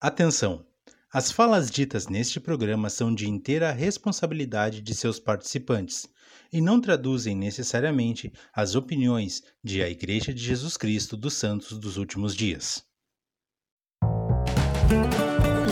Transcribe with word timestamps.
Atenção! 0.00 0.62
As 1.10 1.32
falas 1.32 1.70
ditas 1.70 2.06
neste 2.06 2.38
programa 2.38 2.90
são 2.90 3.14
de 3.14 3.26
inteira 3.26 3.72
responsabilidade 3.72 4.82
de 4.82 4.94
seus 4.94 5.18
participantes 5.18 6.06
e 6.52 6.60
não 6.60 6.82
traduzem 6.82 7.34
necessariamente 7.34 8.30
as 8.54 8.74
opiniões 8.74 9.42
de 9.64 9.82
a 9.82 9.88
Igreja 9.88 10.34
de 10.34 10.44
Jesus 10.44 10.76
Cristo 10.76 11.16
dos 11.16 11.32
Santos 11.32 11.78
dos 11.78 11.96
Últimos 11.96 12.36
Dias. 12.36 12.84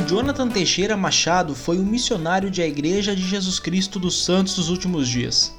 O 0.03 0.09
Jonathan 0.09 0.49
Teixeira 0.49 0.97
Machado 0.97 1.55
foi 1.55 1.79
um 1.79 1.85
missionário 1.85 2.51
de 2.51 2.63
a 2.63 2.67
Igreja 2.67 3.15
de 3.15 3.29
Jesus 3.29 3.61
Cristo 3.61 3.99
dos 3.99 4.25
Santos 4.25 4.57
dos 4.57 4.71
Últimos 4.71 5.07
Dias. 5.07 5.55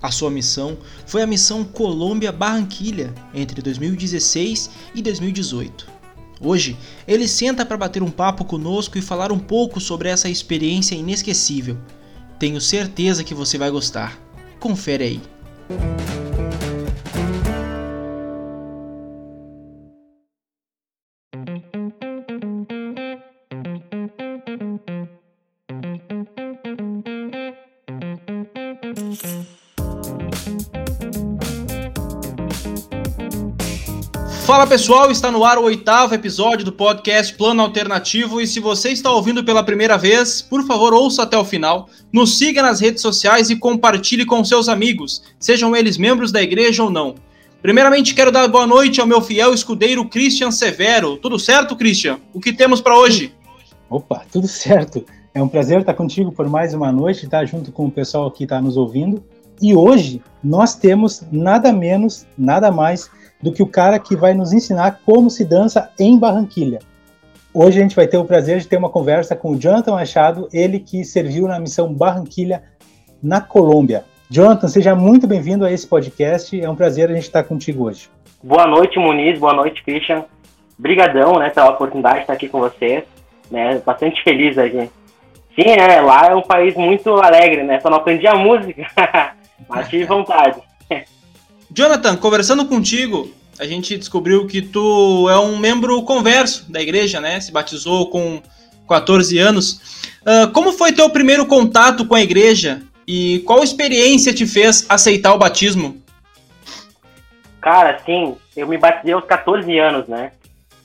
A 0.00 0.10
sua 0.10 0.30
missão 0.30 0.78
foi 1.06 1.20
a 1.20 1.26
missão 1.26 1.62
Colômbia 1.64 2.32
Barranquilha 2.32 3.14
entre 3.34 3.60
2016 3.60 4.70
e 4.94 5.02
2018. 5.02 5.95
Hoje, 6.40 6.76
ele 7.08 7.26
senta 7.26 7.64
para 7.64 7.76
bater 7.76 8.02
um 8.02 8.10
papo 8.10 8.44
conosco 8.44 8.98
e 8.98 9.02
falar 9.02 9.32
um 9.32 9.38
pouco 9.38 9.80
sobre 9.80 10.08
essa 10.08 10.28
experiência 10.28 10.94
inesquecível. 10.94 11.78
Tenho 12.38 12.60
certeza 12.60 13.24
que 13.24 13.34
você 13.34 13.56
vai 13.56 13.70
gostar. 13.70 14.18
Confere 14.60 15.04
aí. 15.04 16.15
Pessoal, 34.68 35.12
está 35.12 35.30
no 35.30 35.44
ar 35.44 35.58
o 35.58 35.62
oitavo 35.62 36.12
episódio 36.12 36.64
do 36.64 36.72
podcast 36.72 37.32
Plano 37.34 37.62
Alternativo 37.62 38.40
e 38.40 38.46
se 38.48 38.58
você 38.58 38.90
está 38.90 39.10
ouvindo 39.12 39.44
pela 39.44 39.62
primeira 39.62 39.96
vez, 39.96 40.42
por 40.42 40.66
favor 40.66 40.92
ouça 40.92 41.22
até 41.22 41.38
o 41.38 41.44
final, 41.44 41.88
nos 42.12 42.36
siga 42.36 42.60
nas 42.60 42.80
redes 42.80 43.00
sociais 43.00 43.48
e 43.48 43.56
compartilhe 43.56 44.26
com 44.26 44.44
seus 44.44 44.68
amigos, 44.68 45.22
sejam 45.38 45.74
eles 45.74 45.96
membros 45.96 46.32
da 46.32 46.42
igreja 46.42 46.82
ou 46.82 46.90
não. 46.90 47.14
Primeiramente 47.62 48.12
quero 48.12 48.32
dar 48.32 48.48
boa 48.48 48.66
noite 48.66 49.00
ao 49.00 49.06
meu 49.06 49.22
fiel 49.22 49.54
escudeiro 49.54 50.08
Christian 50.08 50.50
Severo. 50.50 51.16
Tudo 51.16 51.38
certo, 51.38 51.76
Christian? 51.76 52.18
O 52.34 52.40
que 52.40 52.52
temos 52.52 52.80
para 52.80 52.98
hoje? 52.98 53.32
Opa, 53.88 54.24
tudo 54.30 54.48
certo. 54.48 55.06
É 55.32 55.40
um 55.40 55.48
prazer 55.48 55.80
estar 55.80 55.94
contigo 55.94 56.32
por 56.32 56.48
mais 56.48 56.74
uma 56.74 56.90
noite, 56.90 57.24
estar 57.24 57.46
junto 57.46 57.70
com 57.70 57.86
o 57.86 57.90
pessoal 57.90 58.30
que 58.32 58.42
está 58.42 58.60
nos 58.60 58.76
ouvindo. 58.76 59.24
E 59.62 59.74
hoje 59.74 60.20
nós 60.42 60.74
temos 60.74 61.22
nada 61.30 61.72
menos, 61.72 62.26
nada 62.36 62.70
mais 62.70 63.08
do 63.42 63.52
que 63.52 63.62
o 63.62 63.66
cara 63.66 63.98
que 63.98 64.16
vai 64.16 64.34
nos 64.34 64.52
ensinar 64.52 65.00
como 65.04 65.30
se 65.30 65.44
dança 65.44 65.90
em 65.98 66.18
Barranquilha. 66.18 66.78
Hoje 67.52 67.78
a 67.78 67.82
gente 67.82 67.96
vai 67.96 68.06
ter 68.06 68.18
o 68.18 68.24
prazer 68.24 68.58
de 68.58 68.68
ter 68.68 68.76
uma 68.76 68.90
conversa 68.90 69.34
com 69.34 69.52
o 69.52 69.58
Jonathan 69.58 69.92
Machado, 69.92 70.48
ele 70.52 70.78
que 70.78 71.04
serviu 71.04 71.48
na 71.48 71.58
missão 71.58 71.92
Barranquilha 71.92 72.62
na 73.22 73.40
Colômbia. 73.40 74.04
Jonathan, 74.28 74.68
seja 74.68 74.94
muito 74.94 75.26
bem-vindo 75.26 75.64
a 75.64 75.70
esse 75.70 75.86
podcast. 75.86 76.60
É 76.60 76.68
um 76.68 76.76
prazer 76.76 77.10
a 77.10 77.14
gente 77.14 77.22
estar 77.22 77.44
contigo 77.44 77.84
hoje. 77.84 78.10
Boa 78.42 78.66
noite, 78.66 78.98
Muniz. 78.98 79.38
Boa 79.38 79.54
noite, 79.54 79.82
Christian. 79.84 80.24
Brigadão, 80.78 81.38
né, 81.38 81.48
pela 81.50 81.70
oportunidade 81.70 82.16
de 82.16 82.20
estar 82.22 82.32
aqui 82.32 82.48
com 82.48 82.58
vocês. 82.58 83.04
Né, 83.50 83.80
bastante 83.86 84.22
feliz 84.22 84.58
aqui. 84.58 84.90
Sim, 85.54 85.70
é, 85.70 86.00
lá 86.00 86.26
é 86.26 86.34
um 86.34 86.42
país 86.42 86.74
muito 86.74 87.10
alegre, 87.14 87.62
né? 87.62 87.80
Só 87.80 87.88
não 87.88 87.96
aprendi 87.96 88.26
a 88.26 88.34
música, 88.34 88.86
mas 89.66 89.88
tive 89.88 90.04
vontade. 90.04 90.60
Jonathan, 91.70 92.16
conversando 92.16 92.66
contigo, 92.66 93.30
a 93.58 93.64
gente 93.64 93.96
descobriu 93.96 94.46
que 94.46 94.62
tu 94.62 95.28
é 95.28 95.38
um 95.38 95.58
membro 95.58 96.02
converso 96.02 96.70
da 96.70 96.80
igreja, 96.80 97.20
né? 97.20 97.40
Se 97.40 97.50
batizou 97.50 98.08
com 98.10 98.40
14 98.88 99.38
anos. 99.38 99.80
Uh, 100.22 100.50
como 100.52 100.72
foi 100.72 100.92
teu 100.92 101.08
primeiro 101.10 101.46
contato 101.46 102.06
com 102.06 102.14
a 102.14 102.22
igreja 102.22 102.82
e 103.06 103.40
qual 103.46 103.62
experiência 103.62 104.34
te 104.34 104.46
fez 104.46 104.84
aceitar 104.88 105.34
o 105.34 105.38
batismo? 105.38 105.96
Cara, 107.60 107.98
sim, 108.04 108.36
eu 108.56 108.66
me 108.66 108.78
batizei 108.78 109.12
aos 109.12 109.24
14 109.24 109.78
anos, 109.78 110.06
né? 110.06 110.32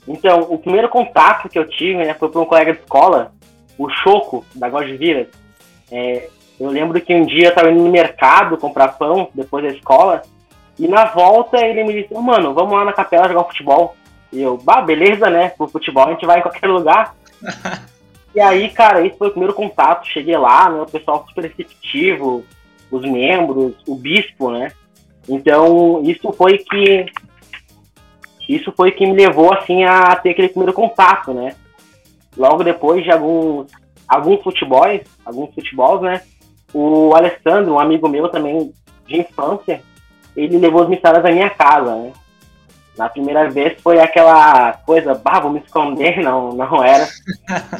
Então, 0.06 0.40
o 0.50 0.58
primeiro 0.58 0.88
contato 0.88 1.48
que 1.48 1.58
eu 1.58 1.68
tive 1.68 2.04
né, 2.04 2.14
foi 2.14 2.28
por 2.28 2.42
um 2.42 2.46
colega 2.46 2.72
de 2.72 2.80
escola, 2.80 3.32
o 3.78 3.88
Choco, 3.88 4.44
da 4.54 4.68
Godviras. 4.68 5.28
É, 5.90 6.28
eu 6.58 6.70
lembro 6.70 7.00
que 7.00 7.14
um 7.14 7.24
dia 7.24 7.46
eu 7.46 7.48
estava 7.50 7.70
indo 7.70 7.82
no 7.82 7.90
mercado 7.90 8.56
comprar 8.56 8.88
pão 8.88 9.28
depois 9.34 9.64
da 9.64 9.70
escola 9.70 10.22
e 10.82 10.88
na 10.88 11.04
volta 11.04 11.64
ele 11.64 11.84
me 11.84 12.02
disse, 12.02 12.12
mano, 12.12 12.52
vamos 12.52 12.72
lá 12.72 12.84
na 12.84 12.92
capela 12.92 13.28
jogar 13.28 13.44
futebol. 13.44 13.94
E 14.32 14.42
eu, 14.42 14.56
bah, 14.56 14.80
beleza, 14.80 15.30
né? 15.30 15.50
Pro 15.50 15.68
futebol 15.68 16.08
a 16.08 16.10
gente 16.10 16.26
vai 16.26 16.40
em 16.40 16.42
qualquer 16.42 16.66
lugar. 16.66 17.14
e 18.34 18.40
aí, 18.40 18.68
cara, 18.68 19.06
esse 19.06 19.16
foi 19.16 19.28
o 19.28 19.30
primeiro 19.30 19.54
contato. 19.54 20.08
Cheguei 20.08 20.36
lá, 20.36 20.68
né? 20.68 20.82
O 20.82 20.86
pessoal 20.86 21.24
super 21.28 21.44
receptivo, 21.44 22.44
os 22.90 23.02
membros, 23.02 23.74
o 23.86 23.94
bispo, 23.94 24.50
né? 24.50 24.72
Então, 25.28 26.02
isso 26.02 26.32
foi 26.32 26.58
que. 26.58 27.06
Isso 28.48 28.72
foi 28.72 28.90
que 28.90 29.06
me 29.06 29.14
levou, 29.14 29.54
assim, 29.54 29.84
a 29.84 30.16
ter 30.16 30.30
aquele 30.30 30.48
primeiro 30.48 30.72
contato, 30.72 31.32
né? 31.32 31.54
Logo 32.36 32.64
depois 32.64 33.04
de 33.04 33.12
alguns, 33.12 33.70
alguns 34.08 34.42
futebols, 34.42 35.02
alguns 35.24 35.54
futebols, 35.54 36.02
né? 36.02 36.22
O 36.74 37.14
Alessandro, 37.14 37.74
um 37.74 37.78
amigo 37.78 38.08
meu 38.08 38.28
também 38.28 38.72
de 39.06 39.20
infância, 39.20 39.80
ele 40.36 40.58
levou 40.58 40.82
as 40.82 40.88
missárias 40.88 41.24
à 41.24 41.30
minha 41.30 41.50
casa, 41.50 41.94
né? 41.96 42.12
Na 42.96 43.08
primeira 43.08 43.48
vez 43.48 43.80
foi 43.82 43.98
aquela 43.98 44.72
coisa, 44.84 45.14
bah, 45.14 45.40
vou 45.40 45.50
me 45.50 45.60
esconder, 45.60 46.20
não, 46.22 46.52
não 46.52 46.82
era. 46.82 47.08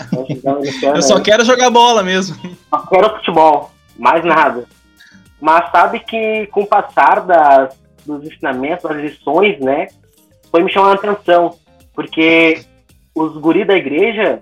Eu 0.95 1.03
só 1.03 1.21
quero 1.21 1.45
jogar 1.45 1.71
bola 1.71 2.03
mesmo. 2.03 2.37
Só 2.71 2.79
quero 2.87 3.17
futebol, 3.17 3.71
mais 3.99 4.25
nada. 4.25 4.67
Mas 5.41 5.71
sabe 5.71 6.01
que 6.01 6.47
com 6.47 6.63
o 6.63 6.67
passar 6.67 7.21
das, 7.21 7.75
dos 8.07 8.25
ensinamentos, 8.25 8.89
das 8.89 9.01
lições, 9.01 9.59
né, 9.61 9.89
foi 10.51 10.63
me 10.63 10.73
chamando 10.73 10.93
a 10.93 10.95
atenção, 10.95 11.57
porque 11.95 12.65
os 13.15 13.37
guris 13.39 13.67
da 13.67 13.77
igreja 13.77 14.41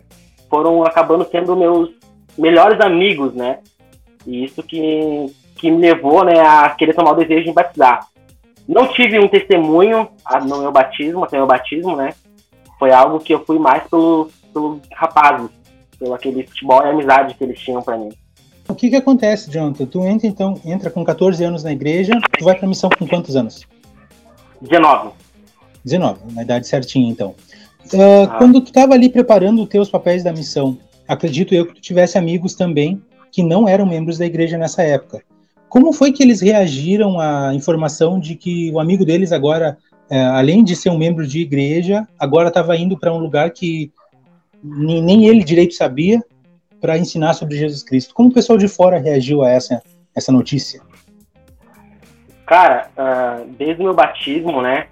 foram 0.49 0.85
acabando 0.85 1.27
sendo 1.31 1.57
meus 1.57 1.91
melhores 2.37 2.81
amigos, 2.81 3.35
né? 3.35 3.59
E 4.27 4.45
isso 4.45 4.63
que, 4.63 5.27
que 5.61 5.71
me 5.71 5.79
levou 5.79 6.25
né, 6.25 6.41
a 6.41 6.71
querer 6.71 6.95
tomar 6.95 7.13
o 7.13 7.17
desejo 7.17 7.45
de 7.45 7.53
batizar. 7.53 8.07
Não 8.67 8.89
tive 8.89 9.19
um 9.19 9.29
testemunho 9.29 10.09
no 10.47 10.61
meu 10.61 10.73
batismo, 10.73 11.25
até 11.25 11.37
meu 11.37 11.47
batismo, 11.47 11.97
né? 11.97 12.15
Foi 12.79 12.91
algo 12.91 13.19
que 13.19 13.35
eu 13.35 13.45
fui 13.45 13.59
mais 13.59 13.83
pelo, 13.89 14.31
pelo 14.53 14.81
rapazes, 14.93 15.51
pelo 15.99 16.15
aquele 16.15 16.47
futebol 16.47 16.83
e 16.83 16.89
amizade 16.89 17.35
que 17.35 17.45
eles 17.45 17.61
tinham 17.61 17.83
para 17.83 17.99
mim. 17.99 18.11
O 18.69 18.75
que 18.75 18.89
que 18.89 18.97
acontece, 18.97 19.51
Jonathan? 19.51 19.85
Tu 19.85 20.07
entra 20.07 20.27
então, 20.27 20.55
entra 20.65 20.89
com 20.91 21.05
14 21.05 21.45
anos 21.45 21.65
na 21.65 21.73
igreja, 21.73 22.13
tu 22.39 22.45
vai 22.45 22.55
para 22.55 22.69
missão 22.69 22.89
com 22.97 23.07
quantos 23.07 23.37
anos? 23.37 23.67
19. 24.63 25.11
19, 25.85 26.21
na 26.33 26.43
idade 26.43 26.67
certinha 26.67 27.11
então. 27.11 27.35
Uh, 27.93 28.25
ah. 28.31 28.37
Quando 28.39 28.61
tu 28.61 28.69
estava 28.69 28.95
ali 28.95 29.09
preparando 29.09 29.63
os 29.63 29.69
teus 29.69 29.91
papéis 29.91 30.23
da 30.23 30.33
missão, 30.33 30.79
acredito 31.09 31.55
eu 31.55 31.67
que 31.67 31.75
tu 31.75 31.81
tivesse 31.81 32.17
amigos 32.17 32.55
também 32.55 33.03
que 33.33 33.43
não 33.43 33.69
eram 33.69 33.85
membros 33.85 34.19
da 34.19 34.27
igreja 34.27 34.57
nessa 34.57 34.83
época. 34.83 35.23
Como 35.71 35.93
foi 35.93 36.11
que 36.11 36.21
eles 36.21 36.41
reagiram 36.41 37.21
à 37.21 37.55
informação 37.55 38.19
de 38.19 38.35
que 38.35 38.73
o 38.73 38.81
amigo 38.81 39.05
deles 39.05 39.31
agora, 39.31 39.79
é, 40.11 40.21
além 40.21 40.65
de 40.65 40.75
ser 40.75 40.91
um 40.91 40.99
membro 40.99 41.25
de 41.25 41.41
igreja, 41.41 42.09
agora 42.19 42.49
estava 42.49 42.77
indo 42.77 42.99
para 42.99 43.15
um 43.15 43.19
lugar 43.19 43.53
que 43.53 43.93
nem 44.63 45.29
ele 45.29 45.45
direito 45.45 45.75
sabia 45.75 46.21
para 46.81 46.99
ensinar 46.99 47.35
sobre 47.35 47.57
Jesus 47.57 47.85
Cristo? 47.85 48.13
Como 48.13 48.31
o 48.31 48.33
pessoal 48.33 48.59
de 48.59 48.67
fora 48.67 48.99
reagiu 48.99 49.45
a 49.45 49.49
essa, 49.49 49.81
essa 50.13 50.33
notícia? 50.33 50.83
Cara, 52.45 52.91
uh, 52.99 53.47
desde 53.57 53.81
o 53.81 53.85
meu 53.85 53.95
batismo, 53.95 54.61
né, 54.61 54.89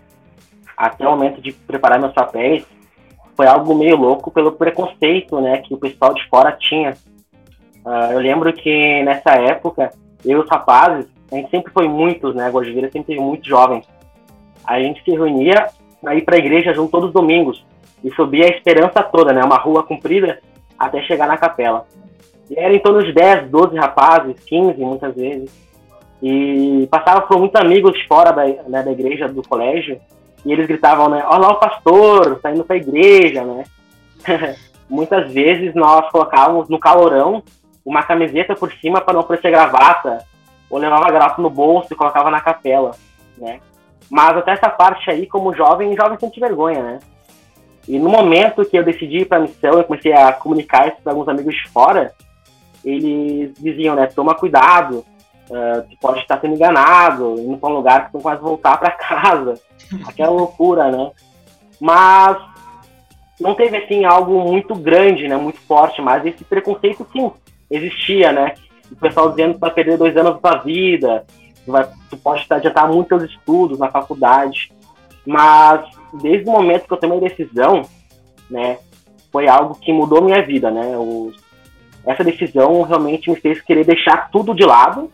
até 0.77 1.05
o 1.05 1.11
momento 1.11 1.43
de 1.43 1.51
preparar 1.51 1.99
meus 1.99 2.13
papéis, 2.13 2.65
foi 3.37 3.49
algo 3.49 3.75
meio 3.75 3.97
louco 3.97 4.31
pelo 4.31 4.53
preconceito, 4.53 5.41
né, 5.41 5.59
que 5.59 5.75
o 5.75 5.79
pessoal 5.79 6.15
de 6.15 6.25
fora 6.29 6.53
tinha. 6.53 6.97
Uh, 7.85 8.13
eu 8.13 8.21
lembro 8.21 8.53
que 8.53 9.03
nessa 9.03 9.31
época 9.33 9.91
eu 10.25 10.39
e 10.39 10.43
os 10.43 10.49
rapazes, 10.49 11.07
a 11.31 11.37
gente 11.37 11.51
sempre 11.51 11.73
foi 11.73 11.87
muitos, 11.87 12.35
né? 12.35 12.47
A 12.47 12.51
Gordilheira 12.51 12.91
sempre 12.91 13.15
teve 13.15 13.21
muitos 13.21 13.47
jovens. 13.47 13.87
A 14.65 14.81
gente 14.81 15.03
se 15.03 15.11
reunia 15.11 15.69
ir 16.13 16.23
para 16.23 16.37
a 16.37 16.39
igreja 16.39 16.73
junto 16.73 16.91
todos 16.91 17.09
os 17.09 17.15
domingos 17.15 17.65
e 18.03 18.11
subia 18.15 18.47
a 18.47 18.49
esperança 18.49 19.03
toda, 19.03 19.33
né? 19.33 19.43
Uma 19.43 19.57
rua 19.57 19.83
comprida 19.83 20.39
até 20.79 21.03
chegar 21.03 21.27
na 21.27 21.37
capela. 21.37 21.87
E 22.51 22.59
era 22.59 22.75
em 22.75 22.79
torno 22.79 23.03
de 23.03 23.13
10, 23.13 23.51
12 23.51 23.77
rapazes, 23.77 24.41
15 24.45 24.81
muitas 24.81 25.15
vezes. 25.15 25.51
E 26.23 26.89
passava 26.91 27.23
por 27.23 27.39
muitos 27.39 27.61
amigos 27.61 28.01
fora 28.03 28.33
da, 28.33 28.45
né, 28.45 28.83
da 28.83 28.91
igreja, 28.91 29.29
do 29.29 29.47
colégio, 29.47 30.01
e 30.45 30.53
eles 30.53 30.67
gritavam, 30.67 31.09
né? 31.09 31.23
Olha 31.27 31.41
lá 31.41 31.53
o 31.53 31.61
pastor, 31.61 32.41
tá 32.41 32.51
indo 32.51 32.65
a 32.69 32.77
igreja, 32.77 33.45
né? 33.45 33.65
muitas 34.89 35.31
vezes 35.33 35.75
nós 35.75 36.11
colocávamos 36.11 36.69
no 36.69 36.79
calorão 36.79 37.43
uma 37.85 38.03
camiseta 38.03 38.55
por 38.55 38.73
cima 38.75 39.01
para 39.01 39.15
não 39.15 39.23
parecer 39.23 39.51
gravata, 39.51 40.25
ou 40.71 40.79
levava 40.79 41.07
a 41.07 41.11
gravata 41.11 41.43
no 41.43 41.51
bolso 41.51 41.93
e 41.93 41.97
colocava 41.97 42.31
na 42.31 42.41
capela, 42.41 42.93
né? 43.37 43.61
Mas 44.11 44.37
até 44.37 44.53
essa 44.53 44.69
parte 44.69 45.11
aí, 45.11 45.27
como 45.27 45.55
jovem, 45.55 45.95
jovem 45.97 46.19
sente 46.19 46.41
vergonha, 46.41 46.83
né? 46.83 46.99
E 47.87 47.99
no 47.99 48.11
momento 48.11 48.65
que 48.65 48.79
eu 48.79 48.85
decidi 48.85 49.19
ir 49.19 49.25
para 49.25 49.39
a 49.39 49.43
missão, 49.43 49.73
eu 49.73 49.85
comecei 49.85 50.13
a 50.13 50.33
comunicar 50.33 50.89
isso 50.89 50.99
para 51.03 51.13
alguns 51.13 51.29
amigos 51.29 51.55
de 51.55 51.69
fora, 51.71 52.13
eles 52.85 53.55
diziam, 53.59 53.95
né, 53.95 54.07
toma 54.07 54.35
cuidado, 54.35 55.05
uh, 55.49 55.83
tu 55.89 55.97
pode 55.99 56.21
estar 56.21 56.39
sendo 56.41 56.55
enganado, 56.55 57.37
indo 57.39 57.57
para 57.57 57.71
um 57.71 57.77
lugar 57.77 58.07
que 58.07 58.13
tu 58.13 58.19
vai 58.19 58.37
voltar 58.37 58.77
para 58.77 58.91
casa. 58.91 59.55
Aquela 60.07 60.33
loucura, 60.33 60.91
né? 60.91 61.11
Mas 61.81 62.37
não 63.41 63.55
teve, 63.55 63.77
assim, 63.79 64.05
algo 64.05 64.39
muito 64.41 64.75
grande, 64.75 65.27
né, 65.27 65.37
muito 65.37 65.61
forte, 65.61 66.03
mas 66.03 66.27
esse 66.27 66.45
preconceito, 66.45 67.07
sim, 67.13 67.31
existia, 67.71 68.33
né? 68.33 68.55
O 68.91 68.97
pessoal 68.97 69.31
dizendo 69.31 69.55
que 69.55 69.61
vai 69.61 69.71
perder 69.71 69.99
dois 69.99 70.17
anos 70.17 70.41
da 70.41 70.57
vida, 70.57 71.25
vai, 71.67 71.89
tu 72.11 72.17
pode 72.17 72.47
adiantar 72.49 72.89
muito 72.89 73.09
teus 73.09 73.25
estudos 73.25 73.79
na 73.79 73.91
faculdade. 73.91 74.73
Mas 75.27 75.85
desde 76.23 76.49
o 76.49 76.53
momento 76.53 76.87
que 76.87 76.93
eu 76.93 76.97
tomei 76.97 77.19
a 77.19 77.29
decisão, 77.29 77.83
né, 78.51 78.79
foi 79.31 79.47
algo 79.47 79.75
que 79.75 79.93
mudou 79.93 80.23
minha 80.23 80.43
vida, 80.43 80.71
né? 80.71 80.93
Essa 82.07 82.25
decisão 82.25 82.83
realmente 82.83 83.29
me 83.31 83.37
fez 83.37 83.61
querer 83.61 83.85
deixar 83.85 84.31
tudo 84.31 84.55
de 84.55 84.65
lado, 84.65 85.11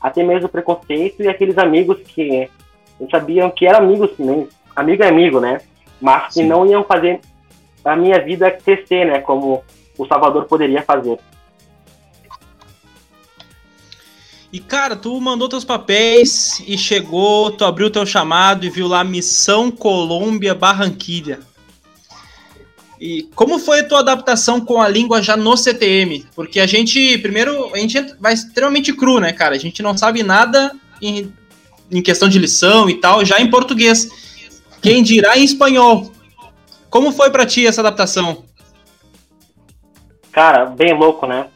até 0.00 0.22
mesmo 0.22 0.46
o 0.46 0.50
preconceito 0.50 1.22
e 1.22 1.28
aqueles 1.28 1.58
amigos 1.58 1.98
que 1.98 2.48
eu 2.98 3.08
sabiam 3.10 3.50
que 3.50 3.66
eram 3.66 3.80
amigos, 3.80 4.10
né? 4.18 4.46
amigo 4.74 5.02
é 5.02 5.08
amigo, 5.08 5.40
né? 5.40 5.60
Mas 6.00 6.28
que 6.28 6.34
Sim. 6.34 6.46
não 6.46 6.66
iam 6.66 6.84
fazer 6.84 7.20
a 7.84 7.96
minha 7.96 8.20
vida 8.20 8.50
crescer, 8.50 9.04
né? 9.04 9.20
Como 9.20 9.62
o 9.98 10.06
Salvador 10.06 10.44
poderia 10.46 10.82
fazer. 10.82 11.18
E 14.50 14.58
cara, 14.58 14.96
tu 14.96 15.20
mandou 15.20 15.48
teus 15.48 15.64
papéis 15.64 16.62
e 16.66 16.78
chegou, 16.78 17.50
tu 17.50 17.64
abriu 17.64 17.90
teu 17.90 18.06
chamado 18.06 18.64
e 18.64 18.70
viu 18.70 18.88
lá 18.88 19.04
Missão 19.04 19.70
Colômbia 19.70 20.54
Barranquilha. 20.54 21.40
E 23.00 23.28
como 23.34 23.58
foi 23.58 23.80
a 23.80 23.84
tua 23.84 24.00
adaptação 24.00 24.60
com 24.60 24.80
a 24.80 24.88
língua 24.88 25.22
já 25.22 25.36
no 25.36 25.56
CTM? 25.56 26.26
Porque 26.34 26.58
a 26.58 26.66
gente, 26.66 27.18
primeiro, 27.18 27.72
a 27.74 27.78
gente 27.78 28.00
vai 28.18 28.32
extremamente 28.32 28.92
cru, 28.92 29.20
né, 29.20 29.32
cara? 29.32 29.54
A 29.54 29.58
gente 29.58 29.82
não 29.82 29.96
sabe 29.96 30.22
nada 30.22 30.74
em, 31.00 31.32
em 31.90 32.02
questão 32.02 32.28
de 32.28 32.38
lição 32.38 32.88
e 32.90 32.94
tal, 32.94 33.24
já 33.24 33.38
em 33.38 33.50
português. 33.50 34.08
Quem 34.80 35.02
dirá 35.02 35.38
em 35.38 35.44
espanhol? 35.44 36.10
Como 36.90 37.12
foi 37.12 37.30
para 37.30 37.46
ti 37.46 37.66
essa 37.66 37.82
adaptação? 37.82 38.44
Cara, 40.32 40.64
bem 40.64 40.92
louco, 40.94 41.26
né? 41.26 41.48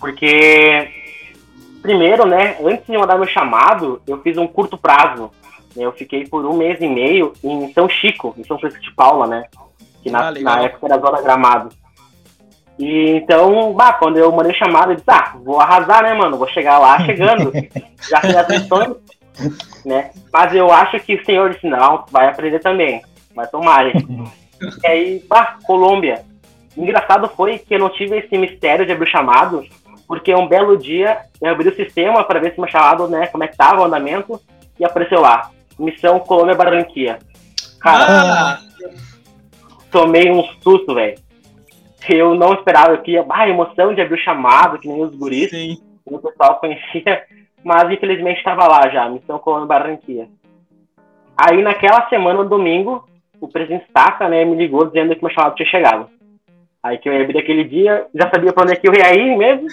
Porque 0.00 1.01
primeiro, 1.82 2.24
né, 2.26 2.56
antes 2.64 2.86
de 2.86 2.96
mandar 2.96 3.18
meu 3.18 3.26
chamado, 3.26 4.00
eu 4.06 4.20
fiz 4.22 4.38
um 4.38 4.46
curto 4.46 4.78
prazo. 4.78 5.30
Eu 5.76 5.92
fiquei 5.92 6.26
por 6.26 6.44
um 6.46 6.56
mês 6.56 6.80
e 6.80 6.86
meio 6.86 7.32
em 7.42 7.72
São 7.72 7.88
Chico, 7.88 8.34
em 8.38 8.44
São 8.44 8.58
Francisco 8.58 8.84
de 8.84 8.94
Paula, 8.94 9.26
né? 9.26 9.44
Que 10.02 10.10
na, 10.10 10.28
ah, 10.28 10.32
na 10.32 10.62
época 10.62 10.86
era 10.86 11.00
Zona 11.00 11.22
Gramado. 11.22 11.70
E 12.78 13.10
então, 13.16 13.72
bah, 13.72 13.94
quando 13.94 14.16
eu 14.16 14.30
mandei 14.32 14.54
chamado, 14.54 14.92
eu 14.92 14.96
disse, 14.96 15.10
ah, 15.10 15.34
vou 15.42 15.60
arrasar, 15.60 16.02
né, 16.02 16.14
mano? 16.14 16.36
Vou 16.36 16.48
chegar 16.48 16.78
lá 16.78 17.00
chegando. 17.04 17.52
já 18.10 18.20
fiz 18.20 18.36
as 18.36 18.48
lições, 18.48 18.96
né? 19.84 20.10
Mas 20.32 20.54
eu 20.54 20.70
acho 20.70 20.98
que 21.00 21.14
o 21.14 21.24
senhor 21.24 21.50
disse, 21.50 21.66
não, 21.66 22.04
vai 22.10 22.28
aprender 22.28 22.58
também. 22.58 23.02
Vai 23.34 23.46
tomar. 23.46 23.86
e 23.94 24.86
aí, 24.86 25.24
bah, 25.28 25.58
Colômbia. 25.64 26.24
Engraçado 26.76 27.30
foi 27.36 27.58
que 27.58 27.74
eu 27.74 27.78
não 27.78 27.90
tive 27.90 28.18
esse 28.18 28.36
mistério 28.36 28.86
de 28.86 28.92
abrir 28.92 29.06
o 29.06 29.10
chamado, 29.10 29.64
porque 30.06 30.34
um 30.34 30.46
belo 30.46 30.76
dia 30.76 31.22
eu 31.40 31.50
abri 31.50 31.68
o 31.68 31.76
sistema 31.76 32.24
para 32.24 32.40
ver 32.40 32.52
se 32.52 32.60
meu 32.60 32.68
chamado, 32.68 33.08
né, 33.08 33.26
como 33.26 33.44
é 33.44 33.48
que 33.48 33.56
tava 33.56 33.82
o 33.82 33.84
andamento, 33.84 34.40
e 34.78 34.84
apareceu 34.84 35.20
lá, 35.20 35.50
Missão 35.78 36.18
Colômbia 36.20 36.54
Barranquia. 36.54 37.18
Cara, 37.80 38.06
ah. 38.08 38.60
tomei 39.90 40.30
um 40.30 40.42
susto, 40.62 40.94
velho. 40.94 41.18
Eu 42.08 42.34
não 42.34 42.54
esperava, 42.54 42.92
eu 42.92 43.02
queria, 43.02 43.24
ah, 43.28 43.48
emoção 43.48 43.94
de 43.94 44.00
abrir 44.00 44.14
o 44.14 44.22
chamado, 44.22 44.78
que 44.78 44.88
nem 44.88 45.02
os 45.02 45.14
guris, 45.14 45.50
Sim. 45.50 45.80
o 46.04 46.18
pessoal 46.18 46.58
conhecia, 46.58 47.22
mas 47.62 47.90
infelizmente 47.90 48.38
estava 48.38 48.66
lá 48.66 48.88
já, 48.88 49.08
Missão 49.08 49.38
Colômbia 49.38 49.66
Barranquia. 49.66 50.28
Aí 51.36 51.62
naquela 51.62 52.08
semana, 52.08 52.42
no 52.42 52.48
domingo, 52.48 53.06
o 53.40 53.48
presidente 53.48 53.86
Staca, 53.88 54.28
né, 54.28 54.44
me 54.44 54.56
ligou 54.56 54.86
dizendo 54.86 55.14
que 55.14 55.22
meu 55.22 55.32
chamado 55.32 55.54
tinha 55.54 55.68
chegado. 55.68 56.08
Aí 56.82 56.98
que 56.98 57.08
eu 57.08 57.12
ia 57.12 57.22
abrir 57.22 57.38
aquele 57.38 57.64
dia, 57.64 58.06
já 58.12 58.28
sabia 58.28 58.52
para 58.52 58.64
onde 58.64 58.72
é 58.72 58.76
que 58.76 58.88
eu 58.88 58.94
ia 58.94 59.14
ir 59.14 59.36
mesmo, 59.36 59.68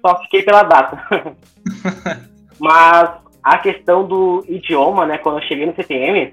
só 0.00 0.18
fiquei 0.22 0.42
pela 0.42 0.62
data. 0.62 1.04
Mas 2.58 3.10
a 3.42 3.58
questão 3.58 4.06
do 4.06 4.44
idioma, 4.48 5.04
né, 5.04 5.18
quando 5.18 5.38
eu 5.38 5.42
cheguei 5.42 5.66
no 5.66 5.74
CTM, 5.74 6.24
uh, 6.24 6.30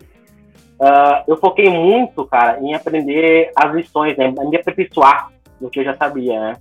ah, 0.81 1.23
eu 1.27 1.35
foquei 1.37 1.69
muito, 1.69 2.25
cara, 2.25 2.59
em 2.61 2.73
aprender 2.73 3.51
as 3.55 3.73
lições, 3.73 4.15
né, 4.15 4.31
me 4.31 4.55
aperfeiçoar 4.55 5.31
no 5.59 5.69
que 5.69 5.79
eu 5.79 5.83
já 5.83 5.95
sabia, 5.95 6.39
né. 6.39 6.53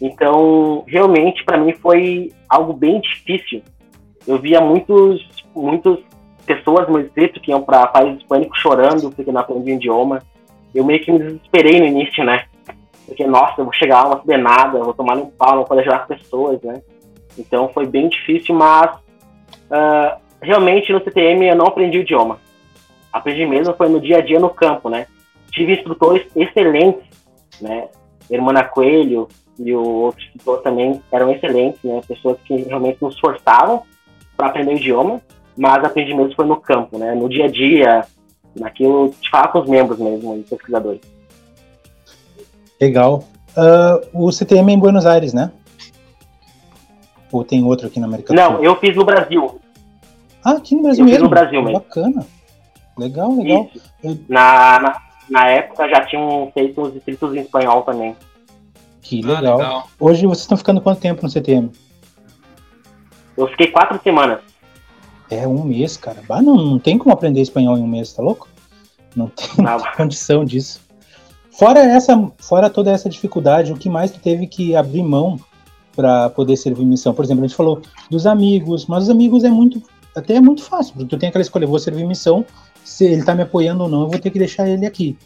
Então, 0.00 0.84
realmente, 0.88 1.44
para 1.44 1.58
mim 1.58 1.72
foi 1.74 2.32
algo 2.48 2.72
bem 2.72 3.00
difícil. 3.00 3.62
Eu 4.26 4.38
via 4.38 4.60
muitos, 4.60 5.44
muitas 5.54 5.98
pessoas 6.44 6.88
no 6.88 7.02
distrito 7.02 7.40
que 7.40 7.50
iam 7.50 7.62
para 7.62 7.86
países 7.86 8.20
hispânicos 8.20 8.58
chorando 8.58 9.10
porque 9.10 9.30
não 9.30 9.40
aprendiam 9.40 9.76
idioma. 9.76 10.22
Eu 10.74 10.84
meio 10.84 11.00
que 11.00 11.12
me 11.12 11.18
desesperei 11.18 11.78
no 11.78 11.86
início, 11.86 12.24
né? 12.24 12.44
Porque, 13.06 13.26
nossa, 13.26 13.60
eu 13.60 13.64
vou 13.64 13.72
chegar 13.72 13.96
lá, 13.96 14.02
não 14.04 14.10
vou 14.12 14.20
saber 14.20 14.38
nada, 14.38 14.78
vou 14.78 14.94
tomar 14.94 15.16
um 15.16 15.30
pau, 15.30 15.50
não 15.50 15.58
vou 15.58 15.66
poder 15.66 15.82
ajudar 15.82 16.02
as 16.02 16.18
pessoas, 16.18 16.60
né? 16.62 16.82
Então 17.38 17.68
foi 17.68 17.86
bem 17.86 18.08
difícil, 18.08 18.54
mas 18.54 18.96
uh, 18.96 20.18
realmente 20.40 20.92
no 20.92 21.02
CTM 21.02 21.46
eu 21.46 21.56
não 21.56 21.66
aprendi 21.66 21.98
o 21.98 22.02
idioma. 22.02 22.38
Aprendi 23.12 23.46
mesmo 23.46 23.74
foi 23.74 23.88
no 23.88 24.00
dia 24.00 24.18
a 24.18 24.20
dia 24.20 24.40
no 24.40 24.50
campo, 24.50 24.88
né? 24.88 25.06
Tive 25.50 25.72
instrutores 25.72 26.26
excelentes, 26.34 27.04
né? 27.60 27.88
Hermana 28.30 28.64
Coelho 28.64 29.28
e 29.58 29.74
o 29.74 29.84
outro 29.84 30.24
instrutor 30.24 30.62
também 30.62 31.00
eram 31.12 31.30
excelentes, 31.30 31.82
né? 31.84 32.00
Pessoas 32.06 32.38
que 32.44 32.56
realmente 32.56 33.02
nos 33.02 33.18
forçavam 33.18 33.82
para 34.36 34.48
aprender 34.48 34.72
o 34.72 34.76
idioma, 34.76 35.20
mas 35.56 35.84
aprendi 35.84 36.14
mesmo 36.14 36.34
foi 36.34 36.46
no 36.46 36.60
campo, 36.60 36.98
né? 36.98 37.14
No 37.14 37.28
dia 37.28 37.44
a 37.44 37.48
dia, 37.48 38.04
naquilo 38.56 39.10
de 39.20 39.30
falar 39.30 39.48
com 39.48 39.60
os 39.60 39.68
membros 39.68 39.98
mesmo, 39.98 40.34
os 40.34 40.48
pesquisadores. 40.48 41.13
Legal. 42.80 43.24
Uh, 43.56 44.26
o 44.26 44.32
CTM 44.32 44.72
é 44.72 44.74
em 44.74 44.78
Buenos 44.78 45.06
Aires, 45.06 45.32
né? 45.32 45.52
Ou 47.30 47.44
tem 47.44 47.64
outro 47.64 47.86
aqui 47.86 47.98
na 47.98 48.06
América 48.06 48.32
do 48.32 48.40
Sul? 48.40 48.50
Não, 48.50 48.64
eu 48.64 48.76
fiz 48.76 48.96
no 48.96 49.04
Brasil. 49.04 49.60
Ah, 50.44 50.52
aqui 50.52 50.74
no 50.74 50.82
Brasil 50.82 51.04
eu 51.04 51.06
mesmo? 51.06 51.18
Fiz 51.18 51.22
no 51.22 51.30
Brasil 51.30 51.62
mesmo. 51.62 51.78
Bacana. 51.80 52.26
Legal, 52.96 53.36
legal. 53.36 53.70
Eu... 54.02 54.18
Na, 54.28 54.78
na, 54.78 55.02
na, 55.30 55.48
época 55.48 55.88
já 55.88 56.04
tinham 56.04 56.50
feito 56.52 56.80
os 56.80 56.92
distritos 56.92 57.34
em 57.34 57.40
espanhol 57.40 57.82
também. 57.82 58.16
Que 59.02 59.22
legal. 59.22 59.60
Ah, 59.60 59.64
legal. 59.64 59.88
Hoje 59.98 60.26
vocês 60.26 60.42
estão 60.42 60.56
ficando 60.56 60.80
quanto 60.80 61.00
tempo 61.00 61.22
no 61.22 61.30
CTM? 61.30 61.72
Eu 63.36 63.48
fiquei 63.48 63.68
quatro 63.68 64.00
semanas. 64.02 64.40
É, 65.30 65.46
um 65.48 65.64
mês, 65.64 65.96
cara. 65.96 66.22
Bah, 66.28 66.42
não, 66.42 66.54
não 66.54 66.78
tem 66.78 66.98
como 66.98 67.12
aprender 67.12 67.40
espanhol 67.40 67.76
em 67.76 67.82
um 67.82 67.88
mês, 67.88 68.12
tá 68.12 68.22
louco? 68.22 68.48
Não 69.16 69.28
tem, 69.28 69.48
não 69.58 69.80
tem 69.80 69.92
condição 69.96 70.44
disso. 70.44 70.83
Fora 71.58 71.80
essa, 71.80 72.32
fora 72.38 72.68
toda 72.68 72.90
essa 72.90 73.08
dificuldade, 73.08 73.72
o 73.72 73.76
que 73.76 73.88
mais 73.88 74.10
tu 74.10 74.18
teve 74.18 74.46
que 74.46 74.74
abrir 74.74 75.04
mão 75.04 75.38
para 75.94 76.28
poder 76.30 76.56
servir 76.56 76.84
missão? 76.84 77.14
Por 77.14 77.24
exemplo, 77.24 77.44
a 77.44 77.46
gente 77.46 77.56
falou 77.56 77.80
dos 78.10 78.26
amigos, 78.26 78.86
mas 78.86 79.04
os 79.04 79.10
amigos 79.10 79.44
é 79.44 79.50
muito, 79.50 79.80
até 80.16 80.34
é 80.34 80.40
muito 80.40 80.64
fácil, 80.64 80.94
porque 80.94 81.08
tu 81.08 81.16
tem 81.16 81.28
aquela 81.28 81.42
escolha, 81.42 81.64
vou 81.64 81.78
servir 81.78 82.04
missão, 82.04 82.44
se 82.84 83.04
ele 83.04 83.24
tá 83.24 83.36
me 83.36 83.42
apoiando 83.42 83.84
ou 83.84 83.88
não, 83.88 84.02
eu 84.02 84.08
vou 84.08 84.18
ter 84.18 84.30
que 84.30 84.38
deixar 84.38 84.68
ele 84.68 84.84
aqui. 84.84 85.16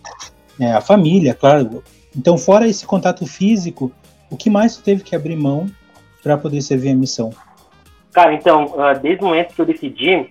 É, 0.61 0.73
a 0.73 0.83
família, 0.83 1.33
claro. 1.33 1.83
Então, 2.15 2.37
fora 2.37 2.69
esse 2.69 2.87
contato 2.87 3.25
físico, 3.27 3.91
o 4.31 4.37
que 4.37 4.51
mais 4.51 4.77
tu 4.77 4.83
teve 4.83 5.03
que 5.03 5.17
abrir 5.17 5.37
mão 5.37 5.67
para 6.23 6.37
poder 6.37 6.61
servir 6.61 6.91
a 6.91 6.95
missão? 6.95 7.31
Cara, 8.13 8.35
então, 8.35 8.75
ah, 8.79 8.93
desde 8.93 9.25
o 9.25 9.29
momento 9.29 9.55
que 9.55 9.63
eu 9.63 9.67
decidi 9.67 10.29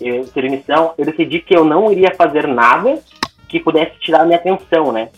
eu, 0.00 0.24
ser 0.26 0.50
missão, 0.50 0.94
eu 0.98 1.04
decidi 1.04 1.38
que 1.38 1.54
eu 1.54 1.64
não 1.64 1.92
iria 1.92 2.12
fazer 2.12 2.48
nada 2.48 2.98
que 3.48 3.60
pudesse 3.60 3.98
tirar 4.00 4.24
minha 4.24 4.36
atenção, 4.36 4.90
né? 4.90 5.08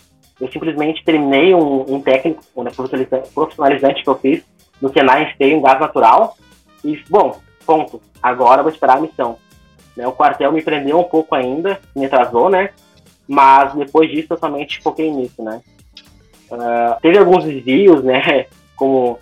Eu 0.41 0.51
simplesmente 0.51 1.05
terminei 1.05 1.53
um, 1.53 1.95
um 1.95 2.01
técnico 2.01 2.41
um 2.55 2.63
profissionalizante 3.33 4.03
que 4.03 4.09
eu 4.09 4.17
fiz 4.17 4.43
no 4.81 4.91
Senai 4.91 5.29
Esteio 5.29 5.57
em 5.57 5.61
gás 5.61 5.79
natural 5.79 6.35
e, 6.83 6.97
bom, 7.07 7.39
ponto. 7.63 8.01
Agora 8.21 8.63
vou 8.63 8.71
esperar 8.71 8.97
a 8.97 9.01
missão. 9.01 9.37
Né, 9.95 10.07
o 10.07 10.11
quartel 10.11 10.51
me 10.51 10.63
prendeu 10.63 10.99
um 10.99 11.03
pouco 11.03 11.35
ainda, 11.35 11.79
me 11.95 12.05
atrasou, 12.05 12.49
né? 12.49 12.71
Mas 13.27 13.73
depois 13.75 14.09
disso 14.09 14.33
eu 14.33 14.37
somente 14.37 14.81
foquei 14.81 15.11
nisso, 15.11 15.43
né? 15.43 15.61
Uh, 16.49 16.99
teve 17.01 17.19
alguns 17.19 17.43
desvios, 17.43 18.03
né? 18.03 18.47
Como 18.75 19.19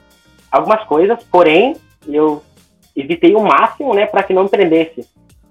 algumas 0.49 0.83
coisas, 0.85 1.21
porém 1.25 1.75
eu 2.07 2.41
evitei 2.95 3.35
o 3.35 3.41
máximo, 3.41 3.93
né, 3.93 4.05
para 4.05 4.23
que 4.23 4.33
não 4.33 4.43
me 4.43 4.49
prendesse. 4.49 5.05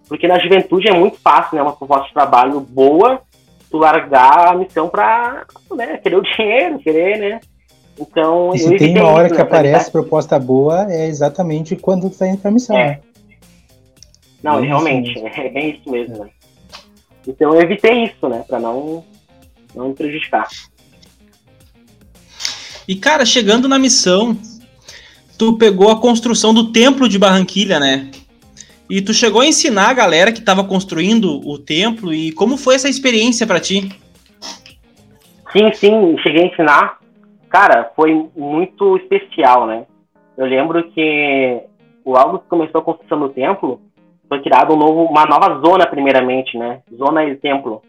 Porque 0.08 0.26
na 0.26 0.38
juventude 0.38 0.88
é 0.88 0.92
muito 0.92 1.18
fácil, 1.20 1.56
né? 1.56 1.62
Uma 1.62 1.76
proposta 1.76 2.08
de 2.08 2.14
trabalho 2.14 2.58
boa 2.58 3.20
tu 3.70 3.78
largar 3.78 4.48
a 4.48 4.54
missão 4.54 4.88
pra 4.88 5.44
né, 5.74 5.98
querer 5.98 6.16
o 6.16 6.22
dinheiro, 6.22 6.78
querer, 6.82 7.18
né? 7.18 7.40
Então, 8.00 8.52
e 8.54 8.58
se 8.58 8.76
tem 8.76 8.96
uma 8.96 9.08
hora 9.08 9.26
isso, 9.26 9.34
que 9.34 9.42
né, 9.42 9.46
aparece 9.46 9.90
proposta 9.90 10.38
boa, 10.38 10.86
é 10.90 11.06
exatamente 11.06 11.74
quando 11.74 12.08
tu 12.08 12.16
tá 12.16 12.28
indo 12.28 12.38
pra 12.38 12.50
missão, 12.50 12.76
é. 12.76 12.86
né? 12.86 13.00
Não, 14.42 14.62
é 14.62 14.66
realmente, 14.66 15.18
é 15.26 15.48
bem 15.48 15.70
isso 15.70 15.90
mesmo, 15.90 16.24
né? 16.24 16.30
Então 17.26 17.54
eu 17.54 17.60
evitei 17.60 18.04
isso, 18.04 18.28
né? 18.28 18.44
Pra 18.46 18.58
não, 18.60 19.04
não 19.74 19.88
me 19.88 19.94
prejudicar. 19.94 20.48
E 22.86 22.94
cara, 22.94 23.26
chegando 23.26 23.68
na 23.68 23.78
missão, 23.78 24.38
tu 25.36 25.58
pegou 25.58 25.90
a 25.90 26.00
construção 26.00 26.54
do 26.54 26.72
templo 26.72 27.08
de 27.08 27.18
Barranquilha, 27.18 27.78
né? 27.78 28.10
E 28.90 29.02
tu 29.02 29.12
chegou 29.12 29.42
a 29.42 29.46
ensinar 29.46 29.90
a 29.90 29.94
galera 29.94 30.32
que 30.32 30.38
estava 30.38 30.64
construindo 30.64 31.46
o 31.46 31.58
templo 31.58 32.12
e 32.12 32.32
como 32.32 32.56
foi 32.56 32.74
essa 32.74 32.88
experiência 32.88 33.46
para 33.46 33.60
ti? 33.60 33.90
Sim, 35.52 35.72
sim, 35.74 36.16
cheguei 36.22 36.44
a 36.44 36.46
ensinar. 36.46 36.98
Cara, 37.50 37.90
foi 37.94 38.28
muito 38.34 38.96
especial, 38.96 39.66
né? 39.66 39.84
Eu 40.36 40.46
lembro 40.46 40.82
que 40.90 41.60
logo 42.04 42.38
que 42.38 42.48
começou 42.48 42.80
a 42.80 42.84
construção 42.84 43.20
do 43.20 43.28
templo, 43.28 43.80
foi 44.28 44.40
criado 44.40 44.72
um 44.72 44.76
novo, 44.76 45.04
uma 45.04 45.26
nova 45.26 45.60
zona 45.60 45.86
primeiramente, 45.86 46.56
né? 46.56 46.80
Zona 46.96 47.24
e 47.24 47.36
templo. 47.36 47.82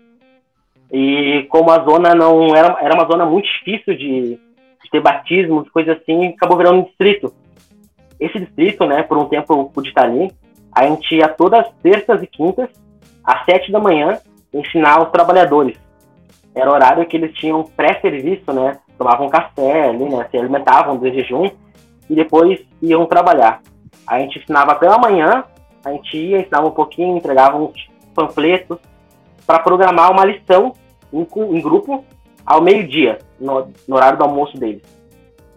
E 0.91 1.45
como 1.49 1.71
a 1.71 1.83
zona 1.83 2.13
não 2.15 2.55
era, 2.55 2.77
era 2.81 2.95
uma 2.95 3.09
zona 3.09 3.25
muito 3.25 3.47
difícil 3.47 3.95
de, 3.95 4.39
de 4.83 4.89
ter 4.91 5.01
batismos, 5.01 5.69
coisas 5.69 5.97
assim, 5.97 6.27
acabou 6.27 6.57
virando 6.57 6.79
um 6.79 6.83
distrito. 6.83 7.33
Esse 8.19 8.39
distrito, 8.39 8.85
né, 8.85 9.03
por 9.03 9.17
um 9.17 9.25
tempo 9.25 9.71
pude 9.73 9.89
estar 9.89 10.05
ali, 10.05 10.31
a 10.71 10.87
gente 10.87 11.15
ia 11.15 11.27
todas 11.27 11.61
as 11.61 11.71
terças 11.81 12.21
e 12.21 12.27
quintas, 12.27 12.69
às 13.23 13.45
sete 13.45 13.71
da 13.71 13.79
manhã, 13.79 14.19
ensinar 14.53 15.01
os 15.01 15.11
trabalhadores. 15.11 15.77
Era 16.55 16.69
o 16.69 16.73
horário 16.73 17.05
que 17.05 17.17
eles 17.17 17.33
tinham 17.35 17.63
pré-serviço, 17.63 18.51
né? 18.51 18.77
Tomavam 18.97 19.29
café 19.29 19.89
ali, 19.89 20.05
né? 20.09 20.27
Se 20.29 20.37
alimentavam 20.37 20.97
de 20.97 21.11
jejum 21.13 21.49
e 22.09 22.15
depois 22.15 22.59
iam 22.81 23.05
trabalhar. 23.05 23.61
A 24.07 24.19
gente 24.19 24.39
ensinava 24.39 24.75
pela 24.75 24.97
manhã, 24.97 25.43
a 25.85 25.91
gente 25.91 26.17
ia, 26.17 26.39
ensinava 26.39 26.67
um 26.67 26.71
pouquinho, 26.71 27.17
entregava 27.17 27.57
uns 27.57 27.89
panfletos 28.15 28.79
para 29.45 29.59
programar 29.59 30.11
uma 30.11 30.25
lição 30.25 30.73
em, 31.13 31.21
em 31.21 31.61
grupo 31.61 32.03
ao 32.45 32.61
meio-dia, 32.61 33.19
no, 33.39 33.71
no, 33.87 33.95
horário 33.95 34.17
do 34.17 34.23
almoço 34.23 34.57
deles. 34.57 34.81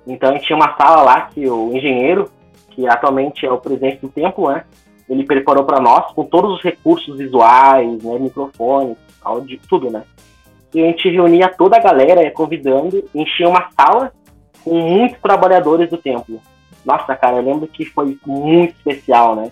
Então 0.06 0.30
a 0.30 0.32
gente 0.32 0.46
tinha 0.46 0.56
uma 0.56 0.76
sala 0.76 1.02
lá 1.02 1.22
que 1.22 1.48
o 1.48 1.74
engenheiro, 1.74 2.30
que 2.70 2.86
atualmente 2.86 3.46
é 3.46 3.50
o 3.50 3.58
presidente 3.58 4.00
do 4.00 4.08
templo, 4.08 4.50
né? 4.50 4.64
Ele 5.08 5.24
preparou 5.24 5.64
para 5.64 5.80
nós 5.80 6.12
com 6.12 6.24
todos 6.24 6.54
os 6.54 6.62
recursos 6.62 7.16
visuais, 7.16 8.02
né, 8.02 8.18
microfone, 8.18 8.96
áudio, 9.22 9.60
tudo, 9.68 9.90
né? 9.90 10.04
E 10.74 10.82
a 10.82 10.86
gente 10.86 11.08
reunia 11.08 11.48
toda 11.48 11.76
a 11.76 11.80
galera, 11.80 12.30
convidando, 12.30 13.04
enchia 13.14 13.48
uma 13.48 13.68
sala 13.78 14.12
com 14.64 14.74
muitos 14.74 15.20
trabalhadores 15.20 15.90
do 15.90 15.98
templo. 15.98 16.40
Nossa, 16.84 17.14
cara, 17.14 17.36
eu 17.36 17.42
lembro 17.42 17.66
que 17.66 17.84
foi 17.84 18.18
muito 18.26 18.74
especial, 18.76 19.36
né? 19.36 19.50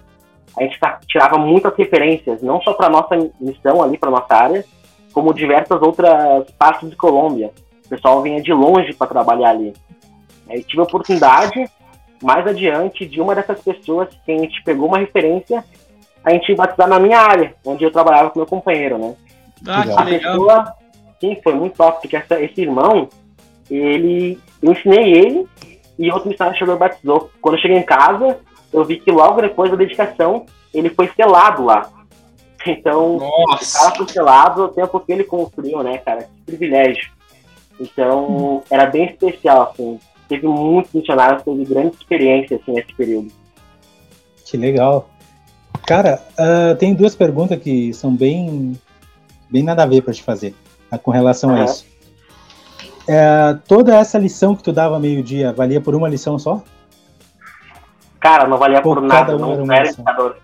A 0.59 0.63
gente 0.63 0.79
tirava 1.07 1.39
muitas 1.39 1.75
referências, 1.77 2.43
não 2.43 2.61
só 2.63 2.73
para 2.73 2.89
nossa 2.89 3.17
missão 3.41 3.83
ali, 3.83 3.99
para 3.99 4.11
nossa 4.11 4.35
área, 4.35 4.65
como 5.13 5.35
diversas 5.35 5.81
outras 5.81 6.51
partes 6.59 6.89
de 6.89 6.97
Colômbia. 6.97 7.53
O 7.85 7.89
pessoal 7.89 8.23
vinha 8.23 8.41
de 8.43 8.53
longe 8.53 8.95
para 8.95 9.07
trabalhar 9.07 9.51
ali. 9.51 9.73
Aí 10.49 10.63
tive 10.65 10.81
a 10.81 10.85
oportunidade, 10.85 11.69
mais 12.23 12.47
adiante, 12.47 13.07
de 13.07 13.21
uma 13.21 13.35
dessas 13.35 13.61
pessoas 13.61 14.09
que 14.25 14.33
a 14.33 14.39
gente 14.39 14.63
pegou 14.63 14.89
uma 14.89 14.99
referência, 14.99 15.65
a 16.25 16.31
gente 16.33 16.55
batizar 16.55 16.89
na 16.89 16.99
minha 16.99 17.19
área, 17.19 17.55
onde 17.65 17.85
eu 17.85 17.91
trabalhava 17.91 18.31
com 18.31 18.39
meu 18.39 18.47
companheiro, 18.47 18.99
né? 18.99 19.15
Ah, 19.67 19.83
que 19.85 19.93
a 19.93 20.05
pessoa, 20.05 20.75
sim, 21.21 21.37
foi 21.43 21.55
muito 21.55 21.77
top, 21.77 22.01
porque 22.01 22.17
essa, 22.17 22.41
esse 22.41 22.61
irmão, 22.61 23.09
ele, 23.71 24.39
eu 24.63 24.73
ensinei 24.73 25.13
ele 25.13 25.49
e 25.99 26.11
outro 26.11 26.29
missionário 26.29 26.59
chegou 26.59 26.75
e 26.75 26.79
batizou. 26.79 27.31
Quando 27.41 27.57
eu 27.57 27.61
cheguei 27.61 27.77
em 27.77 27.83
casa, 27.83 28.39
eu 28.73 28.85
vi 28.85 28.99
que 28.99 29.11
logo 29.11 29.41
depois 29.41 29.71
da 29.71 29.77
dedicação, 29.77 30.47
ele 30.73 30.91
foi 30.91 31.09
selado 31.17 31.65
lá. 31.65 31.91
Então, 32.67 33.17
Nossa. 33.17 33.79
o 33.79 33.81
cara 33.81 33.97
foi 33.97 34.09
selado 34.09 34.65
o 34.65 34.69
tempo 34.69 35.01
que 35.01 35.11
ele 35.11 35.25
construiu, 35.25 35.83
né, 35.83 35.97
cara? 35.97 36.25
Que 36.25 36.43
privilégio. 36.45 37.11
Então, 37.81 38.63
era 38.71 38.85
bem 38.85 39.07
especial, 39.07 39.63
assim. 39.63 39.99
Teve 40.31 40.47
muitos 40.47 40.93
missionários, 40.93 41.43
teve 41.43 41.65
grande 41.65 41.97
experiência, 41.97 42.57
assim, 42.57 42.73
nesse 42.73 42.95
período. 42.95 43.33
Que 44.47 44.57
legal. 44.57 45.11
Cara, 45.85 46.23
uh, 46.39 46.77
tem 46.77 46.95
duas 46.95 47.17
perguntas 47.17 47.61
que 47.61 47.93
são 47.93 48.15
bem, 48.15 48.79
bem 49.51 49.65
nada 49.65 49.83
a 49.83 49.87
ver 49.87 50.03
para 50.03 50.15
te 50.15 50.23
fazer 50.23 50.55
uh, 50.93 50.97
com 51.01 51.11
relação 51.11 51.51
Uhum. 51.51 51.63
a 51.63 51.65
isso. 51.65 51.85
Uh, 53.09 53.59
toda 53.67 53.97
essa 53.97 54.21
lição 54.21 54.55
que 54.55 54.63
tu 54.63 54.73
dava 54.73 55.01
meio-dia 55.01 55.53
valia 55.53 55.81
por 55.81 55.97
uma 55.97 56.09
lição 56.09 56.39
só? 56.39 56.63
Cara, 58.21 58.47
não 58.47 58.57
valia 58.57 58.81
por 58.81 59.01
cada 59.09 59.33
nada, 59.33 59.37
um 59.37 59.51
era 59.53 59.65
não 59.65 59.75
era 59.75 59.89
indicador. 59.89 60.37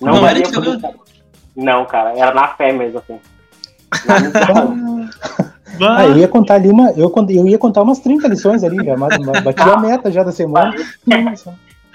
Não, 0.00 0.12
Não 0.14 0.20
valia 0.20 0.42
por. 0.42 0.64
Não, 1.54 1.84
cara, 1.84 2.18
era 2.18 2.34
na 2.34 2.48
fé 2.48 2.72
mesmo, 2.72 2.98
assim. 2.98 3.20
Na. 4.08 5.54
Ah, 5.80 6.06
eu 6.06 6.16
ia 6.18 6.28
contar 6.28 6.54
ali 6.54 6.68
uma. 6.70 6.90
Eu, 6.92 7.12
eu 7.30 7.46
ia 7.48 7.58
contar 7.58 7.82
umas 7.82 7.98
30 8.00 8.28
lições 8.28 8.64
ali, 8.64 8.84
já, 8.84 8.96
mas, 8.96 9.18
mas 9.18 9.40
bati 9.42 9.62
a 9.62 9.76
meta 9.78 10.10
já 10.10 10.22
da 10.22 10.32
semana. 10.32 10.74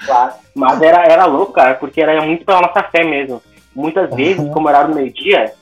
Claro. 0.05 0.33
Mas 0.53 0.81
era, 0.81 1.03
era 1.05 1.25
louco, 1.25 1.53
cara, 1.53 1.75
porque 1.75 2.01
era 2.01 2.21
muito 2.21 2.45
pela 2.45 2.61
nossa 2.61 2.83
fé 2.83 3.03
mesmo. 3.03 3.41
Muitas 3.75 4.13
vezes, 4.13 4.51
como 4.53 4.69
era 4.69 4.87
no 4.87 4.95
meio-dia, 4.95 5.53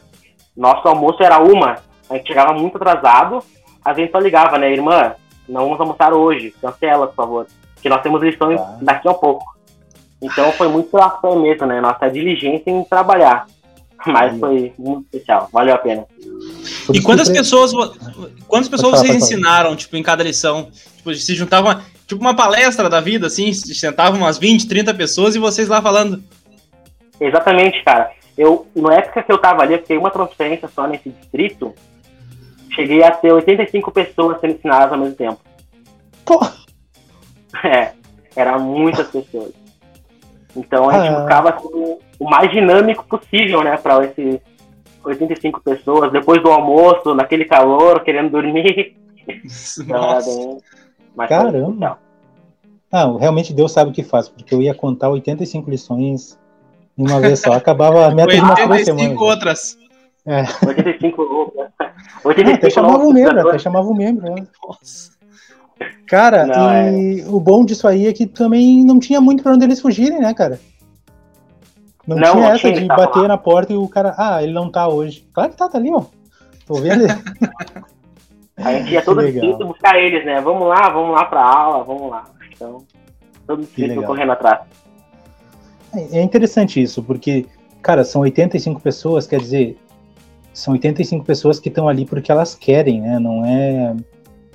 nosso 0.58 0.88
almoço 0.88 1.24
era 1.24 1.40
uma, 1.40 1.78
a 2.10 2.16
gente 2.16 2.28
chegava 2.28 2.54
muito 2.54 2.76
atrasado, 2.78 3.40
a 3.86 3.94
gente 3.94 4.12
só 4.12 4.20
ligava, 4.20 4.58
né, 4.58 4.72
irmã, 4.72 5.14
não 5.48 5.64
vamos 5.66 5.80
almoçar 5.80 6.14
hoje, 6.14 6.54
cancela, 6.62 7.08
por 7.08 7.16
favor, 7.16 7.48
porque 7.74 7.88
nós 7.88 8.02
temos 8.02 8.22
lição 8.22 8.56
Tá. 8.56 8.78
daqui 8.82 9.08
a 9.08 9.14
pouco. 9.14 9.46
Então 10.22 10.52
foi 10.54 10.68
muito 10.68 10.90
pela 10.90 11.10
fé 11.10 11.36
mesmo, 11.36 11.66
né, 11.68 11.80
nossa 11.80 12.10
diligência 12.10 12.70
em 12.70 12.84
trabalhar. 12.84 13.46
Mas 14.06 14.38
foi 14.40 14.74
muito 14.80 15.04
especial, 15.06 15.48
valeu 15.54 15.76
a 15.76 15.78
pena. 15.78 16.06
E 16.94 17.02
quantas 17.02 17.30
pessoas, 17.30 17.72
quantas 18.48 18.70
pessoas 18.70 19.00
vocês 19.00 19.16
ensinaram, 19.16 19.76
tipo, 19.76 19.96
em 19.98 20.04
cada 20.04 20.24
lição? 20.24 20.70
Tipo, 20.98 21.14
se 21.14 21.36
juntavam, 21.36 21.82
tipo, 22.08 22.22
uma 22.22 22.36
palestra 22.36 22.90
da 22.90 23.00
vida, 23.00 23.28
assim, 23.28 23.52
se 23.54 23.74
sentavam 23.76 24.20
umas 24.20 24.38
20, 24.38 24.68
30 24.68 24.94
pessoas 24.94 25.36
e 25.36 25.40
vocês 25.40 25.68
lá 25.68 25.82
falando. 25.82 26.22
Exatamente, 27.20 27.84
cara. 27.84 28.12
Eu, 28.38 28.68
na 28.76 28.96
época 28.96 29.22
que 29.24 29.32
eu 29.32 29.38
tava 29.38 29.62
ali, 29.62 29.74
eu 29.74 29.80
fiquei 29.80 29.98
uma 29.98 30.10
transferência 30.10 30.70
só 30.74 30.88
nesse 30.88 31.10
distrito, 31.10 31.74
cheguei 32.74 33.04
a 33.04 33.12
ter 33.12 33.32
85 33.32 33.92
pessoas 33.92 34.40
sendo 34.40 34.54
ensinadas 34.54 34.94
ao 34.94 35.00
mesmo 35.00 35.16
tempo. 35.16 35.40
Pô. 36.26 36.40
É, 37.64 37.92
era 38.36 38.58
muitas 38.58 39.08
pessoas. 39.10 39.52
Então 40.56 40.90
a 40.90 40.94
gente 40.94 41.08
Ah. 41.14 41.20
buscava 41.20 41.50
assim, 41.50 41.98
o 42.20 42.30
mais 42.30 42.50
dinâmico 42.52 43.06
possível, 43.06 43.64
né, 43.64 43.78
para 43.78 44.06
esses 44.06 44.40
85 45.04 45.62
pessoas, 45.62 46.12
depois 46.12 46.42
do 46.42 46.50
almoço, 46.50 47.14
naquele 47.14 47.46
calor, 47.46 48.04
querendo 48.04 48.32
dormir. 48.32 48.96
Nossa. 49.88 50.30
bem. 50.30 50.58
mas 51.16 51.30
Caramba. 51.30 52.00
Não, 52.92 53.18
realmente 53.18 53.54
Deus 53.54 53.72
sabe 53.72 53.92
o 53.92 53.94
que 53.94 54.04
faz, 54.04 54.28
porque 54.28 54.54
eu 54.54 54.62
ia 54.62 54.74
contar 54.74 55.10
85 55.10 55.70
lições 55.70 56.38
em 56.98 57.08
uma 57.08 57.22
vez 57.22 57.40
só. 57.40 57.54
Acabava 57.54 58.06
a 58.06 58.14
meta 58.14 58.34
de 58.34 58.42
umas 58.42 58.56
três 58.56 58.70
85 58.70 59.00
semanas. 59.00 59.22
outras. 59.22 59.78
85 60.68 61.22
loucas. 61.24 61.72
Até 62.20 62.28
85 62.28 62.72
chamava 62.72 62.96
o 62.96 63.00
novos 63.00 63.14
membro, 63.14 63.50
até 63.50 63.60
chamava 63.60 63.88
o 63.88 63.96
membro. 63.96 64.32
né? 64.32 64.48
Nossa. 64.64 65.12
Cara, 66.08 66.46
Não, 66.46 67.00
e 67.00 67.24
o 67.26 67.40
bom 67.40 67.66
disso 67.66 67.88
aí 67.88 68.06
é 68.06 68.14
que 68.14 68.28
também 68.28 68.86
não 68.86 69.00
tinha 69.00 69.20
muito 69.20 69.42
pra 69.42 69.54
onde 69.54 69.66
eles 69.66 69.80
fugirem, 69.82 70.20
né, 70.20 70.34
cara? 70.34 70.60
Não, 72.16 72.22
Não, 72.22 72.32
tinha 72.32 72.44
não 72.44 72.50
essa 72.50 72.60
tinha, 72.60 72.74
de 72.74 72.80
ele 72.80 72.88
tava 72.88 73.06
bater 73.06 73.28
na 73.28 73.38
porta 73.38 73.74
e 73.74 73.78
o 73.78 73.88
cara, 73.88 74.14
ah, 74.18 74.44
ele 74.44 74.54
não 74.54 74.70
tá 74.70 74.88
hoje. 74.88 75.28
Claro 75.34 75.52
que 75.52 75.58
tá, 75.58 75.70
tá 75.70 75.78
ali, 75.78 75.92
ó. 75.92 76.04
Tô 76.66 76.76
vendo. 76.76 77.06
A 78.58 78.74
gente 78.74 78.92
ia 78.92 79.02
todo 79.02 79.26
distrito 79.26 79.66
buscar 79.66 79.98
eles, 80.00 80.24
né? 80.26 80.40
Vamos 80.40 80.68
lá, 80.68 80.90
vamos 80.90 81.16
lá 81.16 81.26
pra 81.26 81.44
aula, 81.44 81.84
vamos 81.84 82.12
lá. 82.12 82.26
Então, 82.54 82.86
todo 83.48 83.68
legal. 83.78 84.04
correndo 84.04 84.32
atrás. 84.34 84.60
É 86.12 86.22
interessante 86.22 86.82
isso, 86.82 87.02
porque, 87.02 87.48
cara, 87.82 88.04
são 88.04 88.22
85 88.22 88.80
pessoas, 88.80 89.26
quer 89.26 89.40
dizer, 89.40 89.78
são 90.54 90.74
85 90.74 91.26
pessoas 91.26 91.60
que 91.60 91.70
estão 91.70 91.88
ali 91.88 92.06
porque 92.06 92.32
elas 92.32 92.56
querem, 92.56 93.02
né? 93.02 93.20
Não 93.20 93.46
é 93.46 93.96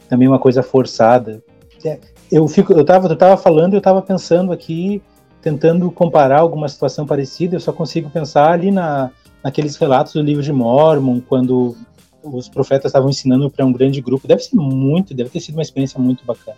também 0.08 0.28
uma 0.28 0.38
coisa 0.38 0.62
forçada. 0.62 1.42
É, 1.84 1.98
Eu 2.30 2.46
fico, 2.48 2.72
eu 2.72 2.84
tava, 2.84 3.08
eu 3.08 3.16
tava 3.16 3.36
falando, 3.36 3.75
eu 3.75 3.80
tava 3.80 4.00
pensando 4.00 4.52
aqui, 4.52 5.02
tentando 5.46 5.92
comparar 5.92 6.40
alguma 6.40 6.68
situação 6.68 7.06
parecida, 7.06 7.54
eu 7.54 7.60
só 7.60 7.72
consigo 7.72 8.10
pensar 8.10 8.50
ali 8.50 8.72
na, 8.72 9.12
naqueles 9.44 9.76
relatos 9.76 10.12
do 10.12 10.20
livro 10.20 10.42
de 10.42 10.52
Mormon, 10.52 11.20
quando 11.20 11.76
os 12.20 12.48
profetas 12.48 12.86
estavam 12.86 13.08
ensinando 13.08 13.48
para 13.48 13.64
um 13.64 13.72
grande 13.72 14.00
grupo. 14.00 14.26
Deve 14.26 14.42
ser 14.42 14.56
muito, 14.56 15.14
deve 15.14 15.30
ter 15.30 15.38
sido 15.38 15.54
uma 15.54 15.62
experiência 15.62 16.00
muito 16.00 16.24
bacana. 16.26 16.56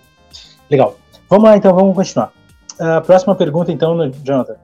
Legal. 0.71 0.97
Vamos 1.28 1.45
lá, 1.45 1.54
então, 1.54 1.75
vamos 1.75 1.95
continuar. 1.95 2.33
A 2.78 3.02
próxima 3.02 3.35
pergunta, 3.35 3.71
então, 3.71 4.11
Jonathan. 4.25 4.57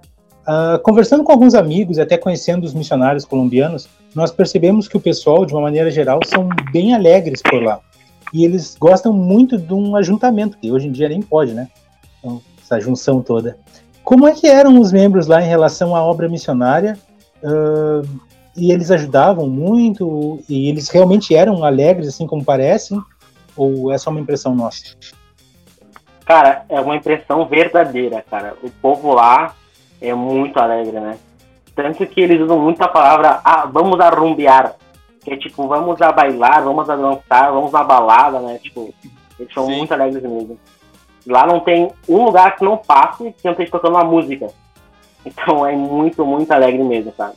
Ah, 0.47 0.81
conversando 0.83 1.23
com 1.23 1.31
alguns 1.31 1.55
amigos 1.55 1.99
e 1.99 2.01
até 2.01 2.17
conhecendo 2.17 2.65
os 2.65 2.73
missionários 2.73 3.27
colombianos, 3.27 3.87
nós 4.15 4.33
percebemos 4.33 4.89
que 4.89 4.97
o 4.97 5.01
pessoal, 5.01 5.45
de 5.45 5.53
uma 5.53 5.61
maneira 5.61 5.91
geral, 5.91 6.21
são 6.25 6.49
bem 6.73 6.95
alegres 6.95 7.43
por 7.43 7.63
lá. 7.63 7.79
E 8.33 8.43
eles 8.43 8.75
gostam 8.81 9.13
muito 9.13 9.59
de 9.59 9.75
um 9.75 9.95
ajuntamento, 9.97 10.57
que 10.57 10.73
hoje 10.73 10.89
em 10.89 10.93
dia 10.93 11.11
nem 11.11 11.21
pode, 11.21 11.53
né? 11.53 11.69
Então, 12.21 12.41
essa 12.63 12.81
junção 12.81 13.21
toda. 13.21 13.59
Como 14.05 14.29
é 14.29 14.33
que 14.33 14.47
eram 14.47 14.79
os 14.79 14.93
membros 14.93 15.27
lá 15.27 15.43
em 15.43 15.49
relação 15.49 15.97
à 15.97 16.05
obra 16.05 16.29
missionária? 16.29 16.99
Ah, 17.43 18.03
e 18.57 18.71
eles 18.71 18.91
ajudavam 18.91 19.49
muito 19.49 20.41
e 20.49 20.69
eles 20.69 20.89
realmente 20.89 21.35
eram 21.35 21.65
alegres 21.65 22.09
assim 22.09 22.27
como 22.27 22.45
parecem 22.45 23.03
ou 23.57 23.93
é 23.93 23.99
só 23.99 24.11
uma 24.11 24.21
impressão 24.21 24.55
nossa? 24.55 24.97
Cara, 26.25 26.65
é 26.69 26.81
uma 26.81 26.97
impressão 26.97 27.47
verdadeira, 27.47 28.25
cara. 28.31 28.55
O 28.63 28.71
povo 28.71 29.13
lá 29.13 29.55
é 30.01 30.15
muito 30.15 30.59
alegre, 30.59 30.99
né? 30.99 31.19
Tanto 31.75 32.07
que 32.07 32.21
eles 32.21 32.41
usam 32.41 32.59
muito 32.61 32.81
a 32.83 32.89
palavra 32.89 33.41
ah, 33.45 33.67
vamos 33.67 33.99
arrumbear. 34.01 34.77
Que 35.23 35.33
é 35.33 35.37
tipo, 35.37 35.67
vamos 35.67 36.01
a 36.03 36.13
bailar, 36.13 36.63
vamos 36.63 36.89
a 36.89 36.97
dançar, 36.97 37.51
vamos 37.51 37.75
a 37.75 37.83
balada, 37.83 38.41
né? 38.41 38.59
Tipo, 38.63 38.95
eles 39.39 39.53
são 39.53 39.67
Sim. 39.67 39.79
muito 39.79 39.93
alegres 39.93 40.23
mesmo. 40.23 40.59
Lá 41.27 41.47
não 41.47 41.61
tem 41.61 41.91
um 42.09 42.25
lugar 42.25 42.57
que 42.57 42.65
não 42.65 42.77
passe 42.77 43.33
que 43.33 43.45
não 43.45 43.53
esteja 43.53 43.71
tocando 43.71 43.95
uma 43.95 44.05
música. 44.05 44.49
Então 45.25 45.67
é 45.67 45.75
muito, 45.75 46.25
muito 46.25 46.51
alegre 46.53 46.83
mesmo, 46.85 47.13
sabe? 47.17 47.35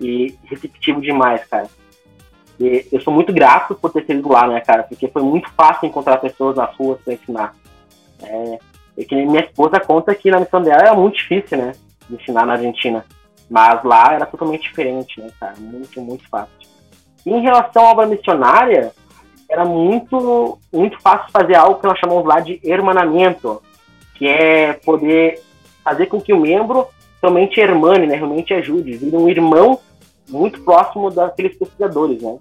E 0.00 0.36
receptivo 0.44 1.00
demais, 1.00 1.44
cara. 1.44 1.68
E 2.58 2.86
eu 2.90 3.00
sou 3.00 3.12
muito 3.12 3.32
grato 3.32 3.74
por 3.74 3.92
ter 3.92 4.04
sido 4.04 4.28
lá, 4.28 4.46
né, 4.46 4.60
cara? 4.60 4.82
Porque 4.82 5.08
foi 5.08 5.22
muito 5.22 5.48
fácil 5.52 5.86
encontrar 5.86 6.18
pessoas 6.18 6.56
nas 6.56 6.74
ruas 6.76 7.00
para 7.00 7.14
ensinar. 7.14 7.54
É, 8.22 8.58
que 9.04 9.14
minha 9.14 9.40
esposa 9.44 9.80
conta 9.80 10.14
que 10.14 10.30
na 10.30 10.40
missão 10.40 10.60
dela 10.60 10.82
era 10.82 10.94
muito 10.94 11.16
difícil, 11.16 11.58
né? 11.58 11.72
De 12.08 12.16
ensinar 12.16 12.44
na 12.44 12.54
Argentina. 12.54 13.04
Mas 13.48 13.82
lá 13.84 14.14
era 14.14 14.26
totalmente 14.26 14.62
diferente, 14.62 15.20
né, 15.20 15.30
cara? 15.38 15.54
Muito, 15.58 16.00
muito 16.00 16.28
fácil. 16.28 16.52
E 17.24 17.30
em 17.30 17.42
relação 17.42 17.86
à 17.86 17.90
obra 17.90 18.06
missionária, 18.06 18.92
era 19.52 19.66
muito, 19.66 20.58
muito 20.72 20.98
fácil 21.02 21.30
fazer 21.30 21.54
algo 21.54 21.78
que 21.78 21.86
nós 21.86 21.98
chamamos 21.98 22.24
lá 22.24 22.40
de 22.40 22.58
hermanamento, 22.64 23.62
que 24.14 24.26
é 24.26 24.72
poder 24.72 25.42
fazer 25.84 26.06
com 26.06 26.20
que 26.20 26.32
o 26.32 26.40
membro 26.40 26.86
realmente 27.20 27.60
hermane, 27.60 28.06
né? 28.06 28.16
Realmente 28.16 28.54
ajude, 28.54 28.96
vire 28.96 29.16
um 29.16 29.28
irmão 29.28 29.78
muito 30.28 30.62
próximo 30.62 31.10
daqueles 31.10 31.56
pesquisadores, 31.58 32.22
né? 32.22 32.38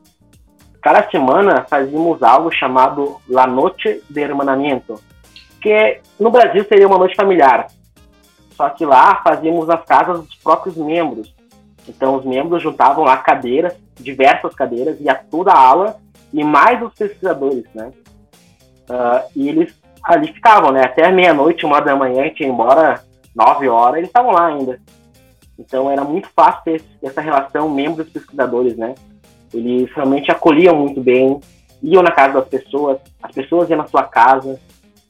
Cada 0.82 1.08
semana 1.12 1.66
fazíamos 1.70 2.24
algo 2.24 2.50
chamado 2.52 3.18
La 3.28 3.46
Noche 3.46 4.02
de 4.10 4.22
Hermanamiento, 4.22 5.00
que 5.62 6.00
no 6.20 6.32
Brasil 6.32 6.64
seria 6.64 6.88
uma 6.88 6.98
noite 6.98 7.16
familiar. 7.16 7.68
Só 8.56 8.70
que 8.70 8.86
lá 8.86 9.22
fazíamos 9.22 9.70
as 9.70 9.84
casas 9.86 10.22
dos 10.22 10.36
próprios 10.36 10.78
membros. 10.78 11.34
Então 11.88 12.16
os 12.16 12.26
membros 12.26 12.64
juntavam 12.64 13.04
lá 13.04 13.18
cadeiras, 13.18 13.76
diversas 14.00 14.56
cadeiras, 14.56 14.98
e 15.02 15.10
a 15.10 15.16
toda 15.16 15.52
a 15.52 15.60
ala, 15.60 16.00
e 16.34 16.44
mais 16.44 16.82
os 16.82 16.94
pesquisadores, 16.94 17.66
né? 17.74 17.92
Uh, 18.90 19.30
e 19.36 19.50
eles 19.50 19.74
ali 20.04 20.28
ficavam, 20.34 20.72
né? 20.72 20.84
Até 20.84 21.12
meia-noite, 21.12 21.66
uma 21.66 21.80
da 21.80 21.96
manhã, 21.96 22.22
a 22.22 22.26
gente 22.26 22.42
ia 22.42 22.50
embora, 22.50 23.04
nove 23.36 23.68
horas, 23.68 23.98
eles 23.98 24.10
estavam 24.10 24.32
lá 24.32 24.48
ainda. 24.48 24.80
Então 25.58 25.90
era 25.92 26.04
muito 26.04 26.30
fácil 26.36 26.64
ter 26.64 26.84
essa 27.04 27.22
relação 27.22 27.70
membros 27.70 28.10
pesquisadores, 28.10 28.76
né? 28.76 28.96
Eles 29.54 29.92
realmente 29.94 30.32
acolhiam 30.32 30.76
muito 30.76 31.02
bem, 31.02 31.40
iam 31.84 32.02
na 32.02 32.12
casa 32.12 32.36
das 32.36 32.48
pessoas, 32.48 33.00
as 33.22 33.32
pessoas 33.32 33.70
iam 33.70 33.78
na 33.78 33.88
sua 33.88 34.04
casa. 34.04 34.60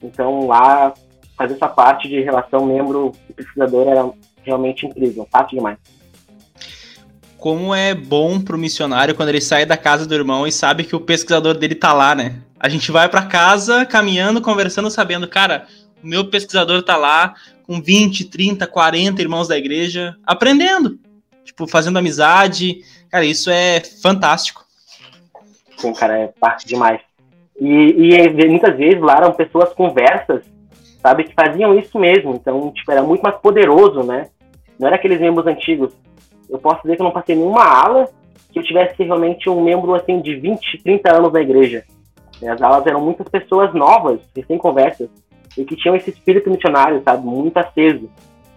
Então 0.01 0.47
lá 0.47 0.93
fazer 1.37 1.53
essa 1.53 1.67
parte 1.67 2.07
de 2.07 2.21
relação 2.21 2.65
membro 2.65 3.11
pesquisador 3.35 3.87
era 3.87 4.11
realmente 4.43 4.85
incrível, 4.85 5.27
fácil 5.31 5.57
demais. 5.57 5.77
Como 7.41 7.73
é 7.73 7.95
bom 7.95 8.39
pro 8.39 8.55
missionário 8.55 9.15
quando 9.15 9.29
ele 9.29 9.41
sai 9.41 9.65
da 9.65 9.75
casa 9.75 10.05
do 10.05 10.13
irmão 10.13 10.45
e 10.45 10.51
sabe 10.51 10.83
que 10.83 10.95
o 10.95 10.99
pesquisador 10.99 11.55
dele 11.55 11.73
tá 11.73 11.91
lá, 11.91 12.13
né? 12.13 12.35
A 12.59 12.69
gente 12.69 12.91
vai 12.91 13.09
para 13.09 13.25
casa 13.25 13.83
caminhando, 13.83 14.43
conversando, 14.43 14.91
sabendo, 14.91 15.27
cara, 15.27 15.65
o 16.03 16.07
meu 16.07 16.29
pesquisador 16.29 16.83
tá 16.83 16.95
lá 16.95 17.33
com 17.63 17.81
20, 17.81 18.25
30, 18.25 18.67
40 18.67 19.19
irmãos 19.23 19.47
da 19.47 19.57
igreja, 19.57 20.15
aprendendo, 20.23 20.99
tipo, 21.43 21.65
fazendo 21.65 21.97
amizade. 21.97 22.83
Cara, 23.09 23.25
isso 23.25 23.49
é 23.49 23.81
fantástico. 24.03 24.63
Sim, 25.77 25.93
cara, 25.93 26.19
é 26.19 26.27
parte 26.27 26.67
demais. 26.67 27.01
E, 27.59 27.67
e 27.67 28.47
muitas 28.49 28.77
vezes 28.77 29.01
lá 29.01 29.17
eram 29.17 29.33
pessoas 29.33 29.73
conversas, 29.73 30.43
sabe, 31.01 31.23
que 31.23 31.33
faziam 31.33 31.75
isso 31.79 31.97
mesmo. 31.97 32.35
Então, 32.35 32.71
tipo, 32.71 32.91
era 32.91 33.01
muito 33.01 33.23
mais 33.23 33.35
poderoso, 33.37 34.03
né? 34.03 34.27
Não 34.77 34.85
era 34.85 34.97
aqueles 34.97 35.19
membros 35.19 35.47
antigos. 35.47 35.91
Eu 36.51 36.59
posso 36.59 36.81
dizer 36.83 36.97
que 36.97 37.01
eu 37.01 37.05
não 37.05 37.11
passei 37.11 37.35
nenhuma 37.35 37.63
aula 37.63 38.09
que 38.51 38.59
eu 38.59 38.63
tivesse 38.63 39.01
realmente 39.01 39.49
um 39.49 39.63
membro, 39.63 39.95
assim, 39.95 40.21
de 40.21 40.35
20, 40.35 40.83
30 40.83 41.15
anos 41.15 41.31
na 41.31 41.41
igreja. 41.41 41.85
As 42.45 42.61
aulas 42.61 42.85
eram 42.85 42.99
muitas 42.99 43.27
pessoas 43.29 43.73
novas, 43.73 44.19
sem 44.45 44.57
conversas 44.57 45.09
e 45.57 45.65
que 45.65 45.75
tinham 45.75 45.95
esse 45.95 46.09
espírito 46.09 46.49
missionário, 46.49 47.01
sabe, 47.03 47.25
muito 47.25 47.57
aceso. 47.57 48.09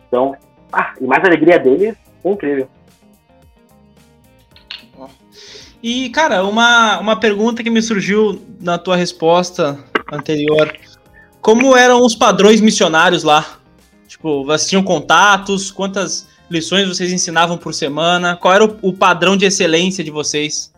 Então, 0.09 0.35
ah, 0.73 0.95
e 1.01 1.05
mais 1.05 1.23
a 1.23 1.27
alegria 1.27 1.59
deles, 1.59 1.97
é 2.25 2.31
incrível. 2.31 2.69
E, 5.83 6.09
cara, 6.11 6.45
uma, 6.45 6.99
uma 6.99 7.21
pergunta 7.21 7.63
que 7.63 7.69
me 7.69 7.83
surgiu 7.83 8.41
na 8.59 8.79
tua 8.79 8.97
resposta 8.97 9.79
anterior. 10.11 10.75
Como 11.43 11.77
eram 11.77 12.01
os 12.01 12.15
padrões 12.15 12.61
missionários 12.61 13.23
lá? 13.23 13.59
Tipo, 14.09 14.45
vocês 14.45 14.71
tinham 14.71 14.83
contatos? 14.83 15.71
Quantas 15.71 16.27
lições 16.51 16.89
vocês 16.89 17.13
ensinavam 17.13 17.57
por 17.57 17.73
semana? 17.73 18.37
Qual 18.37 18.53
era 18.53 18.65
o, 18.65 18.79
o 18.83 18.93
padrão 18.93 19.37
de 19.37 19.45
excelência 19.45 20.05
de 20.05 20.11
vocês? 20.11 20.73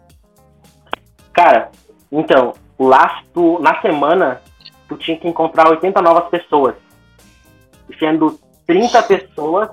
Cara, 1.32 1.70
então, 2.10 2.54
lá 2.78 3.22
tu, 3.32 3.58
na 3.60 3.80
semana 3.80 4.40
tu 4.88 4.96
tinha 4.96 5.16
que 5.16 5.28
encontrar 5.28 5.68
80 5.68 6.00
novas 6.00 6.28
pessoas, 6.30 6.74
sendo 7.98 8.38
30 8.66 9.02
pessoas 9.02 9.70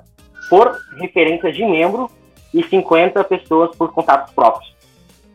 por 0.49 0.77
referência 0.97 1.51
de 1.51 1.65
membro 1.65 2.09
e 2.53 2.63
50 2.63 3.23
pessoas 3.23 3.75
por 3.75 3.91
contatos 3.93 4.33
próprios. 4.33 4.73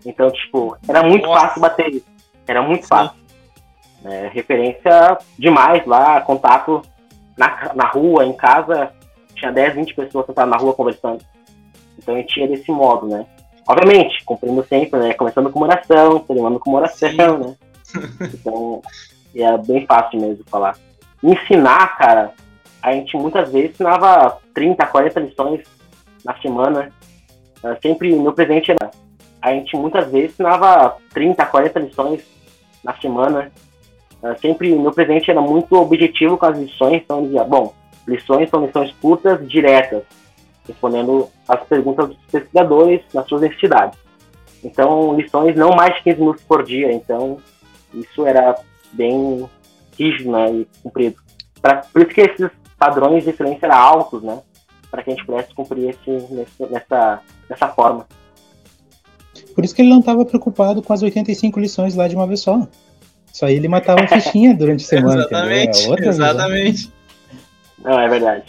Então, 0.04 0.30
tipo, 0.30 0.76
era 0.88 1.02
muito 1.02 1.26
Nossa. 1.26 1.40
fácil 1.40 1.60
bater 1.60 1.88
isso. 1.88 2.06
Era 2.46 2.62
muito 2.62 2.82
Sim. 2.82 2.88
fácil. 2.88 3.18
É, 4.04 4.28
referência 4.32 5.18
demais 5.36 5.84
lá, 5.84 6.20
contato 6.20 6.82
na, 7.36 7.72
na 7.74 7.86
rua, 7.88 8.24
em 8.24 8.32
casa, 8.32 8.92
tinha 9.38 9.52
10, 9.52 9.74
20 9.74 9.94
pessoas 9.94 10.26
sentadas 10.26 10.50
na 10.50 10.56
rua 10.56 10.74
conversando. 10.74 11.24
Então 11.98 12.14
a 12.14 12.18
gente 12.18 12.34
tinha 12.34 12.48
desse 12.48 12.70
modo, 12.70 13.06
né? 13.06 13.26
Obviamente, 13.66 14.24
cumprindo 14.24 14.64
sempre, 14.66 14.98
né? 14.98 15.12
Começando 15.14 15.50
com 15.50 15.58
uma 15.58 15.68
oração, 15.68 16.20
terminando 16.20 16.58
com 16.58 16.70
uma 16.70 16.80
oração, 16.80 17.10
Sim. 17.10 17.38
né? 17.38 17.56
Então, 18.34 18.82
e 19.34 19.42
é 19.42 19.56
bem 19.58 19.86
fácil 19.86 20.20
mesmo 20.20 20.44
falar. 20.46 20.76
Ensinar, 21.22 21.96
cara, 21.96 22.32
a 22.82 22.92
gente 22.92 23.16
muitas 23.16 23.50
vezes 23.50 23.70
ensinava 23.70 24.38
30, 24.54 24.86
40 24.86 25.20
lições 25.20 25.60
na 26.24 26.34
semana. 26.40 26.92
Uh, 27.62 27.76
sempre, 27.82 28.14
meu 28.14 28.32
presente 28.32 28.70
era. 28.70 28.90
A 29.40 29.52
gente 29.52 29.76
muitas 29.76 30.10
vezes 30.10 30.32
ensinava 30.32 30.96
30, 31.12 31.44
40 31.46 31.78
lições 31.80 32.22
na 32.82 32.94
semana. 32.94 33.50
Uh, 34.22 34.38
sempre, 34.40 34.74
meu 34.74 34.92
presente 34.92 35.30
era 35.30 35.40
muito 35.40 35.74
objetivo 35.76 36.36
com 36.36 36.46
as 36.46 36.58
lições. 36.58 37.02
Então, 37.02 37.22
dizia, 37.22 37.44
bom, 37.44 37.74
lições 38.08 38.48
são 38.48 38.64
lições 38.64 38.92
curtas, 39.00 39.46
diretas, 39.46 40.02
respondendo 40.66 41.28
as 41.46 41.62
perguntas 41.64 42.08
dos 42.08 42.18
pesquisadores 42.30 43.02
nas 43.12 43.28
suas 43.28 43.42
necessidades. 43.42 43.98
Então, 44.64 45.14
lições 45.14 45.54
não 45.54 45.70
mais 45.70 45.94
de 45.96 46.02
15 46.02 46.18
minutos 46.18 46.42
por 46.42 46.64
dia. 46.64 46.90
Então, 46.92 47.38
isso 47.94 48.26
era 48.26 48.58
bem 48.92 49.48
rígido 49.96 50.32
né, 50.32 50.50
e 50.50 50.68
cumprido. 50.82 51.16
Pra, 51.60 51.76
por 51.76 52.02
isso 52.02 52.10
que 52.10 52.20
esses 52.20 52.50
padrões 52.78 53.24
de 53.24 53.30
excelência 53.30 53.66
eram 53.66 53.76
altos, 53.76 54.22
né? 54.22 54.40
Para 54.90 55.02
que 55.02 55.10
a 55.10 55.14
gente 55.14 55.26
pudesse 55.26 55.52
cumprir 55.54 55.90
esse, 55.90 56.10
nesse, 56.32 56.62
nessa, 56.70 57.20
nessa 57.48 57.68
forma. 57.68 58.06
Por 59.54 59.64
isso 59.64 59.74
que 59.74 59.82
ele 59.82 59.90
não 59.90 60.00
estava 60.00 60.24
preocupado 60.24 60.82
com 60.82 60.92
as 60.92 61.02
85 61.02 61.60
lições 61.60 61.94
lá 61.94 62.08
de 62.08 62.16
uma 62.16 62.26
vez 62.26 62.40
só. 62.40 62.66
Só 63.32 63.46
aí 63.46 63.56
ele 63.56 63.68
matava 63.68 64.02
a 64.02 64.08
fichinha 64.08 64.54
durante 64.54 64.84
a 64.84 64.88
semana. 64.88 65.20
exatamente, 65.20 66.02
é 66.02 66.08
exatamente. 66.08 66.97
Não, 67.82 67.98
é 67.98 68.08
verdade. 68.08 68.44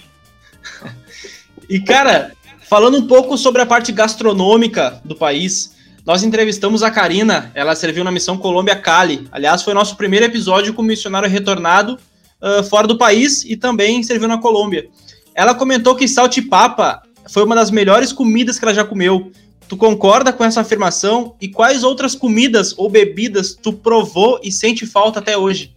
e, 1.70 1.80
cara, 1.80 2.32
falando 2.68 2.98
um 2.98 3.08
pouco 3.08 3.38
sobre 3.38 3.62
a 3.62 3.66
parte 3.66 3.92
gastronômica 3.92 5.02
do 5.04 5.16
país, 5.16 5.76
nós 6.06 6.24
entrevistamos 6.24 6.82
a 6.82 6.90
Karina, 6.90 7.52
ela 7.54 7.76
serviu 7.76 8.04
na 8.04 8.12
missão 8.12 8.38
Colômbia 8.38 8.76
Cali. 8.76 9.28
Aliás, 9.32 9.62
foi 9.62 9.74
nosso 9.74 9.96
primeiro 9.96 10.26
episódio 10.26 10.74
com 10.74 10.82
missionário 10.82 11.30
retornado 11.30 12.00
uh, 12.42 12.64
fora 12.64 12.88
do 12.88 12.98
país 12.98 13.44
e 13.46 13.56
também 13.56 14.02
serviu 14.02 14.28
na 14.28 14.38
Colômbia. 14.38 14.88
Ela 15.36 15.54
comentou 15.54 15.96
que 15.96 16.08
saltipapa 16.08 17.04
foi 17.30 17.44
uma 17.44 17.56
das 17.56 17.70
melhores 17.70 18.12
comidas 18.12 18.58
que 18.58 18.66
ela 18.66 18.74
já 18.74 18.84
comeu. 18.84 19.32
Tu 19.68 19.78
concorda 19.78 20.34
com 20.34 20.44
essa 20.44 20.62
afirmação? 20.62 21.36
E 21.40 21.48
quais 21.48 21.84
outras 21.84 22.16
comidas 22.16 22.74
ou 22.76 22.90
bebidas 22.90 23.54
tu 23.54 23.72
provou 23.72 24.40
e 24.44 24.52
sente 24.52 24.88
falta 24.88 25.20
até 25.20 25.38
hoje? 25.38 25.74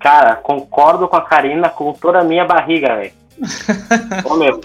Cara, 0.00 0.34
concordo 0.36 1.06
com 1.06 1.16
a 1.16 1.20
Karina 1.20 1.68
com 1.68 1.92
toda 1.92 2.20
a 2.20 2.24
minha 2.24 2.44
barriga, 2.44 2.96
velho. 2.96 3.12
é 4.18 4.22
bom 4.22 4.36
mesmo. 4.36 4.60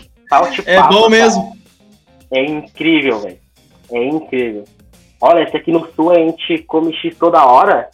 é 2.32 2.44
incrível, 2.44 3.20
velho. 3.20 3.40
É 3.92 4.04
incrível. 4.04 4.64
Olha, 5.20 5.44
esse 5.44 5.56
aqui 5.56 5.72
no 5.72 5.92
sul 5.94 6.12
a 6.12 6.16
gente 6.16 6.60
come 6.60 6.94
X 6.94 7.18
toda 7.18 7.46
hora. 7.46 7.90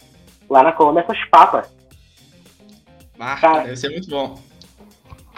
Lá 0.48 0.62
na 0.62 0.72
Colômbia 0.72 1.00
é 1.00 1.06
só 1.06 1.12
papa. 1.30 1.64
Ah, 3.18 3.36
Cara, 3.40 3.62
deve 3.62 3.76
ser 3.76 3.90
muito 3.90 4.08
bom. 4.08 4.38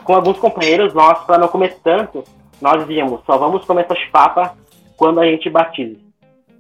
Com 0.05 0.15
alguns 0.15 0.39
companheiros 0.39 0.93
nossos, 0.93 1.25
para 1.25 1.39
não 1.39 1.49
comer 1.49 1.79
tanto, 1.83 2.23
nós 2.61 2.87
dizíamos, 2.87 3.21
só 3.25 3.39
vamos 3.39 3.65
comer 3.65 3.85
essa 3.85 3.95
chupapa 3.95 4.57
quando 4.97 5.21
a 5.21 5.27
gente 5.27 5.49
batiza. 5.49 5.99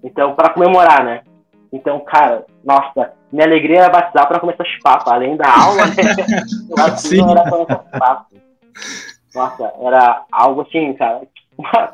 Então, 0.02 0.34
para 0.34 0.50
comemorar, 0.50 1.04
né? 1.04 1.22
Então, 1.72 2.00
cara, 2.00 2.44
nossa, 2.62 3.12
minha 3.34 3.46
alegria 3.46 3.80
era 3.80 3.88
batizar 3.90 4.28
para 4.28 4.38
comer 4.38 4.52
essa 4.52 4.64
chupapa, 4.64 5.12
além 5.12 5.36
da 5.36 5.52
aula, 5.52 5.86
né? 5.86 5.94
Eu 6.70 6.84
era. 7.92 8.26
Nossa, 9.34 9.72
era 9.80 10.22
algo 10.30 10.60
assim, 10.60 10.94
cara. 10.94 11.22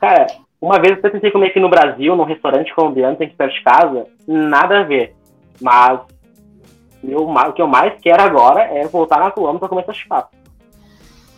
Cara, 0.00 0.26
uma 0.60 0.78
vez 0.78 1.02
eu 1.02 1.10
tentei 1.10 1.30
comer 1.30 1.46
aqui 1.46 1.58
no 1.58 1.70
Brasil, 1.70 2.14
num 2.14 2.24
restaurante 2.24 2.74
colombiano, 2.74 3.16
tem 3.16 3.30
que 3.30 3.34
perto 3.34 3.54
de 3.54 3.62
casa, 3.62 4.06
nada 4.26 4.80
a 4.80 4.82
ver. 4.82 5.16
Mas 5.58 6.00
eu, 7.02 7.26
o 7.26 7.52
que 7.54 7.62
eu 7.62 7.66
mais 7.66 7.98
quero 8.00 8.22
agora 8.22 8.62
é 8.62 8.86
voltar 8.86 9.20
na 9.20 9.30
Colômbia 9.30 9.60
pra 9.60 9.68
comer 9.70 9.82
essa 9.82 9.94
chupapa. 9.94 10.30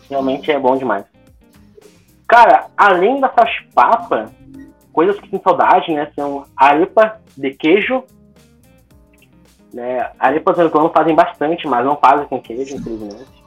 Realmente 0.09 0.51
é 0.51 0.59
bom 0.59 0.75
demais. 0.75 1.05
Cara, 2.27 2.67
além 2.75 3.21
da 3.21 3.31
chupapa, 3.47 4.29
coisas 4.91 5.17
que 5.19 5.29
tem 5.29 5.41
saudade, 5.41 5.93
né? 5.93 6.11
São 6.13 6.45
arepa 6.55 7.19
de 7.37 7.51
queijo. 7.51 8.03
Né? 9.73 10.09
Arepas 10.19 10.57
americanas 10.57 10.91
fazem 10.91 11.15
bastante, 11.15 11.67
mas 11.67 11.85
não 11.85 11.95
fazem 11.95 12.25
com 12.27 12.41
queijo, 12.41 12.75
infelizmente. 12.75 13.39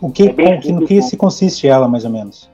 O 0.00 0.10
que, 0.10 0.28
é 0.28 0.32
bem 0.32 0.60
com, 0.60 0.86
que 0.86 1.02
se 1.02 1.16
consiste 1.16 1.68
ela, 1.68 1.86
mais 1.86 2.04
ou 2.04 2.10
menos? 2.10 2.50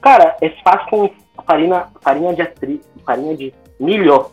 Cara, 0.00 0.36
eles 0.40 0.58
fazem 0.62 0.86
com 0.90 1.10
farinha, 1.46 1.86
farinha 2.00 2.34
de 2.34 2.42
atri, 2.42 2.80
farinha 3.04 3.36
de 3.36 3.54
milho, 3.78 4.26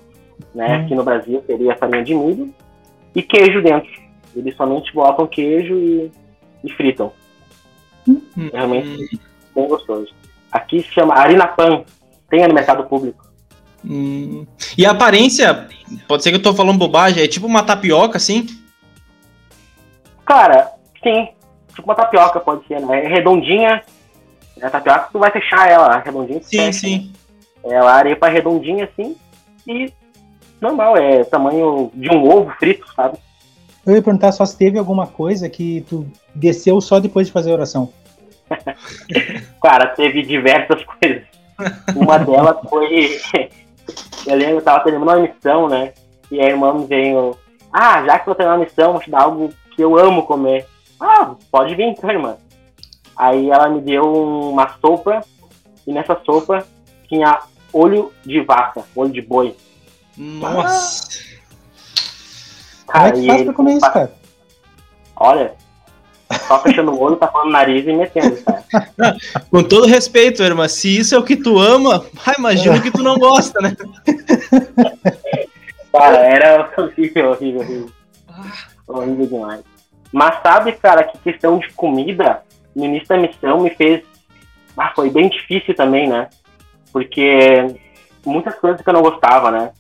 né? 0.54 0.78
Hum. 0.78 0.86
Aqui 0.86 0.96
no 0.96 1.04
Brasil 1.04 1.44
seria 1.46 1.78
farinha 1.78 2.04
de 2.04 2.16
milho 2.16 2.54
e 3.16 3.22
queijo 3.22 3.62
dentro. 3.62 3.90
Eles 4.36 4.56
somente 4.56 4.94
botam 4.94 5.28
queijo 5.28 5.76
e, 5.76 6.12
e 6.64 6.72
fritam. 6.72 7.12
Hum. 8.08 8.50
Realmente 8.52 9.20
bem 9.54 9.68
gostoso. 9.68 10.14
Aqui 10.52 10.82
se 10.82 10.90
chama 10.90 11.16
Arina 11.16 11.48
Pan. 11.48 11.84
Tem 12.30 12.48
no 12.48 12.54
mercado 12.54 12.84
público. 12.86 13.26
Hum. 13.86 14.46
E 14.78 14.86
a 14.86 14.92
aparência, 14.92 15.68
pode 16.08 16.24
ser 16.24 16.32
que 16.32 16.38
eu 16.38 16.42
tô 16.44 16.54
falando 16.54 16.78
bobagem, 16.78 17.24
é 17.24 17.28
tipo 17.28 17.48
uma 17.48 17.64
tapioca, 17.64 18.18
assim? 18.18 18.48
Cara, 20.26 20.72
sim. 21.04 21.30
Tipo 21.76 21.88
uma 21.88 21.96
tapioca, 21.96 22.40
pode 22.40 22.66
ser, 22.68 22.80
né? 22.82 23.06
É 23.06 23.08
redondinha. 23.08 23.84
A 24.62 24.70
tapioca 24.70 25.10
tu 25.12 25.20
vai 25.20 25.32
fechar 25.32 25.70
ela, 25.70 25.98
redondinha. 26.00 26.42
Sim, 26.42 26.58
fecha, 26.58 26.80
sim. 26.80 27.12
Né? 27.64 27.76
Ela 27.76 27.94
arepa 27.94 28.28
redondinha, 28.28 28.86
assim. 28.86 29.16
E 29.68 29.92
normal, 30.60 30.98
é 30.98 31.24
tamanho 31.24 31.92
de 31.94 32.10
um 32.10 32.30
ovo 32.30 32.52
frito, 32.60 32.86
sabe? 32.96 33.18
Eu 33.86 33.96
ia 33.96 34.02
perguntar 34.02 34.32
só 34.32 34.46
se 34.46 34.58
teve 34.58 34.78
alguma 34.78 35.08
coisa 35.08 35.50
que 35.50 35.82
tu 35.90 36.06
desceu 36.36 36.80
só 36.80 37.00
depois 37.00 37.28
de 37.28 37.34
fazer 37.34 37.52
a 37.52 37.56
oração. 37.56 37.92
Cara, 39.62 39.88
teve 39.88 40.22
diversas 40.22 40.84
coisas. 41.00 41.24
Uma 41.96 42.20
delas 42.20 42.58
foi. 42.70 43.20
Eu 44.26 44.36
lembro, 44.36 44.58
eu 44.58 44.62
tava 44.62 44.84
terminando 44.84 45.08
uma 45.08 45.20
missão, 45.20 45.68
né? 45.68 45.94
E 46.30 46.40
a 46.40 46.46
irmã 46.46 46.74
me 46.74 46.86
veio. 46.86 47.38
Ah, 47.72 48.04
já 48.06 48.20
que 48.20 48.30
eu 48.30 48.36
tenho 48.36 48.50
uma 48.50 48.58
missão, 48.58 48.94
vou 48.94 49.02
te 49.02 49.10
dar 49.10 49.24
algo 49.24 49.50
que 49.76 49.82
eu 49.82 49.98
amo 49.98 50.24
comer. 50.24 50.68
Ah, 51.00 51.36
pode 51.52 51.76
vir 51.76 51.86
então, 51.86 52.10
irmã. 52.10 52.38
Aí 53.16 53.50
ela 53.50 53.70
me 53.70 53.82
deu 53.82 54.04
uma 54.04 54.78
sopa, 54.80 55.22
e 55.86 55.92
nessa 55.92 56.20
sopa 56.26 56.66
tinha 57.08 57.40
olho 57.74 58.12
de 58.24 58.42
vaca, 58.42 58.84
olho 58.96 59.12
de 59.12 59.22
boi. 59.22 59.56
Nossa! 60.18 61.10
Como 62.88 63.06
é 63.06 63.12
que 63.12 63.28
faz 63.28 63.44
pra 63.44 63.54
comer 63.54 63.74
isso, 63.74 63.92
cara? 63.92 64.14
Olha, 65.16 65.56
só 66.52 66.60
fechando 66.60 66.92
o 66.92 67.00
olho, 67.00 67.16
tapando 67.16 67.48
o 67.48 67.52
nariz 67.52 67.88
e 67.88 67.94
metendo, 67.94 68.36
cara. 68.44 68.62
Com 69.50 69.64
todo 69.64 69.88
respeito, 69.88 70.44
irmã, 70.44 70.68
se 70.68 70.98
isso 70.98 71.16
é 71.16 71.18
o 71.18 71.24
que 71.24 71.38
tu 71.38 71.58
ama, 71.58 72.06
ah, 72.26 72.34
imagina 72.38 72.82
que 72.82 72.92
tu 72.92 73.02
não 73.02 73.18
gosta, 73.18 73.62
né? 73.62 73.74
Cara, 75.94 76.18
era 76.18 76.74
horrível, 76.78 77.32
horrível, 77.32 77.62
horrível. 77.62 77.90
Horrível 78.88 79.28
demais. 79.28 79.62
Mas 80.12 80.42
sabe, 80.42 80.72
cara, 80.72 81.04
que 81.04 81.18
questão 81.18 81.60
de 81.60 81.70
comida, 81.74 82.44
no 82.74 82.86
início 82.86 83.10
da 83.10 83.18
missão 83.18 83.60
me 83.60 83.70
fez. 83.72 84.02
Ah, 84.78 84.94
foi 84.96 85.10
bem 85.10 85.28
difícil 85.30 85.76
também, 85.76 86.08
né? 86.08 86.30
Porque 86.94 87.76
muitas 88.26 88.56
coisas 88.56 88.82
que 88.82 88.90
eu 88.90 88.94
não 88.94 89.02
gostava, 89.02 89.52
né? 89.52 89.72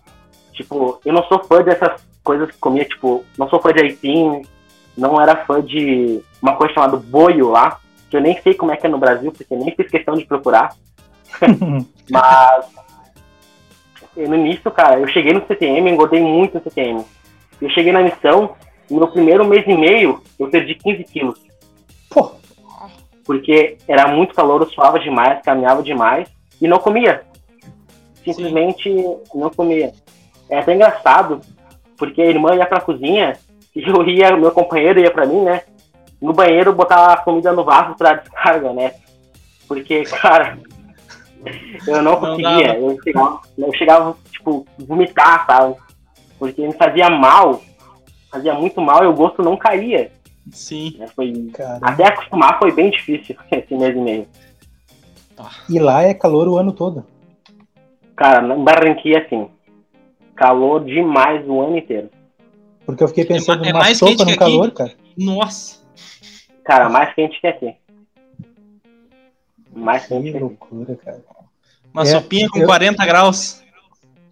Tipo, 0.52 1.00
eu 1.06 1.14
não 1.14 1.24
sou 1.24 1.42
fã 1.46 1.64
dessas 1.64 2.06
coisas 2.22 2.52
que 2.52 2.58
comia, 2.58 2.84
tipo, 2.84 3.24
não 3.38 3.50
sou 3.50 3.62
fã 3.62 3.72
de 3.72 3.80
aipim, 3.80 4.42
não 5.02 5.20
era 5.20 5.46
fã 5.46 5.62
de 5.62 6.22
uma 6.42 6.56
coisa 6.56 6.74
chamada 6.76 6.96
boio 6.96 7.50
lá, 7.50 7.80
que 8.10 8.16
eu 8.16 8.22
nem 8.22 8.40
sei 8.42 8.54
como 8.54 8.72
é 8.72 8.78
que 8.78 8.86
é 8.86 8.90
no 8.90 9.00
Brasil, 9.00 9.32
porque 9.32 9.56
nem 9.56 9.76
fiz 9.76 9.90
questão 9.90 10.16
de 10.16 10.26
procurar. 10.26 10.76
Mas 12.10 12.66
no 14.16 14.36
início, 14.36 14.70
cara, 14.70 15.00
eu 15.00 15.08
cheguei 15.08 15.34
no 15.34 15.46
CTM, 15.48 15.90
engordei 15.90 16.22
muito 16.22 16.56
no 16.56 16.64
CTM. 16.64 17.04
Eu 17.60 17.70
cheguei 17.70 17.92
na 17.92 18.04
missão, 18.04 18.56
no 18.90 18.98
meu 18.98 19.08
primeiro 19.08 19.46
mês 19.46 19.66
e 19.68 19.74
meio, 19.74 20.22
eu 20.38 20.50
perdi 20.50 20.76
15 20.76 21.04
quilos. 21.06 21.40
Pô. 22.10 22.32
Porque 23.26 23.78
era 23.88 24.08
muito 24.08 24.36
calor, 24.36 24.62
eu 24.62 24.70
suava 24.70 25.00
demais, 25.00 25.42
caminhava 25.42 25.82
demais 25.82 26.28
e 26.62 26.68
não 26.68 26.78
comia. 26.78 27.24
Simplesmente 28.24 28.84
Sim. 28.84 29.20
não 29.34 29.50
comia. 29.50 29.94
É 30.50 30.60
até 30.60 30.76
engraçado, 30.76 31.40
porque 31.98 32.22
a 32.22 32.26
irmã 32.26 32.54
ia 32.56 32.66
pra 32.66 32.82
cozinha 32.82 33.38
e 33.76 33.88
eu 33.88 34.08
ia, 34.08 34.36
meu 34.36 34.52
companheiro 34.52 35.00
ia 35.00 35.12
pra 35.12 35.26
mim, 35.26 35.42
né? 35.42 35.62
No 36.22 36.34
banheiro 36.34 36.74
botar 36.74 37.14
a 37.14 37.18
comida 37.18 37.52
no 37.52 37.64
vaso 37.64 37.96
pra 37.96 38.16
descarga, 38.22 38.74
né? 38.74 38.94
Porque, 39.68 40.04
cara, 40.04 40.58
eu 41.88 42.02
não 42.02 42.18
conseguia. 42.18 42.80
Não 42.80 42.92
eu, 42.92 43.02
chegava, 43.04 43.42
eu 43.58 43.74
chegava, 43.74 44.18
tipo, 44.32 44.66
vomitar, 44.78 45.46
sabe? 45.46 45.76
Porque 46.38 46.66
me 46.66 46.74
fazia 46.74 47.10
mal, 47.10 47.62
fazia 48.30 48.54
muito 48.54 48.82
mal 48.82 49.04
e 49.04 49.08
o 49.08 49.14
gosto 49.14 49.42
não 49.42 49.56
caía. 49.56 50.12
Sim. 50.52 50.96
Né? 50.98 51.08
Foi, 51.16 51.32
até 51.82 52.08
acostumar 52.08 52.60
foi 52.60 52.72
bem 52.72 52.90
difícil 52.90 53.36
esse 53.52 53.74
mês 53.76 53.96
e 53.96 54.00
meio. 54.00 54.28
E 55.70 55.80
lá 55.80 56.04
é 56.04 56.14
calor 56.14 56.48
o 56.48 56.58
ano 56.58 56.72
todo. 56.72 57.06
Cara, 58.16 58.56
em 58.56 58.64
Barranquilla, 58.64 59.20
assim, 59.20 59.50
calor 60.36 60.84
demais 60.84 61.48
o 61.48 61.62
ano 61.62 61.78
inteiro. 61.78 62.10
Porque 62.86 63.04
eu 63.04 63.08
fiquei 63.08 63.26
pensando 63.26 63.64
é, 63.66 63.70
é 63.70 63.74
numa 63.74 63.96
sopa 63.96 64.26
no 64.26 64.38
calor, 64.38 64.68
aqui? 64.68 64.76
cara. 64.76 64.92
Nossa. 65.18 65.82
Cara, 66.64 66.90
mais 66.90 67.14
quente 67.14 67.40
que 67.40 67.48
aqui. 67.48 67.76
Mais 69.74 70.06
quente 70.06 70.24
que, 70.24 70.32
que 70.34 70.40
loucura, 70.40 70.96
cara. 70.96 71.22
Uma 71.94 72.04
é, 72.04 72.06
sopinha 72.06 72.50
com 72.50 72.60
eu, 72.60 72.66
40 72.66 73.06
graus. 73.06 73.62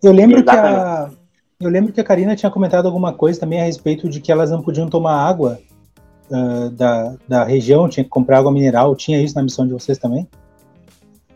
Eu 0.02 0.12
lembro 0.12 0.40
Exatamente. 0.40 0.76
que 0.76 1.16
a 1.16 1.20
eu 1.62 1.70
lembro 1.70 1.92
que 1.92 2.00
a 2.00 2.06
Karina 2.06 2.38
tinha 2.38 2.50
comentado 2.50 2.86
alguma 2.86 3.12
coisa 3.12 3.38
também 3.38 3.60
a 3.60 3.66
respeito 3.66 4.08
de 4.08 4.22
que 4.22 4.32
elas 4.32 4.50
não 4.50 4.62
podiam 4.62 4.90
tomar 4.90 5.28
água 5.28 5.60
uh, 6.32 6.70
da, 6.70 7.16
da 7.28 7.44
região, 7.44 7.90
tinha 7.90 8.04
que 8.06 8.10
comprar 8.10 8.38
água 8.38 8.50
mineral. 8.50 8.96
Tinha 8.96 9.22
isso 9.22 9.36
na 9.36 9.44
missão 9.44 9.68
de 9.68 9.74
vocês 9.74 9.98
também? 9.98 10.26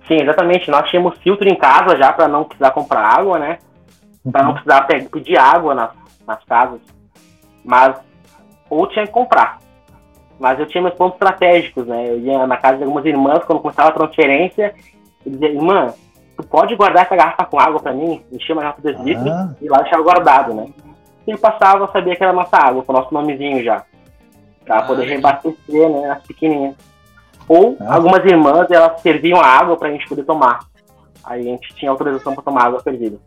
Sim, 0.07 0.21
exatamente. 0.21 0.71
Nós 0.71 0.89
tínhamos 0.89 1.17
filtro 1.17 1.45
em 1.45 1.57
casa 1.57 1.97
já 1.97 2.13
para 2.13 2.29
não 2.29 2.45
precisar 2.45 2.71
comprar 2.71 3.01
água, 3.01 3.37
né? 3.37 3.59
Para 4.31 4.43
uhum. 4.43 4.47
não 4.47 4.53
precisar 4.53 4.83
pedir 5.11 5.37
água 5.37 5.75
nas, 5.75 5.91
nas 6.25 6.41
casas. 6.45 6.79
Mas, 7.63 7.97
ou 8.69 8.87
tinha 8.87 9.05
que 9.05 9.11
comprar. 9.11 9.59
Mas 10.39 10.59
eu 10.59 10.65
tinha 10.65 10.81
meus 10.81 10.95
pontos 10.95 11.15
estratégicos, 11.15 11.85
né? 11.87 12.09
Eu 12.09 12.19
ia 12.19 12.45
na 12.45 12.57
casa 12.57 12.77
de 12.77 12.83
algumas 12.83 13.05
irmãs 13.05 13.43
quando 13.45 13.61
começava 13.61 13.89
a 13.89 13.93
transferência 13.93 14.73
e 15.25 15.29
dizia, 15.29 15.49
irmã, 15.49 15.93
tu 16.35 16.43
pode 16.43 16.75
guardar 16.75 17.05
essa 17.05 17.15
garrafa 17.15 17.45
com 17.45 17.59
água 17.59 17.79
para 17.79 17.93
mim? 17.93 18.23
Enchia 18.31 18.55
uma 18.55 18.63
garrafa 18.63 18.81
de 18.81 18.93
10 18.93 19.05
litros 19.05 19.31
ah. 19.31 19.55
e 19.61 19.69
lá 19.69 19.77
deixava 19.79 20.03
guardado, 20.03 20.53
né? 20.53 20.67
E 21.25 21.31
eu 21.31 21.37
passava, 21.37 21.83
eu 21.83 21.91
sabia 21.91 22.15
que 22.15 22.23
era 22.23 22.33
nossa 22.33 22.57
água, 22.57 22.83
com 22.83 22.91
o 22.91 22.95
nosso 22.95 23.13
nomezinho 23.13 23.63
já. 23.63 23.83
Pra 24.65 24.79
ah, 24.79 24.83
poder 24.83 25.05
reabastecer, 25.05 25.89
né? 25.89 26.09
As 26.09 26.23
pequenininhas. 26.23 26.75
Ou 27.47 27.77
ah. 27.79 27.95
algumas 27.95 28.25
irmãs, 28.25 28.69
elas 28.69 28.99
serviam 29.01 29.39
a 29.39 29.47
água 29.47 29.77
pra 29.77 29.91
gente 29.91 30.07
poder 30.07 30.23
tomar. 30.23 30.59
Aí 31.23 31.41
a 31.41 31.43
gente 31.43 31.73
tinha 31.75 31.91
autorização 31.91 32.33
para 32.33 32.43
tomar 32.43 32.65
água 32.65 32.81
fervida. 32.81 33.17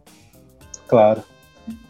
Claro. 0.87 1.23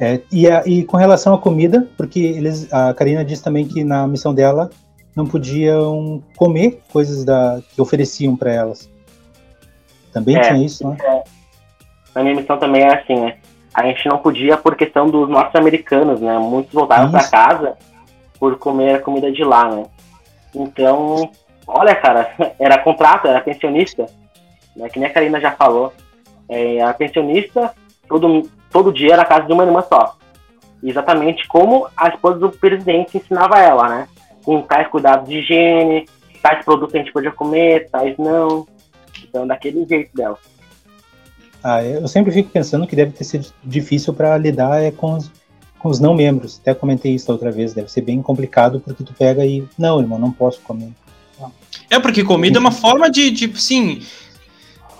É, 0.00 0.20
e, 0.32 0.48
a, 0.50 0.62
e, 0.66 0.84
com 0.84 0.96
relação 0.96 1.34
à 1.34 1.38
comida, 1.38 1.88
porque 1.96 2.20
eles, 2.20 2.72
a 2.72 2.94
Karina 2.94 3.24
disse 3.24 3.42
também 3.42 3.66
que 3.66 3.84
na 3.84 4.06
missão 4.06 4.34
dela 4.34 4.70
não 5.14 5.26
podiam 5.26 6.22
comer 6.36 6.82
coisas 6.92 7.24
da, 7.24 7.60
que 7.74 7.80
ofereciam 7.80 8.36
para 8.36 8.52
elas. 8.52 8.90
Também 10.12 10.36
é, 10.36 10.40
tinha 10.40 10.64
isso, 10.64 10.88
né? 10.88 10.96
É. 11.02 11.24
Na 12.14 12.22
minha 12.22 12.34
missão 12.34 12.58
também 12.58 12.82
é 12.82 12.94
assim, 12.94 13.14
né? 13.14 13.36
A 13.74 13.82
gente 13.86 14.08
não 14.08 14.18
podia 14.18 14.56
por 14.56 14.74
questão 14.74 15.08
dos 15.08 15.28
norte-americanos, 15.28 16.20
né? 16.20 16.38
Muitos 16.38 16.72
voltaram 16.72 17.10
para 17.10 17.28
casa 17.28 17.76
por 18.38 18.58
comer 18.58 18.96
a 18.96 19.00
comida 19.00 19.30
de 19.30 19.44
lá, 19.44 19.68
né? 19.74 19.84
Então, 20.54 21.30
olha, 21.66 21.94
cara, 21.94 22.30
era 22.58 22.78
contrato, 22.78 23.26
era 23.26 23.40
pensionista, 23.40 24.06
né? 24.74 24.88
Que 24.88 24.98
nem 24.98 25.08
a 25.08 25.12
Karina 25.12 25.40
já 25.40 25.52
falou. 25.52 25.92
É, 26.48 26.80
a 26.80 26.94
pensionista, 26.94 27.74
todo, 28.08 28.48
todo 28.76 28.92
dia 28.92 29.16
na 29.16 29.24
casa 29.24 29.46
de 29.46 29.52
uma 29.54 29.64
irmã 29.64 29.82
só. 29.88 30.18
Exatamente 30.82 31.48
como 31.48 31.88
a 31.96 32.08
esposa 32.08 32.38
do 32.38 32.50
presidente 32.50 33.16
ensinava 33.16 33.58
ela, 33.58 33.88
né? 33.88 34.08
Com 34.44 34.60
tais 34.60 34.86
cuidados 34.88 35.26
de 35.26 35.38
higiene, 35.38 36.06
tais 36.42 36.62
produtos 36.62 36.94
a 36.94 36.98
gente 36.98 37.10
podia 37.10 37.32
comer, 37.32 37.88
tais 37.90 38.14
não. 38.18 38.66
Então, 39.24 39.46
daquele 39.46 39.86
jeito 39.86 40.14
dela. 40.14 40.36
Ah, 41.64 41.82
eu 41.82 42.06
sempre 42.06 42.30
fico 42.30 42.50
pensando 42.50 42.86
que 42.86 42.94
deve 42.94 43.12
ter 43.12 43.24
sido 43.24 43.46
difícil 43.64 44.12
para 44.12 44.36
lidar 44.36 44.82
é, 44.82 44.90
com, 44.90 45.14
os, 45.14 45.30
com 45.78 45.88
os 45.88 45.98
não 45.98 46.14
membros. 46.14 46.60
Até 46.60 46.74
comentei 46.74 47.14
isso 47.14 47.32
outra 47.32 47.50
vez. 47.50 47.72
Deve 47.72 47.90
ser 47.90 48.02
bem 48.02 48.20
complicado 48.20 48.78
porque 48.78 49.02
tu 49.02 49.14
pega 49.14 49.42
e. 49.46 49.66
Não, 49.78 50.00
irmão, 50.00 50.18
não 50.18 50.30
posso 50.30 50.60
comer. 50.60 50.90
É, 51.88 51.98
porque 51.98 52.22
comida 52.22 52.58
é 52.58 52.60
uma 52.60 52.72
forma 52.72 53.10
de, 53.10 53.32
tipo, 53.32 53.56
sim, 53.56 54.02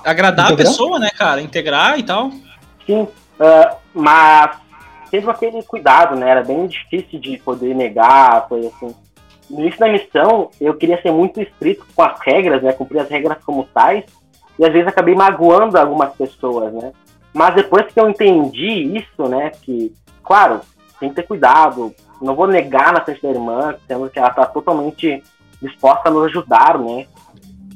agradar 0.03 0.47
Integrar? 0.47 0.67
a 0.67 0.71
pessoa, 0.71 0.99
né, 0.99 1.11
cara? 1.11 1.43
Integrar 1.43 1.99
e 1.99 2.03
tal. 2.03 2.33
Sim, 2.87 3.07
ah, 3.39 3.77
mas 3.95 4.57
teve 5.11 5.31
aquele 5.31 5.63
cuidado, 5.63 6.17
né? 6.17 6.31
Era 6.31 6.43
bem 6.43 6.67
difícil 6.67 7.21
de 7.21 7.39
poder 7.39 7.75
negar, 7.75 8.47
foi 8.49 8.67
assim. 8.67 8.95
No 9.49 9.61
início 9.61 9.79
da 9.79 9.89
missão, 9.89 10.51
eu 10.61 10.75
queria 10.75 11.01
ser 11.01 11.13
muito 11.13 11.41
estrito 11.41 11.87
com 11.95 12.03
as 12.03 12.19
regras, 12.21 12.63
né? 12.63 12.73
Cumprir 12.73 13.01
as 13.01 13.09
regras 13.09 13.39
como 13.45 13.65
tais, 13.65 14.05
e 14.59 14.65
às 14.65 14.73
vezes 14.73 14.89
acabei 14.89 15.15
magoando 15.15 15.79
algumas 15.79 16.13
pessoas, 16.15 16.73
né? 16.73 16.93
Mas 17.33 17.55
depois 17.55 17.87
que 17.87 18.01
eu 18.01 18.09
entendi 18.09 18.97
isso, 18.97 19.29
né? 19.29 19.53
Que, 19.63 19.95
claro, 20.23 20.61
tem 20.99 21.11
que 21.11 21.17
ter 21.17 21.23
cuidado, 21.23 21.95
não 22.21 22.35
vou 22.35 22.47
negar 22.47 22.93
na 22.93 23.03
frente 23.03 23.23
da 23.23 23.29
irmã, 23.29 23.75
sendo 23.87 24.09
que 24.09 24.19
ela 24.19 24.29
está 24.29 24.47
totalmente 24.47 25.23
disposta 25.61 26.09
a 26.09 26.13
nos 26.13 26.25
ajudar, 26.25 26.79
né? 26.79 27.07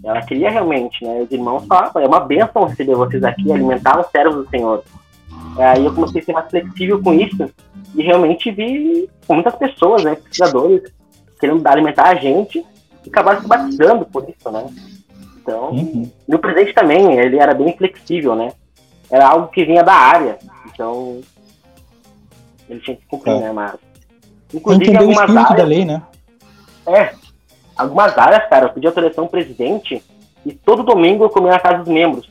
Ela 0.02 0.22
queria 0.22 0.50
realmente, 0.50 1.04
né? 1.04 1.20
Os 1.22 1.30
irmãos 1.30 1.66
falavam, 1.66 2.02
é 2.02 2.06
uma 2.06 2.20
bênção 2.20 2.64
receber 2.64 2.94
vocês 2.94 3.22
aqui, 3.22 3.52
alimentar 3.52 4.00
os 4.00 4.06
servos 4.10 4.44
do 4.44 4.50
Senhor. 4.50 4.82
Aí 5.58 5.84
eu 5.84 5.94
comecei 5.94 6.20
a 6.20 6.24
ser 6.24 6.32
mais 6.32 6.50
flexível 6.50 7.02
com 7.02 7.12
isso 7.14 7.50
e 7.94 8.02
realmente 8.02 8.50
vi 8.50 9.08
muitas 9.28 9.54
pessoas, 9.56 10.04
né, 10.04 10.14
precisadores, 10.14 10.92
querendo 11.38 11.66
alimentar 11.66 12.08
a 12.08 12.14
gente 12.14 12.58
e 13.04 13.08
acabaram 13.08 13.40
se 13.40 13.48
batizando 13.48 14.04
por 14.06 14.28
isso, 14.28 14.50
né? 14.50 14.66
Então, 15.42 15.70
Uhum. 15.70 16.10
e 16.28 16.34
o 16.34 16.38
presidente 16.38 16.74
também, 16.74 17.18
ele 17.18 17.38
era 17.38 17.54
bem 17.54 17.76
flexível, 17.76 18.36
né? 18.36 18.52
Era 19.10 19.26
algo 19.28 19.48
que 19.48 19.64
vinha 19.64 19.82
da 19.82 19.92
área, 19.94 20.38
então 20.66 21.20
ele 22.68 22.80
tinha 22.80 22.96
que 22.96 23.06
cumprir, 23.06 23.32
É. 23.32 23.40
né? 23.40 23.52
Mas, 23.52 23.74
inclusive, 24.54 24.84
Entender 24.84 24.98
o 24.98 25.08
algumas 25.08 25.20
espírito 25.30 25.52
áreas, 25.52 25.58
da 25.58 25.68
lei, 25.68 25.84
né? 25.84 26.02
é, 26.86 27.14
algumas 27.76 28.16
áreas, 28.16 28.48
cara, 28.48 28.66
eu 28.66 28.70
pedi 28.70 28.86
autorização 28.86 29.24
ao 29.24 29.30
presidente 29.30 30.02
e 30.46 30.52
todo 30.52 30.82
domingo 30.84 31.24
eu 31.24 31.30
comia 31.30 31.52
na 31.52 31.58
casa 31.58 31.78
dos 31.78 31.88
membros, 31.88 32.30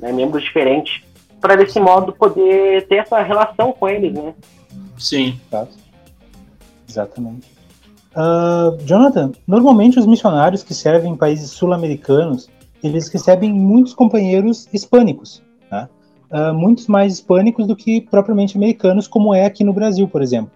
né? 0.00 0.10
Membros 0.10 0.42
diferentes, 0.42 1.03
para 1.44 1.56
desse 1.56 1.78
modo 1.78 2.10
poder 2.10 2.88
ter 2.88 2.96
essa 2.96 3.20
relação 3.20 3.70
com 3.70 3.86
eles, 3.86 4.14
né? 4.14 4.32
Sim. 4.96 5.38
Tá? 5.50 5.68
Exatamente. 6.88 7.46
Ah, 8.16 8.74
Jonathan, 8.82 9.30
normalmente 9.46 9.98
os 9.98 10.06
missionários 10.06 10.62
que 10.62 10.72
servem 10.72 11.12
em 11.12 11.16
países 11.16 11.50
sul-americanos, 11.50 12.48
eles 12.82 13.08
recebem 13.08 13.52
muitos 13.52 13.92
companheiros 13.92 14.66
hispânicos, 14.72 15.42
né? 15.70 15.86
Ah, 16.30 16.54
muitos 16.54 16.86
mais 16.86 17.12
hispânicos 17.12 17.66
do 17.66 17.76
que 17.76 18.00
propriamente 18.00 18.56
americanos, 18.56 19.06
como 19.06 19.34
é 19.34 19.44
aqui 19.44 19.62
no 19.62 19.74
Brasil, 19.74 20.08
por 20.08 20.22
exemplo. 20.22 20.50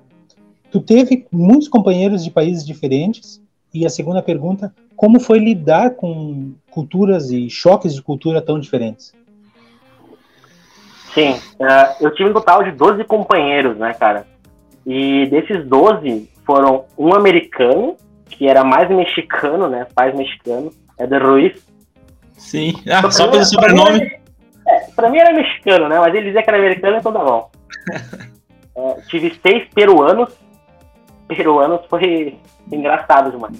Tu 0.71 0.81
teve 0.81 1.27
muitos 1.31 1.69
companheiros 1.69 2.25
de 2.25 2.31
países 2.31 2.65
diferentes, 2.65 3.43
e 3.75 3.85
a 3.85 3.91
segunda 3.91 4.23
pergunta, 4.23 4.75
como 4.97 5.21
foi 5.21 5.39
lidar 5.39 5.97
com 5.97 6.55
culturas 6.71 7.31
e 7.31 7.51
choques 7.51 7.95
de 7.95 8.01
cultura 8.01 8.41
tão 8.41 8.59
diferentes? 8.59 9.13
Sim, 11.15 11.41
eh, 11.61 11.97
eu 12.01 12.15
tive 12.15 12.31
um 12.31 12.33
total 12.33 12.63
de 12.65 12.71
12 12.73 13.05
companheiros, 13.05 13.77
né, 13.79 13.95
cara? 13.95 14.27
E 14.87 15.27
desses 15.27 15.67
12 15.67 16.31
foram 16.47 16.85
um 16.97 17.15
americano, 17.15 17.97
que 18.27 18.47
era 18.49 18.63
mais 18.65 18.89
mexicano, 18.91 19.69
né? 19.69 19.87
Pais 19.95 20.15
mexicano, 20.17 20.71
é 20.99 21.07
de 21.07 21.19
Ruiz. 21.19 21.67
Sim. 22.37 22.75
Ah, 22.91 23.01
Pra 23.01 23.11
só 23.11 23.25
mim- 23.27 23.31
pelo 23.33 23.45
sobrenome. 23.45 24.01
mim- 24.01 24.11
É, 24.67 24.91
pra 24.95 25.11
mim 25.11 25.19
era 25.19 25.33
mexicano, 25.33 25.89
né? 25.89 25.99
Mas 25.99 26.15
ele 26.15 26.27
dizia 26.27 26.43
que 26.43 26.51
era 26.51 26.59
americano, 26.59 26.97
então 26.99 27.13
tá 27.13 27.25
bom. 27.25 27.51
É, 28.81 29.01
tive 29.09 29.37
seis 29.45 29.67
peruanos. 29.75 30.29
Peruanos 31.27 31.81
foi 31.91 32.39
engraçado 32.71 33.33
demais. 33.33 33.59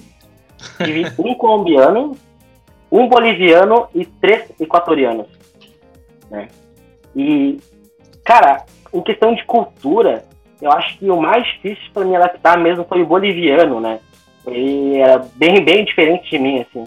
Tive 0.81 1.11
um 1.19 1.33
colombiano, 1.35 2.15
um 2.89 3.05
boliviano 3.09 3.89
e 3.93 4.05
três 4.05 4.49
equatorianos. 4.61 5.27
Né? 6.31 6.47
E, 7.15 7.59
cara, 8.23 8.65
em 8.93 9.01
questão 9.01 9.33
de 9.33 9.43
cultura, 9.45 10.25
eu 10.61 10.71
acho 10.71 10.97
que 10.97 11.09
o 11.09 11.21
mais 11.21 11.45
difícil 11.45 11.91
para 11.93 12.05
me 12.05 12.15
adaptar 12.15 12.57
mesmo 12.57 12.83
foi 12.85 13.01
o 13.01 13.07
boliviano, 13.07 13.79
né? 13.79 13.99
Ele 14.45 14.97
era 14.97 15.19
bem, 15.35 15.63
bem 15.63 15.85
diferente 15.85 16.29
de 16.29 16.39
mim, 16.39 16.61
assim. 16.61 16.85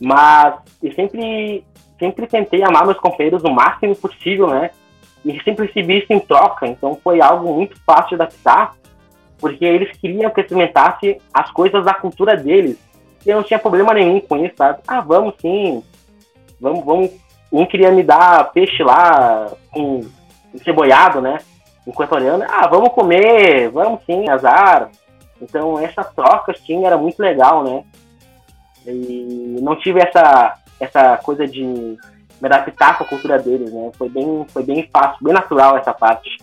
Mas 0.00 0.54
eu 0.82 0.92
sempre, 0.92 1.64
sempre 1.98 2.26
tentei 2.26 2.62
amar 2.62 2.84
meus 2.84 2.98
companheiros 2.98 3.42
o 3.44 3.50
máximo 3.50 3.94
possível, 3.96 4.48
né? 4.48 4.70
E 5.24 5.42
sempre 5.42 5.66
recebi 5.66 5.98
isso 5.98 6.12
em 6.12 6.20
troca, 6.20 6.66
então 6.66 6.98
foi 7.02 7.20
algo 7.20 7.52
muito 7.54 7.76
fácil 7.84 8.10
de 8.10 8.22
adaptar, 8.22 8.76
porque 9.38 9.64
eles 9.64 9.90
queriam 9.98 10.30
que 10.30 10.40
eu 10.40 10.42
experimentasse 10.42 11.20
as 11.32 11.50
coisas 11.50 11.84
da 11.84 11.94
cultura 11.94 12.36
deles. 12.36 12.78
E 13.24 13.30
eu 13.30 13.36
não 13.36 13.42
tinha 13.42 13.58
problema 13.58 13.92
nenhum 13.92 14.20
com 14.20 14.36
isso, 14.44 14.54
sabe? 14.56 14.78
Ah, 14.86 15.00
vamos 15.00 15.34
sim, 15.40 15.82
vamos, 16.60 16.84
vamos. 16.84 17.10
Um 17.52 17.64
queria 17.64 17.90
me 17.90 18.02
dar 18.02 18.50
peixe 18.52 18.82
lá 18.82 19.50
com 19.70 20.00
ceboiado, 20.64 21.20
né? 21.20 21.38
Equatoriano, 21.86 22.44
ah, 22.48 22.66
vamos 22.66 22.90
comer, 22.92 23.70
vamos 23.70 24.00
sim, 24.04 24.28
azar. 24.28 24.90
Então 25.40 25.78
essa 25.78 26.02
troca, 26.02 26.52
assim, 26.52 26.84
era 26.84 26.96
muito 26.96 27.20
legal, 27.20 27.62
né? 27.62 27.84
E 28.86 29.58
não 29.60 29.76
tive 29.76 30.00
essa, 30.00 30.54
essa 30.80 31.16
coisa 31.18 31.46
de 31.46 31.62
me 31.62 31.98
adaptar 32.42 32.98
com 32.98 33.04
a 33.04 33.06
cultura 33.06 33.38
deles, 33.38 33.72
né? 33.72 33.90
Foi 33.96 34.08
bem, 34.08 34.44
foi 34.48 34.62
bem 34.62 34.88
fácil, 34.92 35.24
bem 35.24 35.32
natural 35.32 35.76
essa 35.76 35.92
parte. 35.92 36.38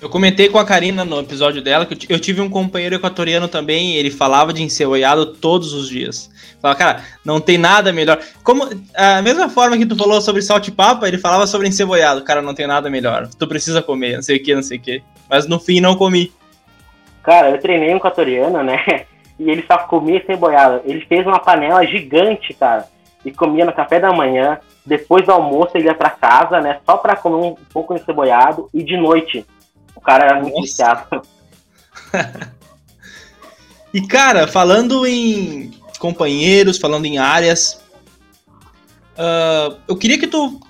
Eu 0.00 0.08
comentei 0.08 0.48
com 0.48 0.58
a 0.58 0.64
Karina 0.64 1.04
no 1.04 1.20
episódio 1.20 1.60
dela 1.60 1.84
que 1.84 2.10
eu 2.10 2.18
tive 2.18 2.40
um 2.40 2.48
companheiro 2.48 2.94
equatoriano 2.94 3.46
também, 3.48 3.96
ele 3.96 4.10
falava 4.10 4.50
de 4.50 4.62
enceboiado 4.62 5.26
todos 5.26 5.74
os 5.74 5.90
dias. 5.90 6.30
Falava, 6.60 6.78
cara, 6.78 7.04
não 7.22 7.38
tem 7.38 7.58
nada 7.58 7.92
melhor. 7.92 8.18
Como 8.42 8.66
a 8.94 9.20
mesma 9.20 9.50
forma 9.50 9.76
que 9.76 9.84
tu 9.84 9.94
falou 9.94 10.20
sobre 10.22 10.40
saltipapa, 10.40 11.06
ele 11.06 11.18
falava 11.18 11.46
sobre 11.46 11.68
enceboiado. 11.68 12.24
Cara, 12.24 12.40
não 12.40 12.54
tem 12.54 12.66
nada 12.66 12.88
melhor. 12.88 13.28
Tu 13.28 13.46
precisa 13.46 13.82
comer, 13.82 14.14
não 14.16 14.22
sei 14.22 14.38
o 14.38 14.42
que, 14.42 14.54
não 14.54 14.62
sei 14.62 14.78
o 14.78 14.80
que. 14.80 15.02
Mas 15.28 15.46
no 15.46 15.60
fim 15.60 15.80
não 15.80 15.94
comi. 15.94 16.32
Cara, 17.22 17.50
eu 17.50 17.60
treinei 17.60 17.92
um 17.92 17.98
equatoriano, 17.98 18.62
né? 18.62 19.04
E 19.38 19.50
ele 19.50 19.64
só 19.66 19.78
comia 19.78 20.22
sem 20.26 20.36
boiada. 20.36 20.82
Ele 20.84 21.00
fez 21.06 21.26
uma 21.26 21.38
panela 21.38 21.84
gigante, 21.86 22.54
cara. 22.54 22.86
E 23.22 23.30
comia 23.30 23.66
no 23.66 23.72
café 23.72 24.00
da 24.00 24.12
manhã. 24.12 24.58
Depois 24.84 25.26
do 25.26 25.32
almoço 25.32 25.72
ele 25.74 25.86
ia 25.86 25.94
pra 25.94 26.08
casa, 26.08 26.58
né? 26.60 26.78
Só 26.86 26.96
pra 26.96 27.16
comer 27.16 27.36
um 27.36 27.54
pouco 27.72 27.94
de 27.94 28.04
ceboiado. 28.04 28.68
E 28.72 28.82
de 28.82 28.96
noite. 28.96 29.46
Cara 30.10 30.24
era 30.24 30.40
muito 30.40 30.56
Nossa. 30.56 30.66
viciado. 30.66 31.22
E 33.92 34.00
cara, 34.06 34.46
falando 34.46 35.04
em 35.04 35.72
companheiros, 35.98 36.78
falando 36.78 37.06
em 37.06 37.18
áreas, 37.18 37.80
ah, 39.18 39.74
eu 39.88 39.96
queria 39.96 40.16
que 40.16 40.28
tu 40.28 40.60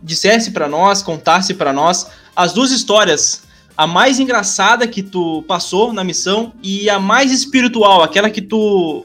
dissesse 0.00 0.52
pra 0.52 0.68
nós, 0.68 1.02
contasse 1.02 1.52
pra 1.52 1.72
nós 1.72 2.06
as 2.36 2.52
duas 2.52 2.70
histórias, 2.70 3.42
a 3.76 3.88
mais 3.88 4.20
engraçada 4.20 4.86
que 4.86 5.02
tu 5.02 5.42
passou 5.48 5.92
na 5.92 6.04
missão 6.04 6.52
e 6.62 6.88
a 6.88 7.00
mais 7.00 7.32
espiritual, 7.32 8.04
aquela 8.04 8.30
que 8.30 8.40
tu 8.40 9.04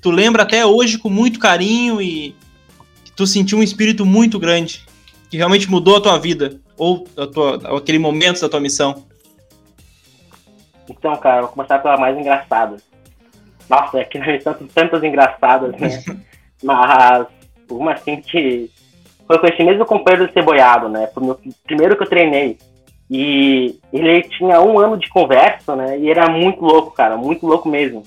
tu 0.00 0.10
lembra 0.10 0.44
até 0.44 0.64
hoje 0.64 0.96
com 0.96 1.10
muito 1.10 1.38
carinho 1.38 2.00
e 2.00 2.34
que 3.04 3.12
tu 3.12 3.26
sentiu 3.26 3.58
um 3.58 3.62
espírito 3.62 4.06
muito 4.06 4.38
grande, 4.38 4.86
que 5.28 5.36
realmente 5.36 5.70
mudou 5.70 5.96
a 5.96 6.00
tua 6.00 6.18
vida 6.18 6.62
ou 6.76 7.00
tua, 7.32 7.78
aquele 7.78 7.98
momento 7.98 8.40
da 8.40 8.48
tua 8.48 8.60
missão. 8.60 9.04
Então, 10.88 11.16
cara, 11.16 11.38
eu 11.38 11.42
vou 11.42 11.52
começar 11.52 11.78
pela 11.78 11.96
mais 11.96 12.16
engraçada. 12.16 12.76
Nossa, 13.68 14.00
aqui 14.00 14.18
na 14.18 14.26
missão 14.28 14.54
tem 14.54 14.66
tantas 14.68 15.02
engraçadas, 15.02 15.72
né? 15.72 16.02
Mas 16.62 17.26
uma 17.70 17.92
assim 17.92 18.20
que 18.20 18.70
foi 19.26 19.38
com 19.38 19.46
esse 19.46 19.62
mesmo 19.62 19.84
companheiro 19.84 20.26
do 20.26 20.32
ceboiado, 20.32 20.88
né? 20.88 21.08
Foi 21.08 21.22
o 21.22 21.26
meu 21.26 21.40
primeiro 21.64 21.96
que 21.96 22.02
eu 22.02 22.08
treinei. 22.08 22.58
E 23.10 23.78
ele 23.92 24.22
tinha 24.22 24.60
um 24.60 24.78
ano 24.78 24.96
de 24.96 25.08
conversa, 25.08 25.76
né? 25.76 25.98
E 25.98 26.10
era 26.10 26.28
muito 26.28 26.64
louco, 26.64 26.92
cara, 26.92 27.16
muito 27.16 27.46
louco 27.46 27.68
mesmo. 27.68 28.02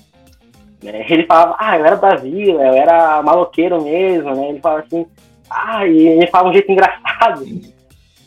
Né? 0.82 1.04
Ele 1.08 1.26
falava, 1.26 1.56
ah, 1.58 1.78
eu 1.78 1.84
era 1.84 1.96
da 1.96 2.16
vila, 2.16 2.62
eu 2.62 2.74
era 2.74 3.22
maloqueiro 3.22 3.82
mesmo, 3.82 4.34
né? 4.34 4.48
Ele 4.50 4.60
falava 4.60 4.82
assim, 4.82 5.06
ah, 5.48 5.86
e 5.86 6.08
ele 6.08 6.26
falava 6.26 6.50
um 6.50 6.52
jeito 6.52 6.72
engraçado. 6.72 7.44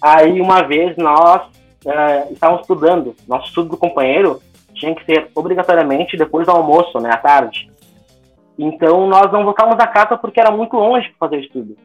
Aí 0.03 0.41
uma 0.41 0.63
vez 0.63 0.97
nós 0.97 1.43
eh, 1.85 2.27
estávamos 2.31 2.63
estudando, 2.63 3.15
nosso 3.25 3.47
estudo 3.47 3.69
do 3.69 3.77
companheiro 3.77 4.41
tinha 4.73 4.93
que 4.93 5.05
ser 5.05 5.31
obrigatoriamente 5.33 6.17
depois 6.17 6.45
do 6.45 6.51
almoço, 6.51 6.99
né, 6.99 7.09
à 7.09 7.15
tarde. 7.15 7.71
Então 8.59 9.07
nós 9.07 9.31
não 9.31 9.45
voltávamos 9.45 9.81
a 9.81 9.87
casa 9.87 10.17
porque 10.17 10.41
era 10.41 10.51
muito 10.51 10.75
longe 10.75 11.07
para 11.11 11.29
fazer 11.29 11.41
estudo. 11.41 11.77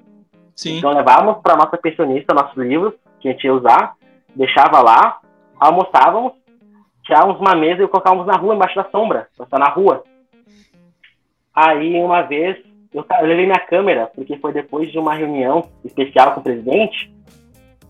Sim. 0.57 0.79
Então 0.79 0.93
levávamos 0.93 1.41
para 1.41 1.57
nossa 1.57 1.77
pensionista 1.79 2.35
nossos 2.35 2.57
livros 2.57 2.93
que 3.21 3.29
a 3.29 3.31
gente 3.31 3.45
ia 3.45 3.55
usar, 3.55 3.95
deixava 4.35 4.81
lá, 4.81 5.21
almoçávamos, 5.57 6.33
tirávamos 7.05 7.41
uma 7.41 7.55
mesa 7.55 7.85
e 7.85 7.89
colocávamos 7.89 8.27
na 8.27 8.37
rua, 8.37 8.57
embaixo 8.57 8.75
da 8.75 8.91
sombra, 8.91 9.29
pra 9.37 9.45
estar 9.45 9.59
na 9.61 9.69
rua. 9.69 10.03
Aí, 11.55 11.95
uma 12.03 12.23
vez, 12.23 12.57
eu, 12.93 13.05
eu 13.21 13.27
levei 13.27 13.47
minha 13.47 13.61
câmera, 13.61 14.11
porque 14.13 14.37
foi 14.39 14.53
depois 14.53 14.91
de 14.91 14.99
uma 14.99 15.15
reunião 15.15 15.69
especial 15.85 16.33
com 16.33 16.41
o 16.41 16.43
presidente, 16.43 17.13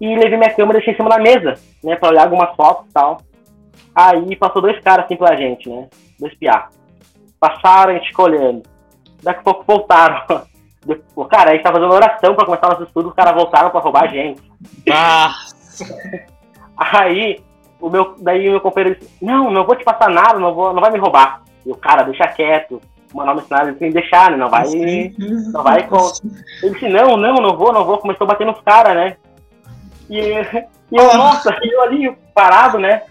e 0.00 0.14
levei 0.14 0.38
minha 0.38 0.54
câmera 0.54 0.78
e 0.78 0.80
deixei 0.80 0.94
em 0.94 0.96
cima 0.96 1.10
da 1.10 1.18
mesa, 1.18 1.54
né, 1.82 1.96
pra 1.96 2.10
olhar 2.10 2.24
algumas 2.24 2.54
fotos 2.54 2.86
e 2.88 2.92
tal. 2.92 3.18
Aí 3.94 4.36
passou 4.36 4.62
dois 4.62 4.78
caras 4.80 5.04
assim 5.04 5.16
pela 5.16 5.36
gente, 5.36 5.68
né, 5.68 5.88
dois 6.18 6.34
piá. 6.36 6.68
Passaram, 7.40 7.92
a 7.92 7.94
gente 7.94 8.08
ficou 8.08 8.26
olhando. 8.26 8.62
Daqui 9.22 9.40
a 9.40 9.42
pouco 9.42 9.64
voltaram. 9.66 10.24
Cara, 11.30 11.50
a 11.50 11.54
gente 11.54 11.62
tava 11.62 11.78
fazendo 11.78 11.94
oração 11.94 12.34
pra 12.34 12.46
começar 12.46 12.68
nosso 12.68 12.84
estudo, 12.84 13.08
os 13.08 13.14
caras 13.14 13.34
voltaram 13.34 13.70
pra 13.70 13.80
roubar 13.80 14.04
a 14.04 14.08
gente. 14.08 14.40
Ah! 14.90 15.34
Aí, 16.78 17.42
o 17.80 17.90
meu, 17.90 18.14
daí 18.18 18.48
o 18.48 18.52
meu 18.52 18.60
companheiro 18.60 18.98
disse, 18.98 19.12
não, 19.20 19.50
não 19.50 19.64
vou 19.64 19.74
te 19.76 19.84
passar 19.84 20.08
nada, 20.08 20.38
não, 20.38 20.54
vou, 20.54 20.72
não 20.72 20.80
vai 20.80 20.90
me 20.90 20.98
roubar. 20.98 21.42
E 21.66 21.70
o 21.70 21.76
cara, 21.76 22.02
deixa 22.04 22.26
quieto. 22.28 22.80
O 23.12 23.24
nome 23.24 23.40
ensinado 23.40 23.68
ele 23.68 23.76
tem 23.76 23.88
que 23.88 24.00
deixar, 24.00 24.30
né? 24.30 24.36
Não 24.36 24.48
vai. 24.48 24.64
Não 25.52 25.62
vai 25.62 25.86
com. 25.86 25.96
Ele 26.62 26.74
disse, 26.74 26.88
não, 26.88 27.16
não, 27.16 27.34
não 27.36 27.56
vou, 27.56 27.72
não 27.72 27.84
vou. 27.84 27.98
Começou 27.98 28.26
a 28.26 28.28
bater 28.28 28.46
nos 28.46 28.60
caras, 28.60 28.94
né? 28.94 29.16
E, 30.08 30.18
e 30.18 30.96
eu, 30.96 31.14
nossa, 31.14 31.56
eu 31.62 31.82
ali 31.82 32.16
parado, 32.34 32.78
né? 32.78 33.02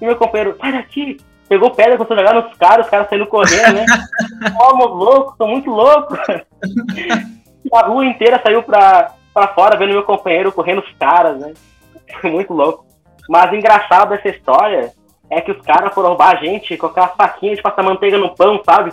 E 0.00 0.04
meu 0.04 0.16
companheiro, 0.16 0.56
sai 0.60 0.72
daqui! 0.72 1.16
Pegou 1.48 1.70
pedra, 1.70 1.96
começou 1.96 2.16
a 2.16 2.20
jogar 2.20 2.34
nos 2.34 2.56
caras, 2.56 2.86
os 2.86 2.90
caras 2.90 3.08
saindo 3.08 3.26
correndo, 3.26 3.74
né? 3.74 3.84
Ó, 4.58 4.72
oh, 4.72 4.86
louco, 4.86 5.34
tô 5.38 5.46
muito 5.46 5.70
louco! 5.70 6.16
a 7.72 7.86
rua 7.86 8.06
inteira 8.06 8.40
saiu 8.42 8.62
pra, 8.62 9.12
pra 9.32 9.48
fora 9.48 9.76
vendo 9.76 9.92
meu 9.92 10.04
companheiro 10.04 10.52
correndo 10.52 10.80
os 10.80 10.92
caras, 10.98 11.38
né? 11.38 11.52
muito 12.24 12.52
louco. 12.52 12.86
Mas 13.28 13.52
engraçado 13.52 14.10
dessa 14.10 14.28
história 14.28 14.92
é 15.30 15.40
que 15.40 15.50
os 15.50 15.60
caras 15.62 15.92
foram 15.94 16.10
roubar 16.10 16.36
a 16.36 16.44
gente 16.44 16.76
com 16.76 16.86
aquelas 16.86 17.14
faquinhas 17.14 17.56
de 17.56 17.62
passar 17.62 17.82
manteiga 17.82 18.18
no 18.18 18.34
pão, 18.34 18.60
sabe? 18.64 18.92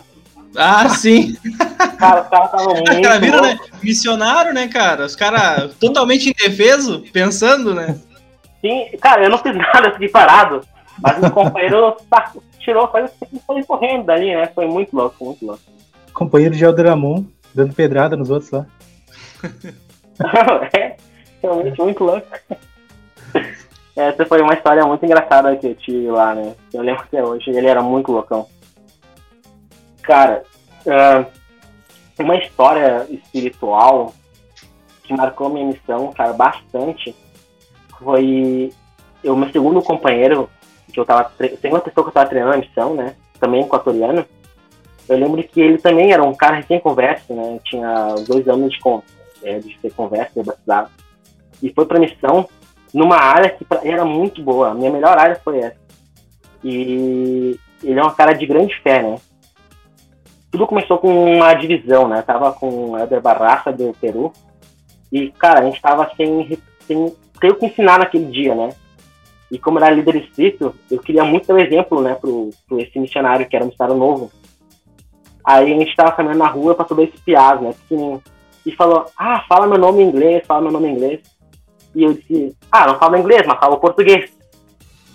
Ah, 0.55 0.89
sim. 0.89 1.35
Cara, 1.97 2.21
os 2.21 2.27
caras 2.27 2.45
estavam 2.45 2.75
muito. 2.75 3.01
Cara, 3.01 3.19
viram, 3.19 3.41
né? 3.41 3.57
Missionário, 3.81 4.53
né, 4.53 4.67
cara? 4.67 5.05
Os 5.05 5.15
caras 5.15 5.73
totalmente 5.75 6.29
indefeso, 6.29 7.03
pensando, 7.13 7.73
né? 7.73 7.97
Sim, 8.61 8.85
cara, 8.99 9.23
eu 9.23 9.29
não 9.29 9.37
fiz 9.37 9.55
nada, 9.57 9.87
eu 9.87 9.93
fiquei 9.93 10.09
parado. 10.09 10.61
Mas 11.01 11.23
o 11.23 11.31
companheiro 11.31 11.95
tá, 12.09 12.31
tirou 12.59 12.87
coisa 12.87 13.11
e 13.31 13.39
foi 13.39 13.63
correndo 13.63 14.05
dali, 14.05 14.35
né? 14.35 14.47
Foi 14.53 14.67
muito 14.67 14.95
louco, 14.95 15.25
muito 15.25 15.45
louco. 15.45 15.61
Companheiro 16.13 16.55
de 16.55 16.65
Aldramon, 16.65 17.25
dando 17.55 17.73
pedrada 17.73 18.15
nos 18.15 18.29
outros 18.29 18.51
lá. 18.51 18.65
é, 20.77 20.95
realmente 21.41 21.81
muito 21.81 22.03
louco. 22.03 22.27
Essa 23.95 24.25
foi 24.25 24.41
uma 24.41 24.53
história 24.53 24.85
muito 24.85 25.03
engraçada 25.05 25.55
que 25.55 25.67
eu 25.67 25.75
tive 25.75 26.09
lá, 26.11 26.35
né? 26.35 26.53
Eu 26.73 26.81
lembro 26.81 27.03
até 27.03 27.23
hoje, 27.23 27.49
ele 27.49 27.67
era 27.67 27.81
muito 27.81 28.11
loucão. 28.11 28.47
Cara, 30.12 30.43
uh, 30.88 31.26
uma 32.21 32.36
história 32.36 33.08
espiritual 33.10 34.13
que 35.04 35.13
marcou 35.13 35.47
minha 35.47 35.67
missão, 35.67 36.12
cara, 36.12 36.34
bastante, 36.34 37.15
foi 37.97 38.74
o 39.24 39.34
meu 39.38 39.50
segundo 39.54 39.82
companheiro, 39.82 40.50
que 40.91 41.00
eu 41.00 41.06
tava, 41.06 41.32
segunda 41.62 41.80
pessoa 41.80 42.04
que 42.04 42.10
eu 42.10 42.13
tava 42.13 42.30
treinando 42.30 42.56
a 42.56 42.58
missão, 42.58 42.93
né? 42.93 43.15
Também 43.39 43.62
equatoriano. 43.62 44.26
Eu 45.08 45.17
lembro 45.17 45.41
que 45.45 45.62
ele 45.62 45.78
também 45.78 46.12
era 46.12 46.21
um 46.21 46.36
cara 46.36 46.58
recém-converso, 46.58 47.34
né? 47.34 47.62
Tinha 47.63 48.13
dois 48.28 48.45
anos 48.50 48.74
de, 48.74 48.80
é, 49.43 49.60
de 49.60 49.80
ser 49.80 49.93
converso, 49.93 50.34
de 50.36 50.45
batizado. 50.45 50.89
E 51.63 51.71
foi 51.74 51.86
pra 51.86 52.02
missão 52.02 52.50
numa 52.93 53.15
área 53.15 53.50
que 53.50 53.65
era 53.82 54.04
muito 54.04 54.43
boa. 54.43 54.71
A 54.71 54.74
minha 54.74 54.91
melhor 54.91 55.17
área 55.17 55.39
foi 55.41 55.60
essa. 55.60 55.80
E 56.62 57.58
ele 57.82 57.97
é 57.97 58.04
um 58.04 58.13
cara 58.13 58.34
de 58.34 58.45
grande 58.45 58.76
fé, 58.82 59.02
né? 59.02 59.15
Tudo 60.51 60.67
começou 60.67 60.97
com 60.97 61.35
uma 61.35 61.53
divisão, 61.53 62.07
né? 62.07 62.19
Eu 62.19 62.23
tava 62.23 62.51
com 62.51 62.91
o 62.91 62.97
Elder 62.97 63.21
Barraça 63.21 63.71
do 63.71 63.95
Peru. 63.99 64.33
E, 65.11 65.31
cara, 65.31 65.61
a 65.61 65.63
gente 65.63 65.81
tava 65.81 66.09
sem, 66.15 66.57
sem 66.85 67.15
ter 67.39 67.51
o 67.51 67.55
que 67.55 67.65
ensinar 67.65 67.99
naquele 67.99 68.25
dia, 68.25 68.53
né? 68.53 68.69
E 69.51 69.57
como 69.57 69.79
era 69.79 69.89
líder 69.89 70.15
espírito, 70.15 70.73
eu 70.89 70.99
queria 70.99 71.25
muito 71.25 71.47
dar 71.47 71.55
um 71.55 71.59
exemplo, 71.59 72.01
né, 72.01 72.15
pro, 72.15 72.51
pro 72.67 72.79
esse 72.79 72.97
missionário 72.97 73.45
que 73.45 73.55
era 73.55 73.65
um 73.65 73.67
missionário 73.67 73.99
novo. 73.99 74.31
Aí 75.43 75.73
a 75.73 75.77
gente 75.77 75.95
tava 75.95 76.13
caminhando 76.13 76.39
na 76.39 76.47
rua, 76.47 76.75
passou 76.75 76.95
dois 76.95 77.09
piás, 77.25 77.59
né. 77.59 77.73
E 78.65 78.71
falou, 78.73 79.05
ah, 79.17 79.43
fala 79.49 79.67
meu 79.67 79.77
nome 79.77 80.03
em 80.03 80.07
inglês, 80.07 80.45
fala 80.47 80.61
meu 80.61 80.71
nome 80.71 80.87
em 80.87 80.93
inglês. 80.93 81.19
E 81.93 82.03
eu 82.03 82.13
disse, 82.13 82.55
ah, 82.71 82.87
não 82.87 82.97
falo 82.97 83.17
inglês, 83.17 83.43
mas 83.45 83.59
falo 83.59 83.77
português. 83.77 84.31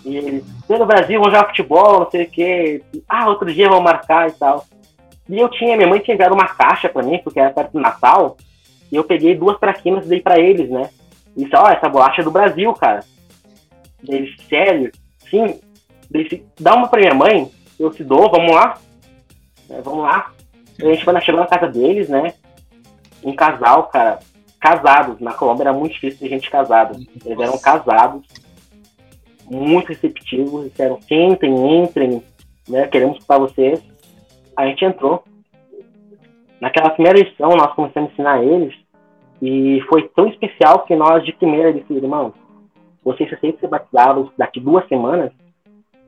E 0.05 0.15
ele, 0.15 0.45
no 0.69 0.85
Brasil, 0.85 1.19
vamos 1.19 1.33
jogar 1.33 1.47
futebol, 1.47 2.01
não 2.01 2.11
sei 2.11 2.23
o 2.23 2.29
quê. 2.29 2.83
Ah, 3.09 3.27
outro 3.27 3.51
dia 3.51 3.69
vão 3.69 3.81
marcar 3.81 4.29
e 4.29 4.33
tal. 4.33 4.65
E 5.29 5.37
eu 5.37 5.49
tinha, 5.49 5.75
minha 5.75 5.87
mãe 5.87 5.99
tinha 5.99 6.15
enviado 6.15 6.33
uma 6.33 6.47
caixa 6.47 6.87
pra 6.87 7.03
mim, 7.03 7.19
porque 7.23 7.39
era 7.39 7.51
perto 7.51 7.73
do 7.73 7.79
Natal. 7.79 8.37
E 8.91 8.95
eu 8.95 9.03
peguei 9.03 9.35
duas 9.35 9.59
traquinas 9.59 10.05
e 10.05 10.09
dei 10.09 10.21
pra 10.21 10.39
eles, 10.39 10.69
né? 10.69 10.89
E 11.35 11.43
disse, 11.43 11.55
ó, 11.55 11.65
oh, 11.65 11.67
essa 11.67 11.89
bolacha 11.89 12.21
é 12.21 12.23
do 12.23 12.31
Brasil, 12.31 12.73
cara. 12.73 13.03
Eles, 14.07 14.35
sério? 14.47 14.91
Sim. 15.29 15.59
Disse, 16.09 16.45
dá 16.59 16.75
uma 16.75 16.87
pra 16.87 17.01
minha 17.01 17.13
mãe, 17.13 17.51
eu 17.77 17.91
te 17.91 18.03
dou, 18.03 18.31
vamos 18.31 18.53
lá? 18.53 18.77
É, 19.69 19.81
vamos 19.81 20.03
lá. 20.03 20.31
A 20.81 20.85
gente 20.85 21.05
vai 21.05 21.21
chegou 21.21 21.41
na 21.41 21.47
casa 21.47 21.67
deles, 21.67 22.07
né? 22.07 22.33
Um 23.23 23.35
casal, 23.35 23.87
cara, 23.87 24.19
casados. 24.59 25.19
Na 25.19 25.33
Colômbia 25.33 25.63
era 25.63 25.73
muito 25.73 25.93
difícil 25.93 26.19
de 26.19 26.29
gente 26.29 26.49
casada. 26.49 26.97
Eles 27.25 27.39
eram 27.39 27.57
casados, 27.57 28.23
muito 29.45 29.89
receptivos, 29.89 30.69
disseram, 30.69 31.01
sentem, 31.01 31.81
entrem, 31.81 32.23
né? 32.67 32.87
Queremos 32.87 33.17
escutar 33.17 33.39
vocês. 33.39 33.81
A 34.57 34.65
gente 34.65 34.83
entrou. 34.83 35.23
Naquela 36.59 36.89
primeira 36.89 37.19
edição, 37.19 37.49
nós 37.49 37.71
começamos 37.73 38.09
a 38.09 38.13
ensinar 38.13 38.43
eles, 38.43 38.73
e 39.41 39.79
foi 39.87 40.09
tão 40.09 40.27
especial 40.27 40.85
que 40.85 40.95
nós, 40.95 41.23
de 41.23 41.31
primeira, 41.33 41.71
disse, 41.71 41.93
irmão, 41.93 42.33
vocês 43.03 43.31
aceitam 43.31 43.59
ser 43.59 43.67
batizados 43.67 44.31
daqui 44.35 44.59
duas 44.59 44.85
semanas? 44.87 45.31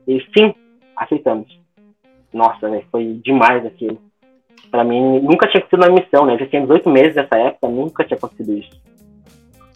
E 0.08 0.20
sim, 0.36 0.52
aceitamos. 0.96 1.48
Nossa, 2.32 2.68
né, 2.68 2.82
foi 2.90 3.20
demais 3.24 3.64
aquilo 3.64 3.98
para 4.70 4.84
mim, 4.84 5.20
nunca 5.20 5.48
tinha 5.48 5.60
acontecido 5.60 5.80
na 5.80 5.90
missão, 5.90 6.24
né? 6.24 6.38
Já 6.38 6.46
tinha 6.46 6.62
18 6.62 6.88
meses 6.88 7.16
nessa 7.16 7.36
época, 7.36 7.68
nunca 7.68 8.04
tinha 8.04 8.16
acontecido 8.16 8.56
isso. 8.56 8.70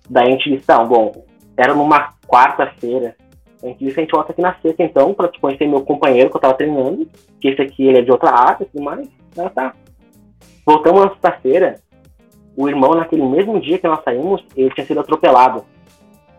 Daí 0.09 0.29
a 0.29 0.31
gente 0.31 0.51
disse, 0.51 0.67
bom, 0.89 1.13
era 1.57 1.75
numa 1.75 2.15
quarta-feira. 2.27 3.17
A 3.63 3.67
gente 3.69 3.87
a 3.87 3.91
gente 3.91 4.11
volta 4.11 4.33
aqui 4.33 4.43
na 4.43 4.55
sexta, 4.61 4.83
então, 4.83 5.15
pra 5.15 5.29
te 5.29 5.41
conhecer 5.41 5.67
meu 5.67 5.83
companheiro 5.83 6.31
que 6.31 6.37
eu 6.37 6.41
tava 6.41 6.55
treinando, 6.55 7.09
que 7.41 7.49
esse 7.49 7.63
aqui, 7.63 7.87
ele 7.87 7.99
é 7.99 8.03
de 8.03 8.11
outra 8.11 8.31
área 8.31 8.65
e 8.65 8.67
tudo 8.67 8.83
mais. 8.83 9.09
Ah, 9.37 9.49
tá. 9.49 9.75
Voltamos 10.67 11.03
na 11.03 11.11
sexta-feira, 11.11 11.81
o 12.57 12.69
irmão, 12.69 12.95
naquele 12.95 13.25
mesmo 13.25 13.61
dia 13.61 13.79
que 13.79 13.89
nós 13.89 14.03
saímos, 14.05 14.45
ele 14.57 14.71
tinha 14.71 14.87
sido 14.87 15.01
atropelado. 15.01 15.65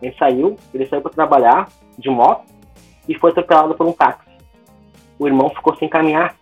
Ele 0.00 0.14
saiu, 0.18 0.56
ele 0.72 0.86
saiu 0.86 1.02
para 1.02 1.12
trabalhar 1.12 1.68
de 1.98 2.08
moto 2.08 2.44
e 3.08 3.14
foi 3.14 3.30
atropelado 3.30 3.74
por 3.74 3.86
um 3.86 3.92
táxi. 3.92 4.26
O 5.18 5.26
irmão 5.26 5.48
ficou 5.50 5.74
sem 5.76 5.88
caminhar 5.88 6.36